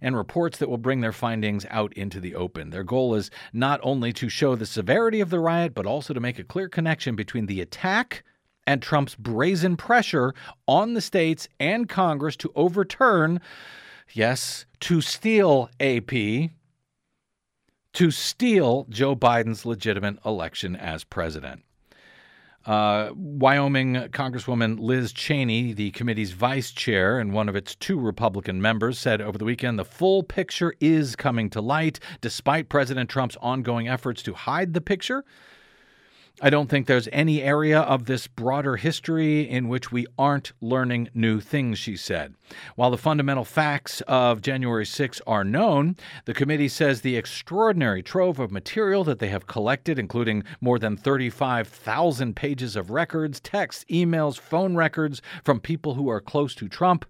and 0.01 0.17
reports 0.17 0.59
that 0.59 0.69
will 0.69 0.79
bring 0.79 1.01
their 1.01 1.11
findings 1.11 1.67
out 1.71 1.93
into 1.95 2.21
the 2.21 2.37
open. 2.37 2.71
Their 2.71 2.85
goal 2.85 3.17
is 3.17 3.33
not 3.53 3.81
only 3.83 4.13
to 4.13 4.29
show 4.29 4.55
the 4.55 4.65
severity 4.65 5.21
of 5.21 5.31
the 5.31 5.41
riot, 5.41 5.75
but 5.75 5.87
also 5.87 6.15
to 6.15 6.21
make 6.21 6.39
a 6.39 6.45
clear 6.45 6.69
connection 6.69 7.17
between 7.17 7.47
the 7.47 7.61
attack 7.61 8.23
and 8.67 8.83
Trump's 8.83 9.15
brazen 9.15 9.77
pressure 9.77 10.35
on 10.67 10.95
the 10.95 11.01
states 11.01 11.49
and 11.59 11.89
Congress 11.89 12.37
to 12.37 12.53
overturn, 12.55 13.41
yes, 14.13 14.67
to 14.81 15.01
steal 15.01 15.71
AP, 15.81 16.11
to 17.93 18.11
steal 18.11 18.87
Joe 18.89 19.15
Biden's 19.15 19.67
legitimate 19.67 20.19
election 20.25 20.77
as 20.77 21.05
president. 21.05 21.63
Uh, 22.65 23.11
Wyoming 23.15 23.95
Congresswoman 24.13 24.79
Liz 24.79 25.13
Cheney, 25.13 25.73
the 25.73 25.91
committee's 25.91 26.31
vice 26.31 26.71
chair 26.71 27.19
and 27.19 27.33
one 27.33 27.49
of 27.49 27.57
its 27.57 27.75
two 27.75 27.99
Republican 27.99 28.63
members, 28.63 29.01
said 29.01 29.21
over 29.21 29.37
the 29.37 29.45
weekend 29.45 29.79
the 29.79 29.85
full 29.85 30.23
picture 30.23 30.73
is 30.79 31.17
coming 31.17 31.51
to 31.51 31.61
light 31.61 31.99
despite 32.21 32.69
President 32.69 33.11
Trump's 33.11 33.37
ongoing 33.43 33.89
efforts 33.89 34.23
to 34.23 34.33
hide 34.33 34.75
the 34.75 34.81
picture. 34.81 35.25
I 36.45 36.51
don't 36.51 36.69
think 36.69 36.89
there's 36.89 37.09
any 37.13 37.41
area 37.41 37.79
of 37.79 38.07
this 38.07 38.27
broader 38.27 38.75
history 38.75 39.49
in 39.49 39.69
which 39.69 39.93
we 39.93 40.09
aren't 40.19 40.51
learning 40.61 41.09
new 41.15 41.39
things, 41.39 41.79
she 41.79 41.97
said. 41.97 42.35
While 42.75 42.91
the 42.91 42.99
fundamental 42.99 43.45
facts 43.45 44.01
of 44.09 44.43
January 44.43 44.85
6 44.85 45.21
are 45.25 45.45
known, 45.45 45.95
the 46.25 46.35
committee 46.35 46.67
says 46.67 47.03
the 47.03 47.15
extraordinary 47.15 48.03
trove 48.03 48.41
of 48.41 48.51
material 48.51 49.05
that 49.05 49.21
they 49.21 49.29
have 49.29 49.47
collected, 49.47 50.01
including 50.01 50.43
more 50.61 50.81
than 50.81 50.97
35,000 50.97 52.35
pages 52.35 52.75
of 52.75 52.91
records, 52.91 53.39
texts, 53.39 53.85
emails, 53.89 54.37
phone 54.37 54.75
records 54.75 55.23
from 55.45 55.61
people 55.61 55.95
who 55.95 56.09
are 56.09 56.21
close 56.21 56.57
to 56.57 56.69
Trump, 56.69 57.05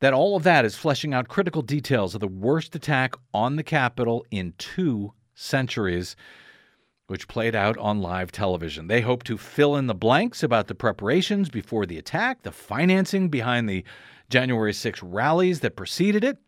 that 0.00 0.12
all 0.12 0.36
of 0.36 0.42
that 0.42 0.66
is 0.66 0.76
fleshing 0.76 1.14
out 1.14 1.28
critical 1.28 1.62
details 1.62 2.14
of 2.14 2.20
the 2.20 2.28
worst 2.28 2.76
attack 2.76 3.14
on 3.32 3.56
the 3.56 3.62
Capitol 3.62 4.26
in 4.30 4.52
two 4.58 5.14
centuries 5.34 6.16
which 7.06 7.28
played 7.28 7.54
out 7.54 7.78
on 7.78 8.00
live 8.00 8.32
television. 8.32 8.88
They 8.88 9.00
hope 9.00 9.22
to 9.24 9.38
fill 9.38 9.76
in 9.76 9.86
the 9.86 9.94
blanks 9.94 10.42
about 10.42 10.66
the 10.66 10.74
preparations 10.74 11.48
before 11.48 11.86
the 11.86 11.98
attack, 11.98 12.42
the 12.42 12.50
financing 12.50 13.28
behind 13.28 13.68
the 13.68 13.84
January 14.28 14.72
6 14.72 15.02
rallies 15.02 15.60
that 15.60 15.76
preceded 15.76 16.24
it, 16.24 16.38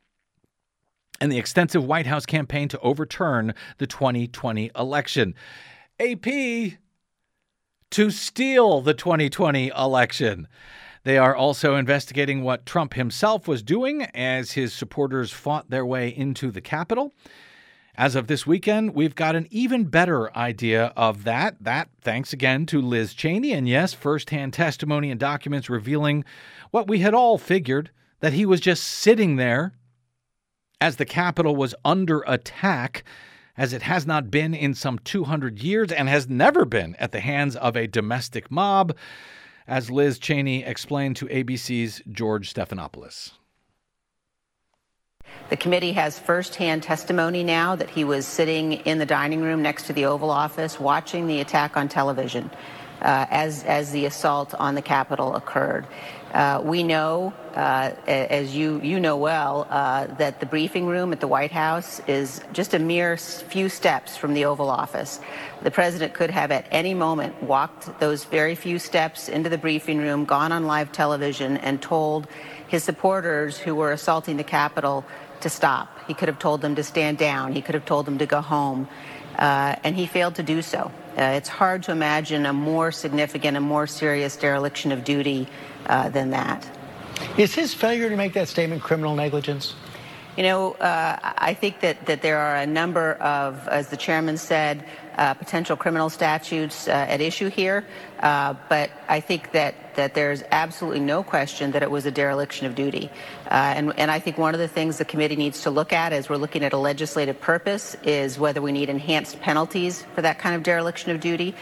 and 1.20 1.30
the 1.30 1.38
extensive 1.38 1.84
White 1.84 2.06
House 2.06 2.26
campaign 2.26 2.68
to 2.68 2.80
overturn 2.80 3.54
the 3.78 3.86
2020 3.86 4.70
election. 4.76 5.34
AP 6.00 6.78
to 7.90 8.10
steal 8.10 8.80
the 8.80 8.94
2020 8.94 9.68
election. 9.68 10.48
They 11.04 11.18
are 11.18 11.34
also 11.34 11.76
investigating 11.76 12.42
what 12.42 12.66
Trump 12.66 12.94
himself 12.94 13.48
was 13.48 13.62
doing 13.62 14.02
as 14.02 14.52
his 14.52 14.72
supporters 14.72 15.32
fought 15.32 15.70
their 15.70 15.86
way 15.86 16.08
into 16.08 16.50
the 16.50 16.60
Capitol. 16.60 17.14
As 17.98 18.14
of 18.14 18.28
this 18.28 18.46
weekend, 18.46 18.94
we've 18.94 19.16
got 19.16 19.34
an 19.34 19.48
even 19.50 19.86
better 19.86 20.34
idea 20.36 20.92
of 20.96 21.24
that. 21.24 21.56
That 21.60 21.88
thanks 22.00 22.32
again 22.32 22.64
to 22.66 22.80
Liz 22.80 23.12
Cheney, 23.12 23.52
and 23.52 23.68
yes, 23.68 23.92
firsthand 23.92 24.52
testimony 24.52 25.10
and 25.10 25.18
documents 25.18 25.68
revealing 25.68 26.24
what 26.70 26.86
we 26.86 27.00
had 27.00 27.12
all 27.12 27.38
figured 27.38 27.90
that 28.20 28.34
he 28.34 28.46
was 28.46 28.60
just 28.60 28.84
sitting 28.84 29.34
there 29.34 29.74
as 30.80 30.94
the 30.94 31.04
Capitol 31.04 31.56
was 31.56 31.74
under 31.84 32.22
attack, 32.28 33.02
as 33.56 33.72
it 33.72 33.82
has 33.82 34.06
not 34.06 34.30
been 34.30 34.54
in 34.54 34.74
some 34.74 35.00
200 35.00 35.60
years 35.60 35.90
and 35.90 36.08
has 36.08 36.28
never 36.28 36.64
been 36.64 36.94
at 37.00 37.10
the 37.10 37.18
hands 37.18 37.56
of 37.56 37.76
a 37.76 37.88
domestic 37.88 38.48
mob, 38.48 38.96
as 39.66 39.90
Liz 39.90 40.20
Cheney 40.20 40.62
explained 40.62 41.16
to 41.16 41.26
ABC's 41.26 42.00
George 42.12 42.54
Stephanopoulos. 42.54 43.32
The 45.48 45.56
committee 45.56 45.92
has 45.92 46.18
firsthand 46.18 46.82
testimony 46.82 47.42
now 47.42 47.74
that 47.74 47.88
he 47.88 48.04
was 48.04 48.26
sitting 48.26 48.72
in 48.72 48.98
the 48.98 49.06
dining 49.06 49.40
room 49.40 49.62
next 49.62 49.86
to 49.86 49.94
the 49.94 50.04
Oval 50.04 50.30
Office 50.30 50.78
watching 50.78 51.26
the 51.26 51.40
attack 51.40 51.74
on 51.74 51.88
television 51.88 52.50
uh, 53.00 53.26
as, 53.30 53.64
as 53.64 53.90
the 53.92 54.04
assault 54.04 54.52
on 54.54 54.74
the 54.74 54.82
Capitol 54.82 55.34
occurred. 55.36 55.86
Uh, 56.34 56.60
we 56.62 56.82
know, 56.82 57.32
uh, 57.54 57.90
as 58.06 58.54
you, 58.54 58.78
you 58.82 59.00
know 59.00 59.16
well, 59.16 59.66
uh, 59.70 60.06
that 60.18 60.40
the 60.40 60.44
briefing 60.44 60.86
room 60.86 61.14
at 61.14 61.20
the 61.20 61.26
White 61.26 61.52
House 61.52 62.02
is 62.06 62.42
just 62.52 62.74
a 62.74 62.78
mere 62.78 63.16
few 63.16 63.70
steps 63.70 64.18
from 64.18 64.34
the 64.34 64.44
Oval 64.44 64.68
Office. 64.68 65.18
The 65.62 65.70
president 65.70 66.12
could 66.12 66.30
have 66.30 66.50
at 66.50 66.66
any 66.70 66.92
moment 66.92 67.42
walked 67.42 67.98
those 68.00 68.24
very 68.24 68.54
few 68.54 68.78
steps 68.78 69.30
into 69.30 69.48
the 69.48 69.56
briefing 69.56 69.96
room, 69.96 70.26
gone 70.26 70.52
on 70.52 70.66
live 70.66 70.92
television, 70.92 71.56
and 71.56 71.80
told 71.80 72.26
his 72.66 72.84
supporters 72.84 73.56
who 73.56 73.74
were 73.74 73.92
assaulting 73.92 74.36
the 74.36 74.44
Capitol 74.44 75.06
to 75.40 75.48
stop. 75.48 75.88
He 76.06 76.14
could 76.14 76.28
have 76.28 76.38
told 76.38 76.60
them 76.60 76.74
to 76.76 76.82
stand 76.82 77.18
down. 77.18 77.52
He 77.52 77.62
could 77.62 77.74
have 77.74 77.84
told 77.84 78.06
them 78.06 78.18
to 78.18 78.26
go 78.26 78.40
home. 78.40 78.88
Uh, 79.38 79.76
and 79.84 79.94
he 79.94 80.06
failed 80.06 80.34
to 80.34 80.42
do 80.42 80.62
so. 80.62 80.90
Uh, 81.16 81.22
it's 81.22 81.48
hard 81.48 81.82
to 81.84 81.92
imagine 81.92 82.46
a 82.46 82.52
more 82.52 82.90
significant 82.90 83.56
and 83.56 83.64
more 83.64 83.86
serious 83.86 84.36
dereliction 84.36 84.90
of 84.92 85.04
duty 85.04 85.46
uh, 85.86 86.08
than 86.08 86.30
that. 86.30 86.68
Is 87.36 87.54
his 87.54 87.74
failure 87.74 88.08
to 88.08 88.16
make 88.16 88.32
that 88.34 88.48
statement 88.48 88.82
criminal 88.82 89.14
negligence? 89.14 89.74
You 90.36 90.44
know, 90.44 90.72
uh, 90.74 91.18
I 91.22 91.54
think 91.54 91.80
that, 91.80 92.06
that 92.06 92.22
there 92.22 92.38
are 92.38 92.56
a 92.56 92.66
number 92.66 93.14
of, 93.14 93.66
as 93.66 93.88
the 93.88 93.96
chairman 93.96 94.36
said, 94.36 94.84
uh, 95.16 95.34
potential 95.34 95.76
criminal 95.76 96.10
statutes 96.10 96.86
uh, 96.86 96.92
at 96.92 97.20
issue 97.20 97.50
here. 97.50 97.84
Uh, 98.20 98.54
but 98.68 98.90
I 99.08 99.18
think 99.18 99.50
that, 99.50 99.74
that 99.98 100.14
there's 100.14 100.44
absolutely 100.52 101.00
no 101.00 101.24
question 101.24 101.72
that 101.72 101.82
it 101.82 101.90
was 101.90 102.06
a 102.06 102.10
dereliction 102.12 102.68
of 102.68 102.76
duty. 102.76 103.10
Uh, 103.50 103.74
and, 103.76 103.92
and 103.98 104.12
I 104.12 104.20
think 104.20 104.38
one 104.38 104.54
of 104.54 104.60
the 104.60 104.68
things 104.68 104.96
the 104.96 105.04
committee 105.04 105.34
needs 105.34 105.62
to 105.62 105.70
look 105.70 105.92
at 105.92 106.12
as 106.12 106.28
we're 106.28 106.36
looking 106.36 106.62
at 106.62 106.72
a 106.72 106.78
legislative 106.78 107.40
purpose 107.40 107.96
is 108.04 108.38
whether 108.38 108.62
we 108.62 108.70
need 108.70 108.88
enhanced 108.88 109.40
penalties 109.40 110.06
for 110.14 110.22
that 110.22 110.38
kind 110.38 110.54
of 110.54 110.62
dereliction 110.62 111.10
of 111.10 111.18
duty. 111.20 111.52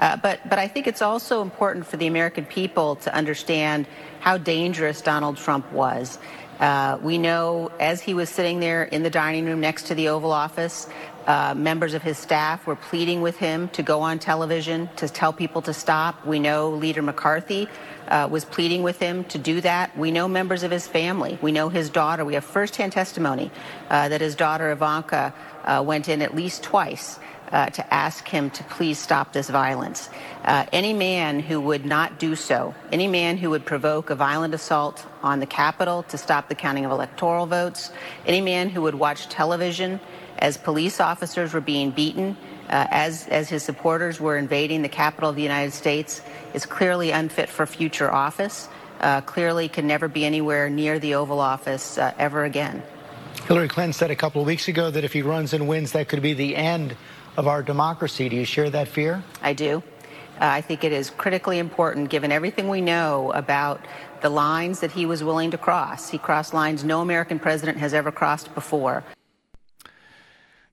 Uh, 0.00 0.16
but, 0.16 0.40
but 0.50 0.58
I 0.58 0.66
think 0.66 0.88
it's 0.88 1.02
also 1.02 1.40
important 1.40 1.86
for 1.86 1.96
the 1.96 2.08
American 2.08 2.44
people 2.44 2.96
to 2.96 3.14
understand 3.14 3.86
how 4.18 4.38
dangerous 4.38 5.00
Donald 5.00 5.36
Trump 5.36 5.70
was. 5.70 6.18
Uh, 6.58 6.98
we 7.02 7.18
know 7.18 7.70
as 7.80 8.00
he 8.00 8.14
was 8.14 8.28
sitting 8.28 8.60
there 8.60 8.84
in 8.84 9.02
the 9.02 9.10
dining 9.10 9.44
room 9.44 9.60
next 9.60 9.84
to 9.84 9.94
the 9.94 10.08
Oval 10.08 10.32
Office, 10.32 10.88
uh, 11.26 11.54
members 11.56 11.94
of 11.94 12.02
his 12.02 12.18
staff 12.18 12.66
were 12.66 12.76
pleading 12.76 13.22
with 13.22 13.36
him 13.38 13.68
to 13.70 13.82
go 13.82 14.00
on 14.02 14.18
television 14.18 14.88
to 14.96 15.08
tell 15.08 15.32
people 15.32 15.62
to 15.62 15.72
stop. 15.72 16.26
We 16.26 16.38
know 16.38 16.70
Leader 16.70 17.02
McCarthy 17.02 17.68
uh, 18.08 18.28
was 18.30 18.44
pleading 18.44 18.82
with 18.82 18.98
him 18.98 19.24
to 19.24 19.38
do 19.38 19.60
that. 19.62 19.96
We 19.96 20.10
know 20.10 20.28
members 20.28 20.62
of 20.62 20.70
his 20.70 20.86
family. 20.86 21.38
We 21.40 21.52
know 21.52 21.68
his 21.68 21.90
daughter. 21.90 22.24
We 22.24 22.34
have 22.34 22.44
firsthand 22.44 22.92
testimony 22.92 23.50
uh, 23.88 24.08
that 24.08 24.20
his 24.20 24.34
daughter 24.34 24.70
Ivanka 24.70 25.34
uh, 25.64 25.82
went 25.86 26.08
in 26.08 26.22
at 26.22 26.34
least 26.34 26.62
twice 26.62 27.18
uh, 27.52 27.70
to 27.70 27.94
ask 27.94 28.26
him 28.28 28.50
to 28.50 28.64
please 28.64 28.98
stop 28.98 29.32
this 29.32 29.48
violence. 29.48 30.10
Uh, 30.44 30.66
any 30.72 30.92
man 30.92 31.40
who 31.40 31.60
would 31.60 31.84
not 31.84 32.18
do 32.18 32.34
so, 32.34 32.74
any 32.90 33.06
man 33.06 33.36
who 33.36 33.50
would 33.50 33.64
provoke 33.64 34.10
a 34.10 34.14
violent 34.14 34.54
assault 34.54 35.06
on 35.22 35.40
the 35.40 35.46
Capitol 35.46 36.02
to 36.04 36.18
stop 36.18 36.48
the 36.48 36.54
counting 36.54 36.84
of 36.84 36.90
electoral 36.90 37.46
votes, 37.46 37.92
any 38.26 38.40
man 38.40 38.68
who 38.68 38.82
would 38.82 38.94
watch 38.94 39.28
television 39.28 40.00
as 40.44 40.58
police 40.58 41.00
officers 41.00 41.54
were 41.54 41.60
being 41.62 41.90
beaten, 41.90 42.36
uh, 42.68 42.86
as, 42.90 43.26
as 43.28 43.48
his 43.48 43.62
supporters 43.62 44.20
were 44.20 44.36
invading 44.36 44.82
the 44.82 44.90
capital 44.90 45.30
of 45.30 45.36
the 45.36 45.42
United 45.42 45.72
States, 45.72 46.20
is 46.52 46.66
clearly 46.66 47.12
unfit 47.12 47.48
for 47.48 47.64
future 47.64 48.12
office, 48.12 48.68
uh, 49.00 49.22
clearly 49.22 49.70
can 49.70 49.86
never 49.86 50.06
be 50.06 50.22
anywhere 50.22 50.68
near 50.68 50.98
the 50.98 51.14
Oval 51.14 51.40
Office 51.40 51.96
uh, 51.96 52.12
ever 52.18 52.44
again. 52.44 52.82
Hillary 53.46 53.68
Clinton 53.68 53.94
said 53.94 54.10
a 54.10 54.16
couple 54.16 54.42
of 54.42 54.46
weeks 54.46 54.68
ago 54.68 54.90
that 54.90 55.02
if 55.02 55.14
he 55.14 55.22
runs 55.22 55.54
and 55.54 55.66
wins, 55.66 55.92
that 55.92 56.08
could 56.08 56.20
be 56.20 56.34
the 56.34 56.54
end 56.56 56.94
of 57.38 57.48
our 57.48 57.62
democracy. 57.62 58.28
Do 58.28 58.36
you 58.36 58.44
share 58.44 58.68
that 58.68 58.86
fear? 58.86 59.24
I 59.40 59.54
do. 59.54 59.82
Uh, 60.38 60.58
I 60.58 60.60
think 60.60 60.84
it 60.84 60.92
is 60.92 61.08
critically 61.08 61.58
important, 61.58 62.10
given 62.10 62.30
everything 62.30 62.68
we 62.68 62.82
know 62.82 63.32
about 63.32 63.80
the 64.20 64.28
lines 64.28 64.80
that 64.80 64.92
he 64.92 65.06
was 65.06 65.24
willing 65.24 65.52
to 65.52 65.58
cross. 65.58 66.10
He 66.10 66.18
crossed 66.18 66.52
lines 66.52 66.84
no 66.84 67.00
American 67.00 67.38
president 67.38 67.78
has 67.78 67.94
ever 67.94 68.12
crossed 68.12 68.54
before. 68.54 69.04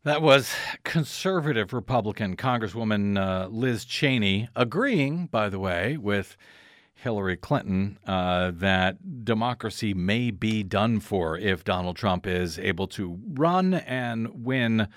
That 0.04 0.24
was 0.24 0.52
conservative 0.84 1.74
Republican 1.74 2.36
Congresswoman 2.36 3.20
uh, 3.20 3.49
Liz 3.49 3.86
Cheney 3.86 4.49
agreeing, 4.56 5.28
by 5.28 5.47
the 5.47 5.60
way, 5.60 5.95
with 5.95 6.38
Hillary 6.95 7.38
Clinton 7.38 7.99
uh, 8.08 8.49
that 8.56 9.24
democracy 9.24 9.93
may 9.93 10.32
be 10.32 10.64
done 10.64 11.02
for 11.02 11.38
if 11.38 11.64
Donald 11.64 11.97
Trump 11.97 12.26
is 12.26 12.58
able 12.58 12.88
to 12.88 13.20
run 13.34 13.76
and 13.76 14.43
win 14.43 14.88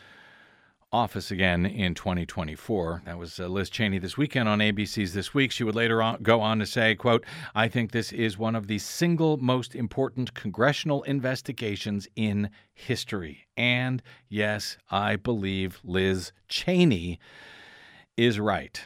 office 0.95 1.33
again 1.33 1.67
in 1.67 1.93
2024. 1.93 3.03
That 3.05 3.19
was 3.19 3.41
uh, 3.41 3.49
Liz 3.49 3.69
Cheney 3.69 3.99
this 3.99 4.17
weekend 4.17 4.49
on 4.49 4.61
ABC's 4.61 5.13
This 5.13 5.35
Week. 5.35 5.51
She 5.51 5.65
would 5.65 5.75
later 5.75 6.01
on 6.01 6.23
go 6.23 6.41
on 6.41 6.61
to 6.61 6.67
say, 6.67 6.95
quote, 6.95 7.27
I 7.53 7.67
think 7.67 7.91
this 7.91 8.13
is 8.13 8.39
one 8.39 8.55
of 8.55 8.69
the 8.69 8.79
single 8.79 9.37
most 9.37 9.75
important 9.75 10.35
congressional 10.35 11.03
investigations 11.03 12.07
in 12.15 12.49
history. 12.73 13.49
And 13.57 14.05
yes, 14.29 14.79
I 14.89 15.17
believe 15.17 15.81
Liz 15.83 16.33
Cheney 16.49 17.19
is 18.17 18.39
right 18.39 18.81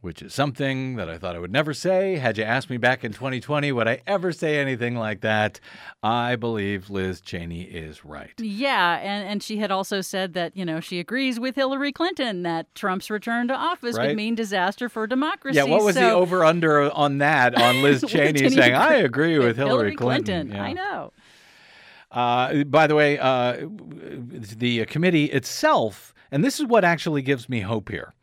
which 0.00 0.22
is 0.22 0.32
something 0.32 0.94
that 0.94 1.08
I 1.10 1.18
thought 1.18 1.34
I 1.34 1.40
would 1.40 1.50
never 1.50 1.74
say. 1.74 2.16
Had 2.16 2.38
you 2.38 2.44
asked 2.44 2.70
me 2.70 2.76
back 2.76 3.02
in 3.02 3.12
2020, 3.12 3.72
would 3.72 3.88
I 3.88 4.00
ever 4.06 4.30
say 4.30 4.58
anything 4.58 4.94
like 4.96 5.22
that? 5.22 5.58
I 6.04 6.36
believe 6.36 6.88
Liz 6.88 7.20
Cheney 7.20 7.62
is 7.62 8.04
right. 8.04 8.30
Yeah, 8.38 8.98
and, 8.98 9.26
and 9.28 9.42
she 9.42 9.56
had 9.56 9.72
also 9.72 10.00
said 10.00 10.34
that, 10.34 10.56
you 10.56 10.64
know, 10.64 10.78
she 10.78 11.00
agrees 11.00 11.40
with 11.40 11.56
Hillary 11.56 11.90
Clinton 11.92 12.42
that 12.44 12.72
Trump's 12.76 13.10
return 13.10 13.48
to 13.48 13.54
office 13.54 13.96
Right. 13.96 14.08
would 14.08 14.16
mean 14.16 14.36
disaster 14.36 14.88
for 14.88 15.06
democracy. 15.08 15.56
Yeah, 15.56 15.64
what 15.64 15.82
was 15.82 15.96
the 15.96 16.10
over 16.10 16.44
under 16.44 16.90
on 16.92 17.18
that 17.18 17.54
on 17.60 17.82
Liz 17.82 18.04
Cheney 18.06 18.48
saying, 18.50 18.74
I 18.74 18.94
agree 18.98 19.38
with 19.38 19.56
Hillary, 19.56 19.96
Clinton. 19.96 20.50
Yeah. 20.52 20.62
I 20.62 20.72
know. 20.74 21.12
Uh, 22.10 22.64
by 22.64 22.86
the 22.86 22.94
way, 22.94 23.18
uh, 23.18 23.66
the 24.56 24.86
committee 24.86 25.24
itself, 25.26 26.14
and 26.30 26.42
this 26.44 26.58
is 26.58 26.66
what 26.66 26.84
actually 26.84 27.20
gives 27.22 27.48
me 27.48 27.60
hope 27.60 27.88
here, 27.90 28.14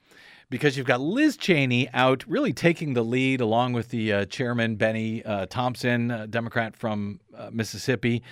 because 0.49 0.77
you've 0.77 0.87
got 0.87 1.01
Liz 1.01 1.37
Cheney 1.37 1.89
out 1.93 2.23
really 2.27 2.53
taking 2.53 2.93
the 2.93 3.03
lead 3.03 3.41
along 3.41 3.73
with 3.73 3.89
the 3.89 4.13
uh, 4.13 4.25
chairman, 4.25 4.75
Benny 4.75 5.23
uh, 5.23 5.45
Thompson, 5.47 6.11
a 6.11 6.27
Democrat 6.27 6.75
from 6.75 7.19
uh, 7.35 7.49
Mississippi. 7.51 8.23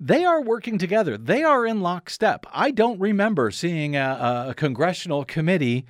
They 0.00 0.24
are 0.24 0.40
working 0.40 0.78
together. 0.78 1.18
They 1.18 1.42
are 1.42 1.66
in 1.66 1.80
lockstep. 1.80 2.46
I 2.52 2.70
don't 2.70 3.00
remember 3.00 3.50
seeing 3.50 3.96
a, 3.96 4.46
a 4.50 4.54
congressional 4.54 5.24
committee 5.24 5.86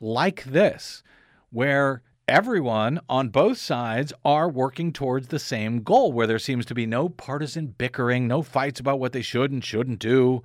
like 0.00 0.44
this, 0.44 1.02
where 1.50 2.02
everyone 2.26 3.00
on 3.08 3.28
both 3.28 3.58
sides 3.58 4.12
are 4.24 4.48
working 4.48 4.92
towards 4.92 5.28
the 5.28 5.38
same 5.38 5.82
goal, 5.82 6.12
where 6.12 6.26
there 6.26 6.38
seems 6.38 6.64
to 6.66 6.74
be 6.74 6.86
no 6.86 7.08
partisan 7.08 7.66
bickering, 7.66 8.26
no 8.26 8.40
fights 8.40 8.80
about 8.80 9.00
what 9.00 9.12
they 9.12 9.20
should 9.20 9.50
and 9.50 9.62
shouldn't 9.64 9.98
do. 9.98 10.42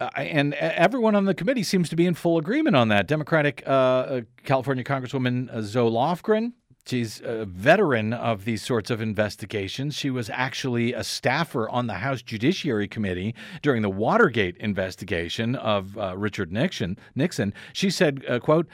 Uh, 0.00 0.08
and 0.16 0.54
everyone 0.54 1.14
on 1.14 1.26
the 1.26 1.34
committee 1.34 1.62
seems 1.62 1.90
to 1.90 1.96
be 1.96 2.06
in 2.06 2.14
full 2.14 2.38
agreement 2.38 2.74
on 2.74 2.88
that. 2.88 3.06
Democratic 3.06 3.62
uh, 3.66 3.70
uh, 3.70 4.20
California 4.44 4.82
Congresswoman 4.82 5.54
uh, 5.54 5.60
Zoe 5.60 5.90
Lofgren, 5.90 6.54
she's 6.86 7.20
a 7.22 7.44
veteran 7.44 8.14
of 8.14 8.46
these 8.46 8.62
sorts 8.62 8.88
of 8.88 9.02
investigations. 9.02 9.94
She 9.94 10.08
was 10.08 10.30
actually 10.30 10.94
a 10.94 11.04
staffer 11.04 11.68
on 11.68 11.86
the 11.86 11.94
House 11.94 12.22
Judiciary 12.22 12.88
Committee 12.88 13.34
during 13.60 13.82
the 13.82 13.90
Watergate 13.90 14.56
investigation 14.56 15.54
of 15.54 15.98
uh, 15.98 16.16
Richard 16.16 16.50
Nixon. 16.50 16.96
Nixon. 17.14 17.52
She 17.74 17.90
said, 17.90 18.24
uh, 18.26 18.38
"quote 18.38 18.68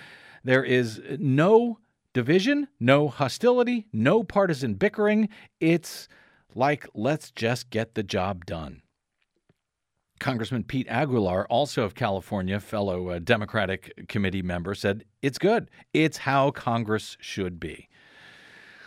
There 0.44 0.62
is 0.62 1.02
no 1.18 1.80
division, 2.12 2.68
no 2.78 3.08
hostility, 3.08 3.88
no 3.92 4.22
partisan 4.22 4.74
bickering. 4.74 5.28
It's 5.58 6.06
like 6.54 6.86
let's 6.94 7.32
just 7.32 7.70
get 7.70 7.96
the 7.96 8.04
job 8.04 8.46
done." 8.46 8.82
Congressman 10.18 10.64
Pete 10.64 10.88
Aguilar, 10.88 11.46
also 11.48 11.84
of 11.84 11.94
California, 11.94 12.60
fellow 12.60 13.10
uh, 13.10 13.18
Democratic 13.18 14.08
committee 14.08 14.42
member, 14.42 14.74
said, 14.74 15.04
It's 15.22 15.38
good. 15.38 15.70
It's 15.92 16.18
how 16.18 16.50
Congress 16.50 17.16
should 17.20 17.60
be. 17.60 17.88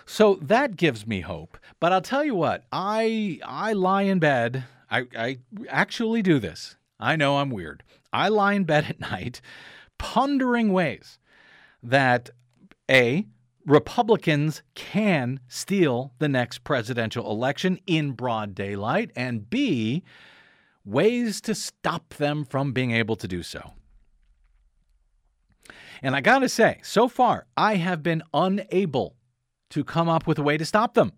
So 0.05 0.39
that 0.41 0.75
gives 0.75 1.05
me 1.05 1.21
hope. 1.21 1.57
But 1.79 1.93
I'll 1.93 2.01
tell 2.01 2.23
you 2.23 2.33
what, 2.33 2.65
I 2.71 3.39
I 3.45 3.73
lie 3.73 4.03
in 4.03 4.17
bed. 4.17 4.63
I, 4.89 5.05
I 5.15 5.37
actually 5.67 6.23
do 6.23 6.39
this. 6.39 6.77
I 6.99 7.15
know 7.15 7.37
I'm 7.37 7.51
weird. 7.51 7.83
I 8.11 8.29
lie 8.29 8.53
in 8.53 8.63
bed 8.63 8.85
at 8.89 8.99
night 8.99 9.39
pondering 9.99 10.73
ways 10.73 11.19
that 11.83 12.31
A, 12.89 13.27
Republicans 13.67 14.63
can 14.73 15.41
steal 15.47 16.13
the 16.17 16.27
next 16.27 16.63
presidential 16.63 17.29
election 17.29 17.79
in 17.85 18.13
broad 18.13 18.55
daylight, 18.55 19.11
and 19.15 19.47
B, 19.47 20.03
ways 20.85 21.41
to 21.41 21.55
stop 21.55 22.13
them 22.15 22.45
from 22.45 22.71
being 22.73 22.91
able 22.91 23.15
to 23.15 23.27
do 23.27 23.43
so. 23.43 23.73
And 26.01 26.15
I 26.15 26.21
got 26.21 26.39
to 26.39 26.49
say, 26.49 26.79
so 26.83 27.07
far, 27.07 27.45
I 27.57 27.75
have 27.75 28.01
been 28.01 28.23
unable 28.33 29.15
to 29.71 29.83
come 29.83 30.09
up 30.09 30.25
with 30.25 30.39
a 30.39 30.43
way 30.43 30.57
to 30.57 30.65
stop 30.65 30.93
them. 30.93 31.11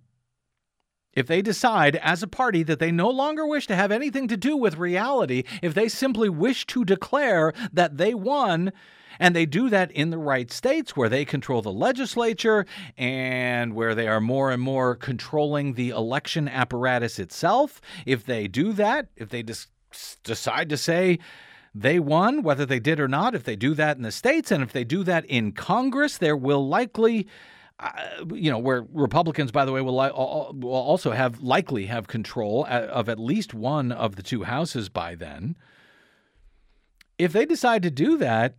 If 1.14 1.28
they 1.28 1.41
decide 1.41 1.97
as 1.97 2.24
a 2.24 2.28
party 2.28 2.64
that 2.64 2.80
they 2.80 2.91
no 2.91 3.09
longer 3.09 3.45
wish 3.45 3.68
to 3.68 3.76
have 3.76 3.91
anything 3.91 4.28
to 4.30 4.38
do 4.38 4.55
with 4.55 4.78
reality, 4.78 5.43
if 5.62 5.74
they 5.74 5.89
simply 5.89 6.30
wish 6.30 6.66
to 6.68 6.86
declare 6.86 7.53
that 7.74 7.97
they 7.97 8.14
won, 8.14 8.72
and 9.20 9.36
they 9.36 9.45
do 9.45 9.70
that 9.70 9.91
in 9.91 10.09
the 10.09 10.18
right 10.18 10.51
states 10.51 10.95
where 10.95 11.09
they 11.09 11.26
control 11.26 11.62
the 11.62 11.72
legislature 11.72 12.66
and 12.97 13.76
where 13.76 13.93
they 13.93 14.07
are 14.07 14.22
more 14.22 14.51
and 14.51 14.62
more 14.62 14.95
controlling 14.95 15.74
the 15.74 15.89
election 15.89 16.47
apparatus 16.47 17.20
itself. 17.20 17.82
If 18.05 18.26
they 18.26 18.47
do 18.47 18.74
that, 18.74 19.09
if 19.16 19.30
they 19.30 19.43
dis- 19.43 19.68
decide 20.24 20.70
to 20.70 20.78
say 20.78 21.20
they 21.76 21.99
won, 21.99 22.41
whether 22.41 22.66
they 22.66 22.80
did 22.80 22.99
or 22.99 23.07
not, 23.07 23.36
if 23.36 23.43
they 23.43 23.55
do 23.55 23.74
that 23.76 23.97
in 23.97 24.03
the 24.03 24.12
states 24.12 24.49
and 24.49 24.64
if 24.64 24.74
they 24.74 24.84
do 24.84 25.03
that 25.03 25.26
in 25.26 25.51
Congress, 25.51 26.18
there 26.18 26.38
will 26.38 26.68
likely. 26.68 27.28
Uh, 27.82 27.92
you 28.36 28.52
know, 28.52 28.60
where 28.60 28.86
Republicans, 28.94 29.52
by 29.52 29.66
the 29.66 29.72
way, 29.72 29.82
will, 29.82 29.98
li- 29.98 30.12
will 30.14 30.70
also 30.70 31.12
have 31.12 31.42
likely 31.42 31.88
have 31.88 32.08
control 32.08 32.64
of 32.70 33.10
at 33.10 33.18
least 33.18 33.56
one 33.56 33.92
of 33.92 34.16
the 34.16 34.22
two 34.22 34.44
houses 34.44 34.88
by 34.88 35.16
then. 35.16 35.58
If 37.18 37.34
they 37.34 37.46
decide 37.46 37.82
to 37.82 37.90
do 37.90 38.18
that, 38.18 38.56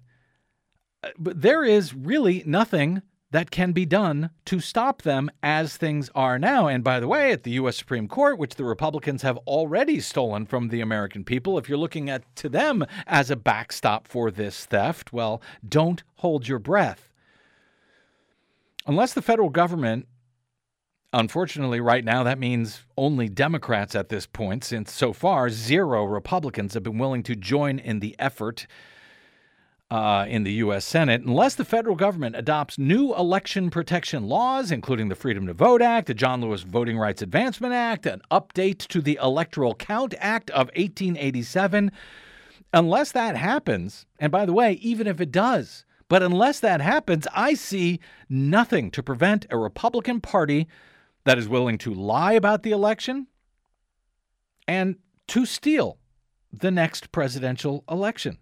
uh, 1.04 1.10
there 1.18 1.64
is 1.64 1.94
really 1.94 2.42
nothing 2.44 3.02
that 3.30 3.50
can 3.50 3.72
be 3.72 3.86
done 3.86 4.30
to 4.44 4.58
stop 4.58 5.02
them 5.02 5.30
as 5.42 5.76
things 5.76 6.10
are 6.14 6.38
now. 6.38 6.66
And 6.66 6.82
by 6.82 6.98
the 6.98 7.08
way, 7.08 7.32
at 7.32 7.44
the 7.44 7.52
U.S. 7.52 7.76
Supreme 7.76 8.08
Court, 8.08 8.38
which 8.38 8.56
the 8.56 8.64
Republicans 8.64 9.22
have 9.22 9.38
already 9.38 10.00
stolen 10.00 10.46
from 10.46 10.68
the 10.68 10.80
American 10.80 11.24
people, 11.24 11.58
if 11.58 11.68
you're 11.68 11.78
looking 11.78 12.10
at 12.10 12.24
to 12.36 12.48
them 12.48 12.84
as 13.06 13.30
a 13.30 13.36
backstop 13.36 14.06
for 14.06 14.30
this 14.30 14.66
theft, 14.66 15.12
well, 15.12 15.40
don't 15.66 16.02
hold 16.16 16.46
your 16.46 16.58
breath. 16.58 17.11
Unless 18.86 19.14
the 19.14 19.22
federal 19.22 19.48
government 19.48 20.06
Unfortunately, 21.14 21.78
right 21.78 22.06
now, 22.06 22.22
that 22.22 22.38
means 22.38 22.84
only 22.96 23.28
Democrats 23.28 23.94
at 23.94 24.08
this 24.08 24.24
point, 24.24 24.64
since 24.64 24.90
so 24.90 25.12
far, 25.12 25.50
zero 25.50 26.04
Republicans 26.04 26.72
have 26.72 26.84
been 26.84 26.96
willing 26.96 27.22
to 27.24 27.36
join 27.36 27.78
in 27.78 28.00
the 28.00 28.16
effort 28.18 28.66
uh, 29.90 30.24
in 30.26 30.42
the 30.44 30.52
U.S. 30.54 30.86
Senate 30.86 31.20
unless 31.20 31.54
the 31.54 31.66
federal 31.66 31.96
government 31.96 32.34
adopts 32.34 32.78
new 32.78 33.14
election 33.14 33.68
protection 33.68 34.26
laws, 34.26 34.70
including 34.70 35.10
the 35.10 35.14
Freedom 35.14 35.46
to 35.48 35.52
Vote 35.52 35.82
Act, 35.82 36.06
the 36.06 36.14
John 36.14 36.40
Lewis 36.40 36.62
Voting 36.62 36.96
Rights 36.96 37.20
Advancement 37.20 37.74
Act, 37.74 38.06
an 38.06 38.22
update 38.30 38.78
to 38.88 39.02
the 39.02 39.18
Electoral 39.22 39.74
Count 39.74 40.14
Act 40.18 40.48
of 40.52 40.68
1887. 40.68 41.92
Unless 42.72 43.12
that 43.12 43.36
happens, 43.36 44.06
and 44.18 44.32
by 44.32 44.46
the 44.46 44.54
way, 44.54 44.72
even 44.80 45.06
if 45.06 45.20
it 45.20 45.30
does, 45.30 45.84
but 46.12 46.22
unless 46.22 46.60
that 46.60 46.82
happens, 46.82 47.26
I 47.32 47.54
see 47.54 47.98
nothing 48.28 48.90
to 48.90 49.02
prevent 49.02 49.46
a 49.48 49.56
Republican 49.56 50.20
Party 50.20 50.68
that 51.24 51.38
is 51.38 51.48
willing 51.48 51.78
to 51.78 51.94
lie 51.94 52.34
about 52.34 52.64
the 52.64 52.70
election 52.70 53.28
and 54.68 54.96
to 55.28 55.46
steal 55.46 55.96
the 56.52 56.70
next 56.70 57.12
presidential 57.12 57.82
election. 57.88 58.36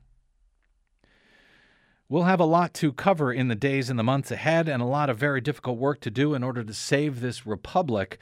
We'll 2.08 2.24
have 2.24 2.40
a 2.40 2.44
lot 2.44 2.74
to 2.74 2.92
cover 2.92 3.32
in 3.32 3.46
the 3.46 3.54
days 3.54 3.88
and 3.88 3.96
the 3.96 4.02
months 4.02 4.32
ahead, 4.32 4.68
and 4.68 4.82
a 4.82 4.84
lot 4.84 5.08
of 5.08 5.16
very 5.16 5.40
difficult 5.40 5.78
work 5.78 6.00
to 6.00 6.10
do 6.10 6.34
in 6.34 6.42
order 6.42 6.64
to 6.64 6.74
save 6.74 7.20
this 7.20 7.46
republic 7.46 8.18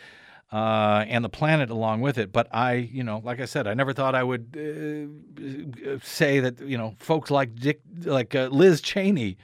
uh, 0.53 1.05
and 1.09 1.25
the 1.25 1.29
planet 1.29 1.71
along 1.71 2.01
with 2.01 2.19
it. 2.19 2.33
But 2.33 2.49
I, 2.53 2.75
you 2.75 3.03
know, 3.03 3.21
like 3.25 3.41
I 3.41 3.45
said, 3.45 3.67
I 3.67 3.75
never 3.75 3.93
thought 3.93 4.15
I 4.15 4.23
would 4.23 4.57
uh, 4.57 5.99
say 6.03 6.41
that, 6.41 6.61
you 6.61 6.79
know, 6.79 6.95
folks 6.99 7.31
like 7.31 7.55
Dick, 7.55 7.81
like 8.05 8.35
uh, 8.35 8.49
Liz 8.51 8.81
Cheney, 8.81 9.37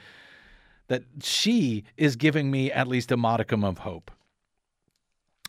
that 0.88 1.02
she 1.22 1.84
is 1.96 2.16
giving 2.16 2.50
me 2.50 2.70
at 2.70 2.88
least 2.88 3.12
a 3.12 3.16
modicum 3.16 3.64
of 3.64 3.78
hope. 3.78 4.10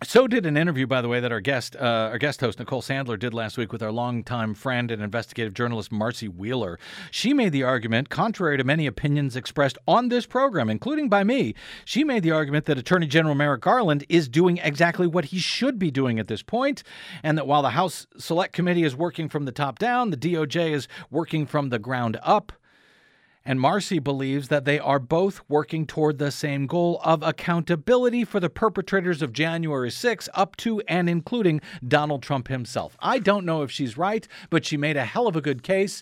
So 0.04 0.28
did 0.28 0.46
an 0.46 0.58
interview, 0.58 0.88
by 0.88 1.02
the 1.02 1.08
way, 1.08 1.22
that 1.22 1.32
our 1.32 1.40
guest, 1.40 1.74
uh, 1.78 2.10
our 2.12 2.18
guest 2.18 2.42
host 2.42 2.60
Nicole 2.60 2.82
Sandler 2.82 3.18
did 3.18 3.34
last 3.34 3.58
week 3.58 3.72
with 3.72 3.82
our 3.82 3.94
longtime 3.94 4.54
friend 4.54 4.92
and 4.92 5.02
investigative 5.02 5.54
journalist 5.54 5.90
Marcy 5.90 6.28
Wheeler. 6.28 6.78
She 7.12 7.34
made 7.34 7.54
the 7.54 7.64
argument, 7.64 8.10
contrary 8.10 8.58
to 8.58 8.66
many 8.66 8.88
opinions 8.88 9.38
expressed 9.38 9.78
on 9.88 10.10
this 10.10 10.26
program, 10.26 10.70
including 10.70 11.08
by 11.08 11.24
me, 11.24 11.56
she 11.86 12.04
made 12.04 12.24
the 12.24 12.32
argument 12.32 12.66
that 12.66 12.78
Attorney 12.78 13.08
General 13.08 13.36
Merrick 13.36 13.62
Garland 13.62 14.04
is 14.10 14.28
doing 14.28 14.58
exactly 14.58 15.08
what 15.08 15.26
he 15.26 15.40
should 15.40 15.80
be 15.80 15.92
doing 15.92 16.20
at 16.20 16.28
this 16.28 16.44
point, 16.44 16.84
and 17.24 17.38
that 17.38 17.48
while 17.48 17.62
the 17.62 17.70
House 17.70 18.06
Select 18.18 18.52
Committee 18.52 18.84
is 18.84 18.98
working 18.98 19.30
from 19.30 19.46
the 19.46 19.54
top 19.54 19.80
down, 19.80 20.10
the 20.10 20.18
DOJ 20.18 20.72
is 20.72 20.90
working 21.10 21.46
from 21.46 21.70
the 21.70 21.80
ground 21.80 22.20
up. 22.22 22.52
And 23.46 23.62
Marcy 23.62 24.00
believes 24.00 24.48
that 24.48 24.66
they 24.66 24.80
are 24.80 24.98
both 24.98 25.42
working 25.48 25.86
toward 25.86 26.18
the 26.18 26.32
same 26.32 26.66
goal 26.66 27.00
of 27.04 27.22
accountability 27.22 28.26
for 28.26 28.40
the 28.40 28.50
perpetrators 28.50 29.22
of 29.22 29.34
January 29.34 29.92
6 29.92 30.30
up 30.34 30.56
to 30.58 30.82
and 30.88 31.08
including 31.08 31.62
Donald 31.88 32.24
Trump 32.24 32.48
himself. 32.48 32.98
I 33.00 33.20
don't 33.20 33.46
know 33.46 33.62
if 33.62 33.70
she's 33.70 33.98
right, 33.98 34.28
but 34.50 34.66
she 34.66 34.78
made 34.78 34.98
a 34.98 35.06
hell 35.06 35.28
of 35.28 35.36
a 35.36 35.42
good 35.42 35.62
case 35.62 36.02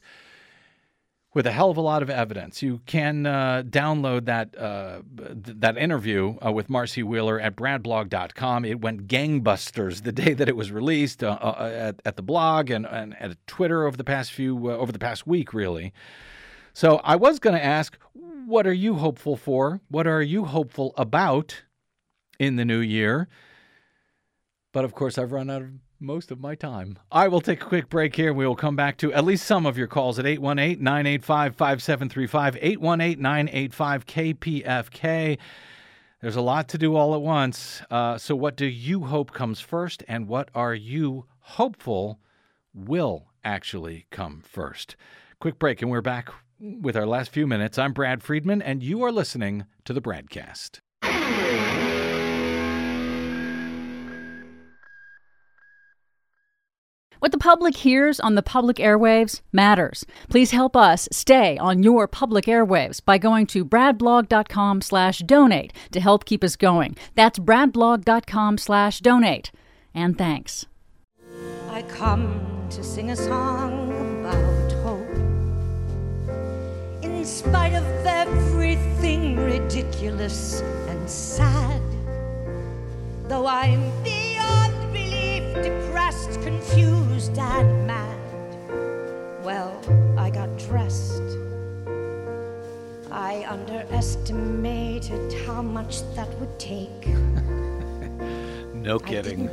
with 1.34 1.48
a 1.48 1.52
hell 1.52 1.70
of 1.70 1.78
a 1.78 1.82
lot 1.82 2.02
of 2.04 2.10
evidence. 2.10 2.62
You 2.62 2.82
can 2.86 3.26
uh, 3.26 3.64
download 3.66 4.26
that 4.26 4.58
uh, 4.58 5.02
th- 5.18 5.58
that 5.60 5.78
interview 5.78 6.38
uh, 6.46 6.52
with 6.52 6.70
Marcy 6.70 7.04
Wheeler 7.04 7.40
at 7.40 7.56
bradblog.com. 7.56 8.66
It 8.66 8.82
went 8.82 9.08
gangbusters 9.08 10.04
the 10.04 10.12
day 10.12 10.34
that 10.34 10.48
it 10.48 10.56
was 10.56 10.72
released 10.72 11.24
uh, 11.24 11.38
uh, 11.42 11.72
at, 11.74 12.02
at 12.06 12.16
the 12.16 12.22
blog 12.22 12.70
and, 12.70 12.86
and 12.86 13.20
at 13.20 13.36
Twitter 13.48 13.86
over 13.86 13.98
the 13.98 14.04
past 14.04 14.32
few 14.32 14.70
uh, 14.70 14.76
over 14.76 14.92
the 14.92 15.00
past 15.00 15.26
week, 15.26 15.54
really. 15.54 15.92
So 16.74 16.98
I 17.04 17.16
was 17.16 17.40
going 17.40 17.56
to 17.56 17.64
ask, 17.64 17.98
what 18.14 18.66
are 18.66 18.74
you 18.74 18.96
hopeful 18.96 19.38
for? 19.38 19.80
What 19.90 20.08
are 20.08 20.24
you 20.24 20.46
hopeful 20.46 20.94
about 20.98 21.64
in 22.40 22.56
the 22.56 22.66
new 22.66 22.80
year? 22.80 23.28
But 24.72 24.84
of 24.84 24.96
course, 24.96 25.20
I've 25.20 25.32
run 25.32 25.52
out 25.52 25.62
of 25.62 25.70
most 26.00 26.32
of 26.32 26.40
my 26.40 26.56
time. 26.56 26.98
I 27.12 27.28
will 27.28 27.42
take 27.42 27.62
a 27.62 27.66
quick 27.66 27.90
break 27.90 28.16
here. 28.16 28.34
We 28.34 28.48
will 28.48 28.56
come 28.56 28.76
back 28.76 28.98
to 28.98 29.14
at 29.14 29.24
least 29.24 29.46
some 29.46 29.68
of 29.68 29.78
your 29.78 29.88
calls 29.88 30.18
at 30.18 30.26
818 30.26 30.84
985 30.84 31.56
5735, 31.56 32.58
818 32.60 33.22
985 33.22 34.06
KPFK. 34.06 35.38
There's 36.22 36.36
a 36.36 36.42
lot 36.42 36.68
to 36.70 36.78
do 36.78 36.96
all 36.96 37.14
at 37.14 37.22
once. 37.22 37.84
Uh, 37.92 38.18
so, 38.18 38.36
what 38.36 38.56
do 38.56 38.66
you 38.66 39.06
hope 39.06 39.32
comes 39.32 39.60
first, 39.60 40.04
and 40.08 40.28
what 40.28 40.50
are 40.56 40.74
you 40.74 41.26
hopeful 41.40 42.20
will 42.74 43.28
actually 43.44 44.08
come 44.10 44.42
first? 44.42 44.96
Quick 45.40 45.60
break, 45.60 45.82
and 45.82 45.92
we're 45.92 46.02
back 46.02 46.30
with 46.64 46.96
our 46.96 47.06
last 47.06 47.32
few 47.32 47.46
minutes. 47.46 47.78
I'm 47.78 47.94
Brad 47.94 48.24
Friedman, 48.24 48.62
and 48.62 48.82
you 48.82 49.04
are 49.04 49.12
listening 49.12 49.66
to 49.86 49.94
the 49.94 50.02
BradCast. 50.02 50.80
What 57.20 57.32
the 57.32 57.38
public 57.38 57.78
hears 57.78 58.20
on 58.20 58.36
the 58.36 58.44
public 58.44 58.78
airwaves 58.78 59.40
matters. 59.54 60.06
Please 60.30 60.52
help 60.52 60.76
us 60.76 61.08
stay 61.10 61.58
on 61.58 61.82
your 61.82 62.06
public 62.06 62.46
airwaves 62.46 63.04
by 63.04 63.18
going 63.18 63.48
to 63.48 63.64
bradblog.com 63.64 64.82
slash 64.82 65.20
donate 65.20 65.72
to 65.92 66.02
help 66.02 66.26
keep 66.26 66.44
us 66.44 66.58
going. 66.58 66.98
That's 67.16 67.40
bradblog.com 67.40 68.58
slash 68.58 69.00
donate. 69.00 69.52
And 69.94 70.18
thanks. 70.18 70.66
I 71.70 71.84
come 71.84 72.68
to 72.72 72.84
sing 72.84 73.10
a 73.12 73.16
song 73.16 74.13
In 77.24 77.28
spite 77.30 77.72
of 77.72 77.86
everything 78.06 79.38
ridiculous 79.38 80.60
and 80.90 81.10
sad, 81.10 81.82
though 83.30 83.48
I'm 83.48 83.90
beyond 84.04 84.74
belief 84.92 85.56
depressed, 85.64 86.42
confused, 86.42 87.38
and 87.38 87.88
mad. 87.88 88.20
Well, 89.42 89.72
I 90.18 90.32
got 90.32 90.50
dressed. 90.68 91.24
I 93.10 93.46
underestimated 93.48 95.32
how 95.46 95.62
much 95.62 96.02
that 96.16 96.28
would 96.42 96.60
take. 96.60 97.08
No 98.74 99.00
kidding. 99.00 99.48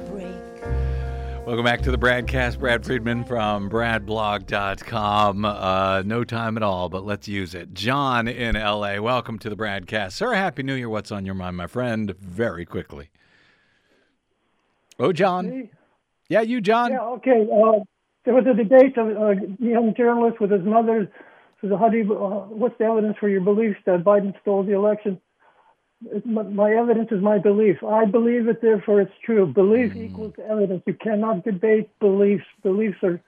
Welcome 1.51 1.65
back 1.65 1.83
to 1.83 1.91
the 1.91 1.99
broadcast. 1.99 2.61
Brad 2.61 2.85
Friedman 2.85 3.25
from 3.25 3.69
bradblog.com. 3.69 5.45
Uh, 5.45 6.01
no 6.07 6.23
time 6.23 6.57
at 6.57 6.63
all, 6.63 6.89
but 6.89 7.05
let's 7.05 7.27
use 7.27 7.57
it. 7.57 7.75
John 7.75 8.29
in 8.29 8.55
LA, 8.55 9.01
welcome 9.01 9.37
to 9.41 9.51
the 9.51 9.57
broadcast. 9.57 10.17
Sir, 10.17 10.33
Happy 10.35 10.63
New 10.63 10.77
Year. 10.77 10.89
What's 10.89 11.11
on 11.11 11.27
your 11.27 11.35
mind, 11.35 11.57
my 11.57 11.67
friend? 11.67 12.15
Very 12.21 12.65
quickly. 12.65 13.11
Oh, 15.01 15.13
John. 15.13 15.71
Yeah, 16.29 16.43
you, 16.43 16.61
John. 16.61 16.93
Yeah, 16.93 17.01
okay. 17.01 17.45
Uh, 17.53 17.81
there 18.25 18.35
was 18.35 18.47
a 18.47 18.55
debate 18.55 18.97
of 18.97 19.09
a 19.09 19.35
young 19.59 19.93
journalist 19.97 20.41
with 20.41 20.53
his 20.53 20.63
mother. 20.63 21.11
Says, 21.61 21.73
"How 21.77 21.89
do 21.89 21.97
you? 21.97 22.15
Uh, 22.17 22.47
what's 22.47 22.79
the 22.79 22.85
evidence 22.85 23.17
for 23.19 23.29
your 23.29 23.41
beliefs 23.41 23.81
that 23.87 24.05
Biden 24.05 24.41
stole 24.43 24.63
the 24.63 24.75
election?" 24.75 25.21
My, 26.25 26.73
evidence 26.73 27.09
is 27.13 27.21
my 27.23 27.39
belief. 27.39 27.83
I 27.85 28.07
believe 28.07 28.49
it, 28.49 28.63
therefore 28.63 29.03
it's 29.03 29.13
true. 29.25 29.47
Belief 29.47 29.95
equals 29.95 30.33
evidence. 30.49 30.83
You 30.87 30.95
cannot 30.95 31.45
debate 31.45 31.91
beliefs. 31.99 32.45
Beliefs 32.63 32.99
are 33.03 33.21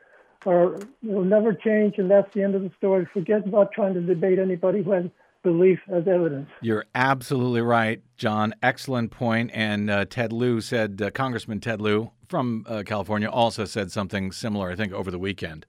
are 0.44 0.78
will 1.02 1.24
never 1.24 1.52
change, 1.54 1.98
and 1.98 2.10
that's 2.10 2.32
the 2.34 2.42
end 2.42 2.54
of 2.54 2.62
the 2.62 2.70
story. 2.76 3.06
Forget 3.12 3.46
about 3.46 3.72
trying 3.72 3.94
to 3.94 4.00
debate 4.00 4.38
anybody 4.38 4.82
who 4.82 4.90
has 4.92 5.04
belief 5.42 5.80
as 5.88 6.06
evidence. 6.06 6.48
You're 6.60 6.86
absolutely 6.94 7.62
right, 7.62 8.02
John. 8.16 8.54
Excellent 8.62 9.10
point. 9.10 9.50
And 9.52 9.90
uh, 9.90 10.04
Ted 10.04 10.32
Lieu 10.32 10.60
said, 10.60 11.00
uh, 11.02 11.10
Congressman 11.10 11.60
Ted 11.60 11.80
Lieu 11.80 12.10
from 12.28 12.64
uh, 12.68 12.82
California 12.86 13.28
also 13.28 13.64
said 13.64 13.90
something 13.92 14.32
similar, 14.32 14.70
I 14.70 14.76
think, 14.76 14.92
over 14.92 15.10
the 15.10 15.18
weekend. 15.18 15.66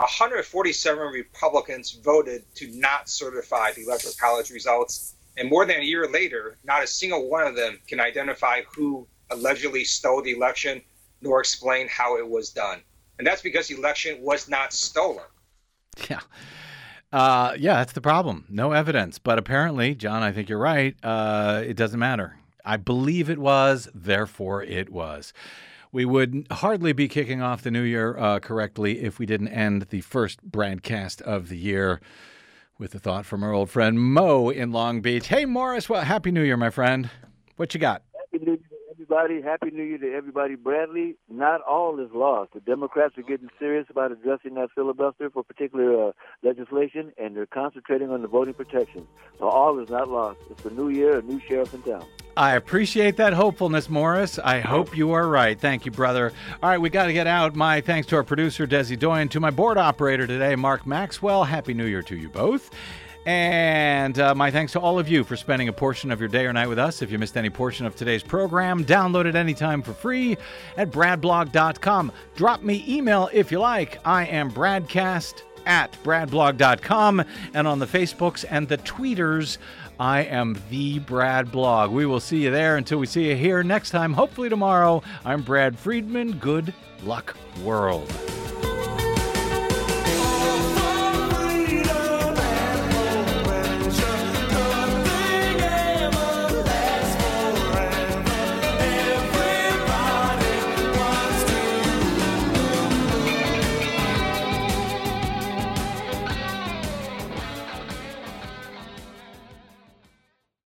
147 0.00 1.12
Republicans 1.12 1.90
voted 1.90 2.42
to 2.54 2.68
not 2.72 3.10
certify 3.10 3.70
the 3.72 3.82
Electoral 3.82 4.14
College 4.18 4.50
results. 4.50 5.14
And 5.36 5.50
more 5.50 5.66
than 5.66 5.80
a 5.80 5.84
year 5.84 6.08
later, 6.08 6.56
not 6.64 6.82
a 6.82 6.86
single 6.86 7.28
one 7.28 7.46
of 7.46 7.54
them 7.54 7.78
can 7.86 8.00
identify 8.00 8.62
who 8.74 9.06
allegedly 9.30 9.84
stole 9.84 10.22
the 10.22 10.32
election 10.32 10.80
nor 11.20 11.40
explain 11.40 11.86
how 11.88 12.16
it 12.16 12.26
was 12.26 12.48
done. 12.48 12.80
And 13.18 13.26
that's 13.26 13.42
because 13.42 13.68
the 13.68 13.76
election 13.76 14.22
was 14.22 14.48
not 14.48 14.72
stolen. 14.72 15.24
Yeah. 16.08 16.20
Uh, 17.12 17.54
yeah, 17.58 17.74
that's 17.74 17.92
the 17.92 18.00
problem. 18.00 18.46
No 18.48 18.72
evidence. 18.72 19.18
But 19.18 19.38
apparently, 19.38 19.94
John, 19.94 20.22
I 20.22 20.32
think 20.32 20.48
you're 20.48 20.58
right. 20.58 20.96
Uh, 21.02 21.62
it 21.66 21.76
doesn't 21.76 22.00
matter. 22.00 22.38
I 22.64 22.78
believe 22.78 23.28
it 23.28 23.38
was, 23.38 23.88
therefore 23.94 24.62
it 24.62 24.88
was. 24.88 25.34
We 25.92 26.04
would 26.04 26.46
hardly 26.52 26.92
be 26.92 27.08
kicking 27.08 27.42
off 27.42 27.62
the 27.62 27.70
new 27.70 27.82
year 27.82 28.16
uh, 28.16 28.38
correctly 28.38 29.00
if 29.00 29.18
we 29.18 29.26
didn't 29.26 29.48
end 29.48 29.82
the 29.90 30.02
first 30.02 30.40
broadcast 30.42 31.20
of 31.22 31.48
the 31.48 31.58
year 31.58 32.00
with 32.78 32.94
a 32.94 33.00
thought 33.00 33.26
from 33.26 33.42
our 33.42 33.52
old 33.52 33.70
friend 33.70 34.00
Mo 34.00 34.50
in 34.50 34.70
Long 34.70 35.00
Beach. 35.00 35.26
Hey, 35.26 35.44
Morris, 35.44 35.88
well, 35.88 36.02
Happy 36.02 36.30
New 36.30 36.42
Year, 36.42 36.56
my 36.56 36.70
friend. 36.70 37.10
What 37.56 37.74
you 37.74 37.80
got? 37.80 38.02
Happy 38.14 38.44
New 38.44 38.52
Year 38.52 38.69
everybody. 39.00 39.40
Happy 39.40 39.70
New 39.70 39.82
Year 39.82 39.96
to 39.96 40.12
everybody. 40.12 40.56
Bradley, 40.56 41.16
not 41.30 41.62
all 41.62 41.98
is 42.00 42.10
lost. 42.12 42.52
The 42.52 42.60
Democrats 42.60 43.16
are 43.16 43.22
getting 43.22 43.48
serious 43.58 43.86
about 43.88 44.12
addressing 44.12 44.54
that 44.54 44.68
filibuster 44.74 45.30
for 45.30 45.42
particular 45.42 46.08
uh, 46.08 46.12
legislation, 46.42 47.10
and 47.16 47.34
they're 47.34 47.46
concentrating 47.46 48.10
on 48.10 48.20
the 48.20 48.28
voting 48.28 48.52
protections. 48.52 49.06
So 49.38 49.48
all 49.48 49.78
is 49.78 49.88
not 49.88 50.10
lost. 50.10 50.40
It's 50.50 50.66
a 50.66 50.70
new 50.70 50.90
year, 50.90 51.18
a 51.18 51.22
new 51.22 51.40
sheriff 51.48 51.72
in 51.72 51.80
town. 51.82 52.04
I 52.36 52.56
appreciate 52.56 53.16
that 53.16 53.32
hopefulness, 53.32 53.88
Morris. 53.88 54.38
I 54.38 54.60
hope 54.60 54.94
you 54.94 55.12
are 55.12 55.26
right. 55.26 55.58
Thank 55.58 55.86
you, 55.86 55.92
brother. 55.92 56.34
All 56.62 56.68
right, 56.68 56.78
we 56.78 56.90
got 56.90 57.06
to 57.06 57.14
get 57.14 57.26
out. 57.26 57.56
My 57.56 57.80
thanks 57.80 58.06
to 58.08 58.16
our 58.16 58.22
producer, 58.22 58.66
Desi 58.66 58.98
Doyen, 58.98 59.30
to 59.30 59.40
my 59.40 59.50
board 59.50 59.78
operator 59.78 60.26
today, 60.26 60.56
Mark 60.56 60.86
Maxwell. 60.86 61.44
Happy 61.44 61.72
New 61.72 61.86
Year 61.86 62.02
to 62.02 62.16
you 62.16 62.28
both. 62.28 62.70
And 63.26 64.18
uh, 64.18 64.34
my 64.34 64.50
thanks 64.50 64.72
to 64.72 64.80
all 64.80 64.98
of 64.98 65.08
you 65.08 65.24
for 65.24 65.36
spending 65.36 65.68
a 65.68 65.72
portion 65.72 66.10
of 66.10 66.20
your 66.20 66.28
day 66.28 66.46
or 66.46 66.52
night 66.52 66.68
with 66.68 66.78
us. 66.78 67.02
If 67.02 67.10
you 67.10 67.18
missed 67.18 67.36
any 67.36 67.50
portion 67.50 67.84
of 67.86 67.94
today's 67.94 68.22
program, 68.22 68.84
download 68.84 69.26
it 69.26 69.34
anytime 69.34 69.82
for 69.82 69.92
free 69.92 70.38
at 70.76 70.90
bradblog.com. 70.90 72.12
Drop 72.34 72.62
me 72.62 72.84
email 72.88 73.28
if 73.32 73.52
you 73.52 73.60
like. 73.60 73.98
I 74.06 74.26
am 74.26 74.50
Bradcast 74.50 75.42
at 75.66 75.92
bradblog.com 76.02 77.22
and 77.54 77.68
on 77.68 77.78
the 77.78 77.86
Facebooks 77.86 78.44
and 78.48 78.66
the 78.66 78.78
Tweeters. 78.78 79.58
I 79.98 80.22
am 80.22 80.58
the 80.70 80.98
Brad 81.00 81.52
Blog. 81.52 81.90
We 81.90 82.06
will 82.06 82.20
see 82.20 82.42
you 82.42 82.50
there 82.50 82.78
until 82.78 82.98
we 82.98 83.06
see 83.06 83.28
you 83.28 83.36
here 83.36 83.62
next 83.62 83.90
time, 83.90 84.14
hopefully 84.14 84.48
tomorrow. 84.48 85.02
I'm 85.26 85.42
Brad 85.42 85.78
Friedman. 85.78 86.38
Good 86.38 86.72
luck, 87.02 87.36
world. 87.62 88.10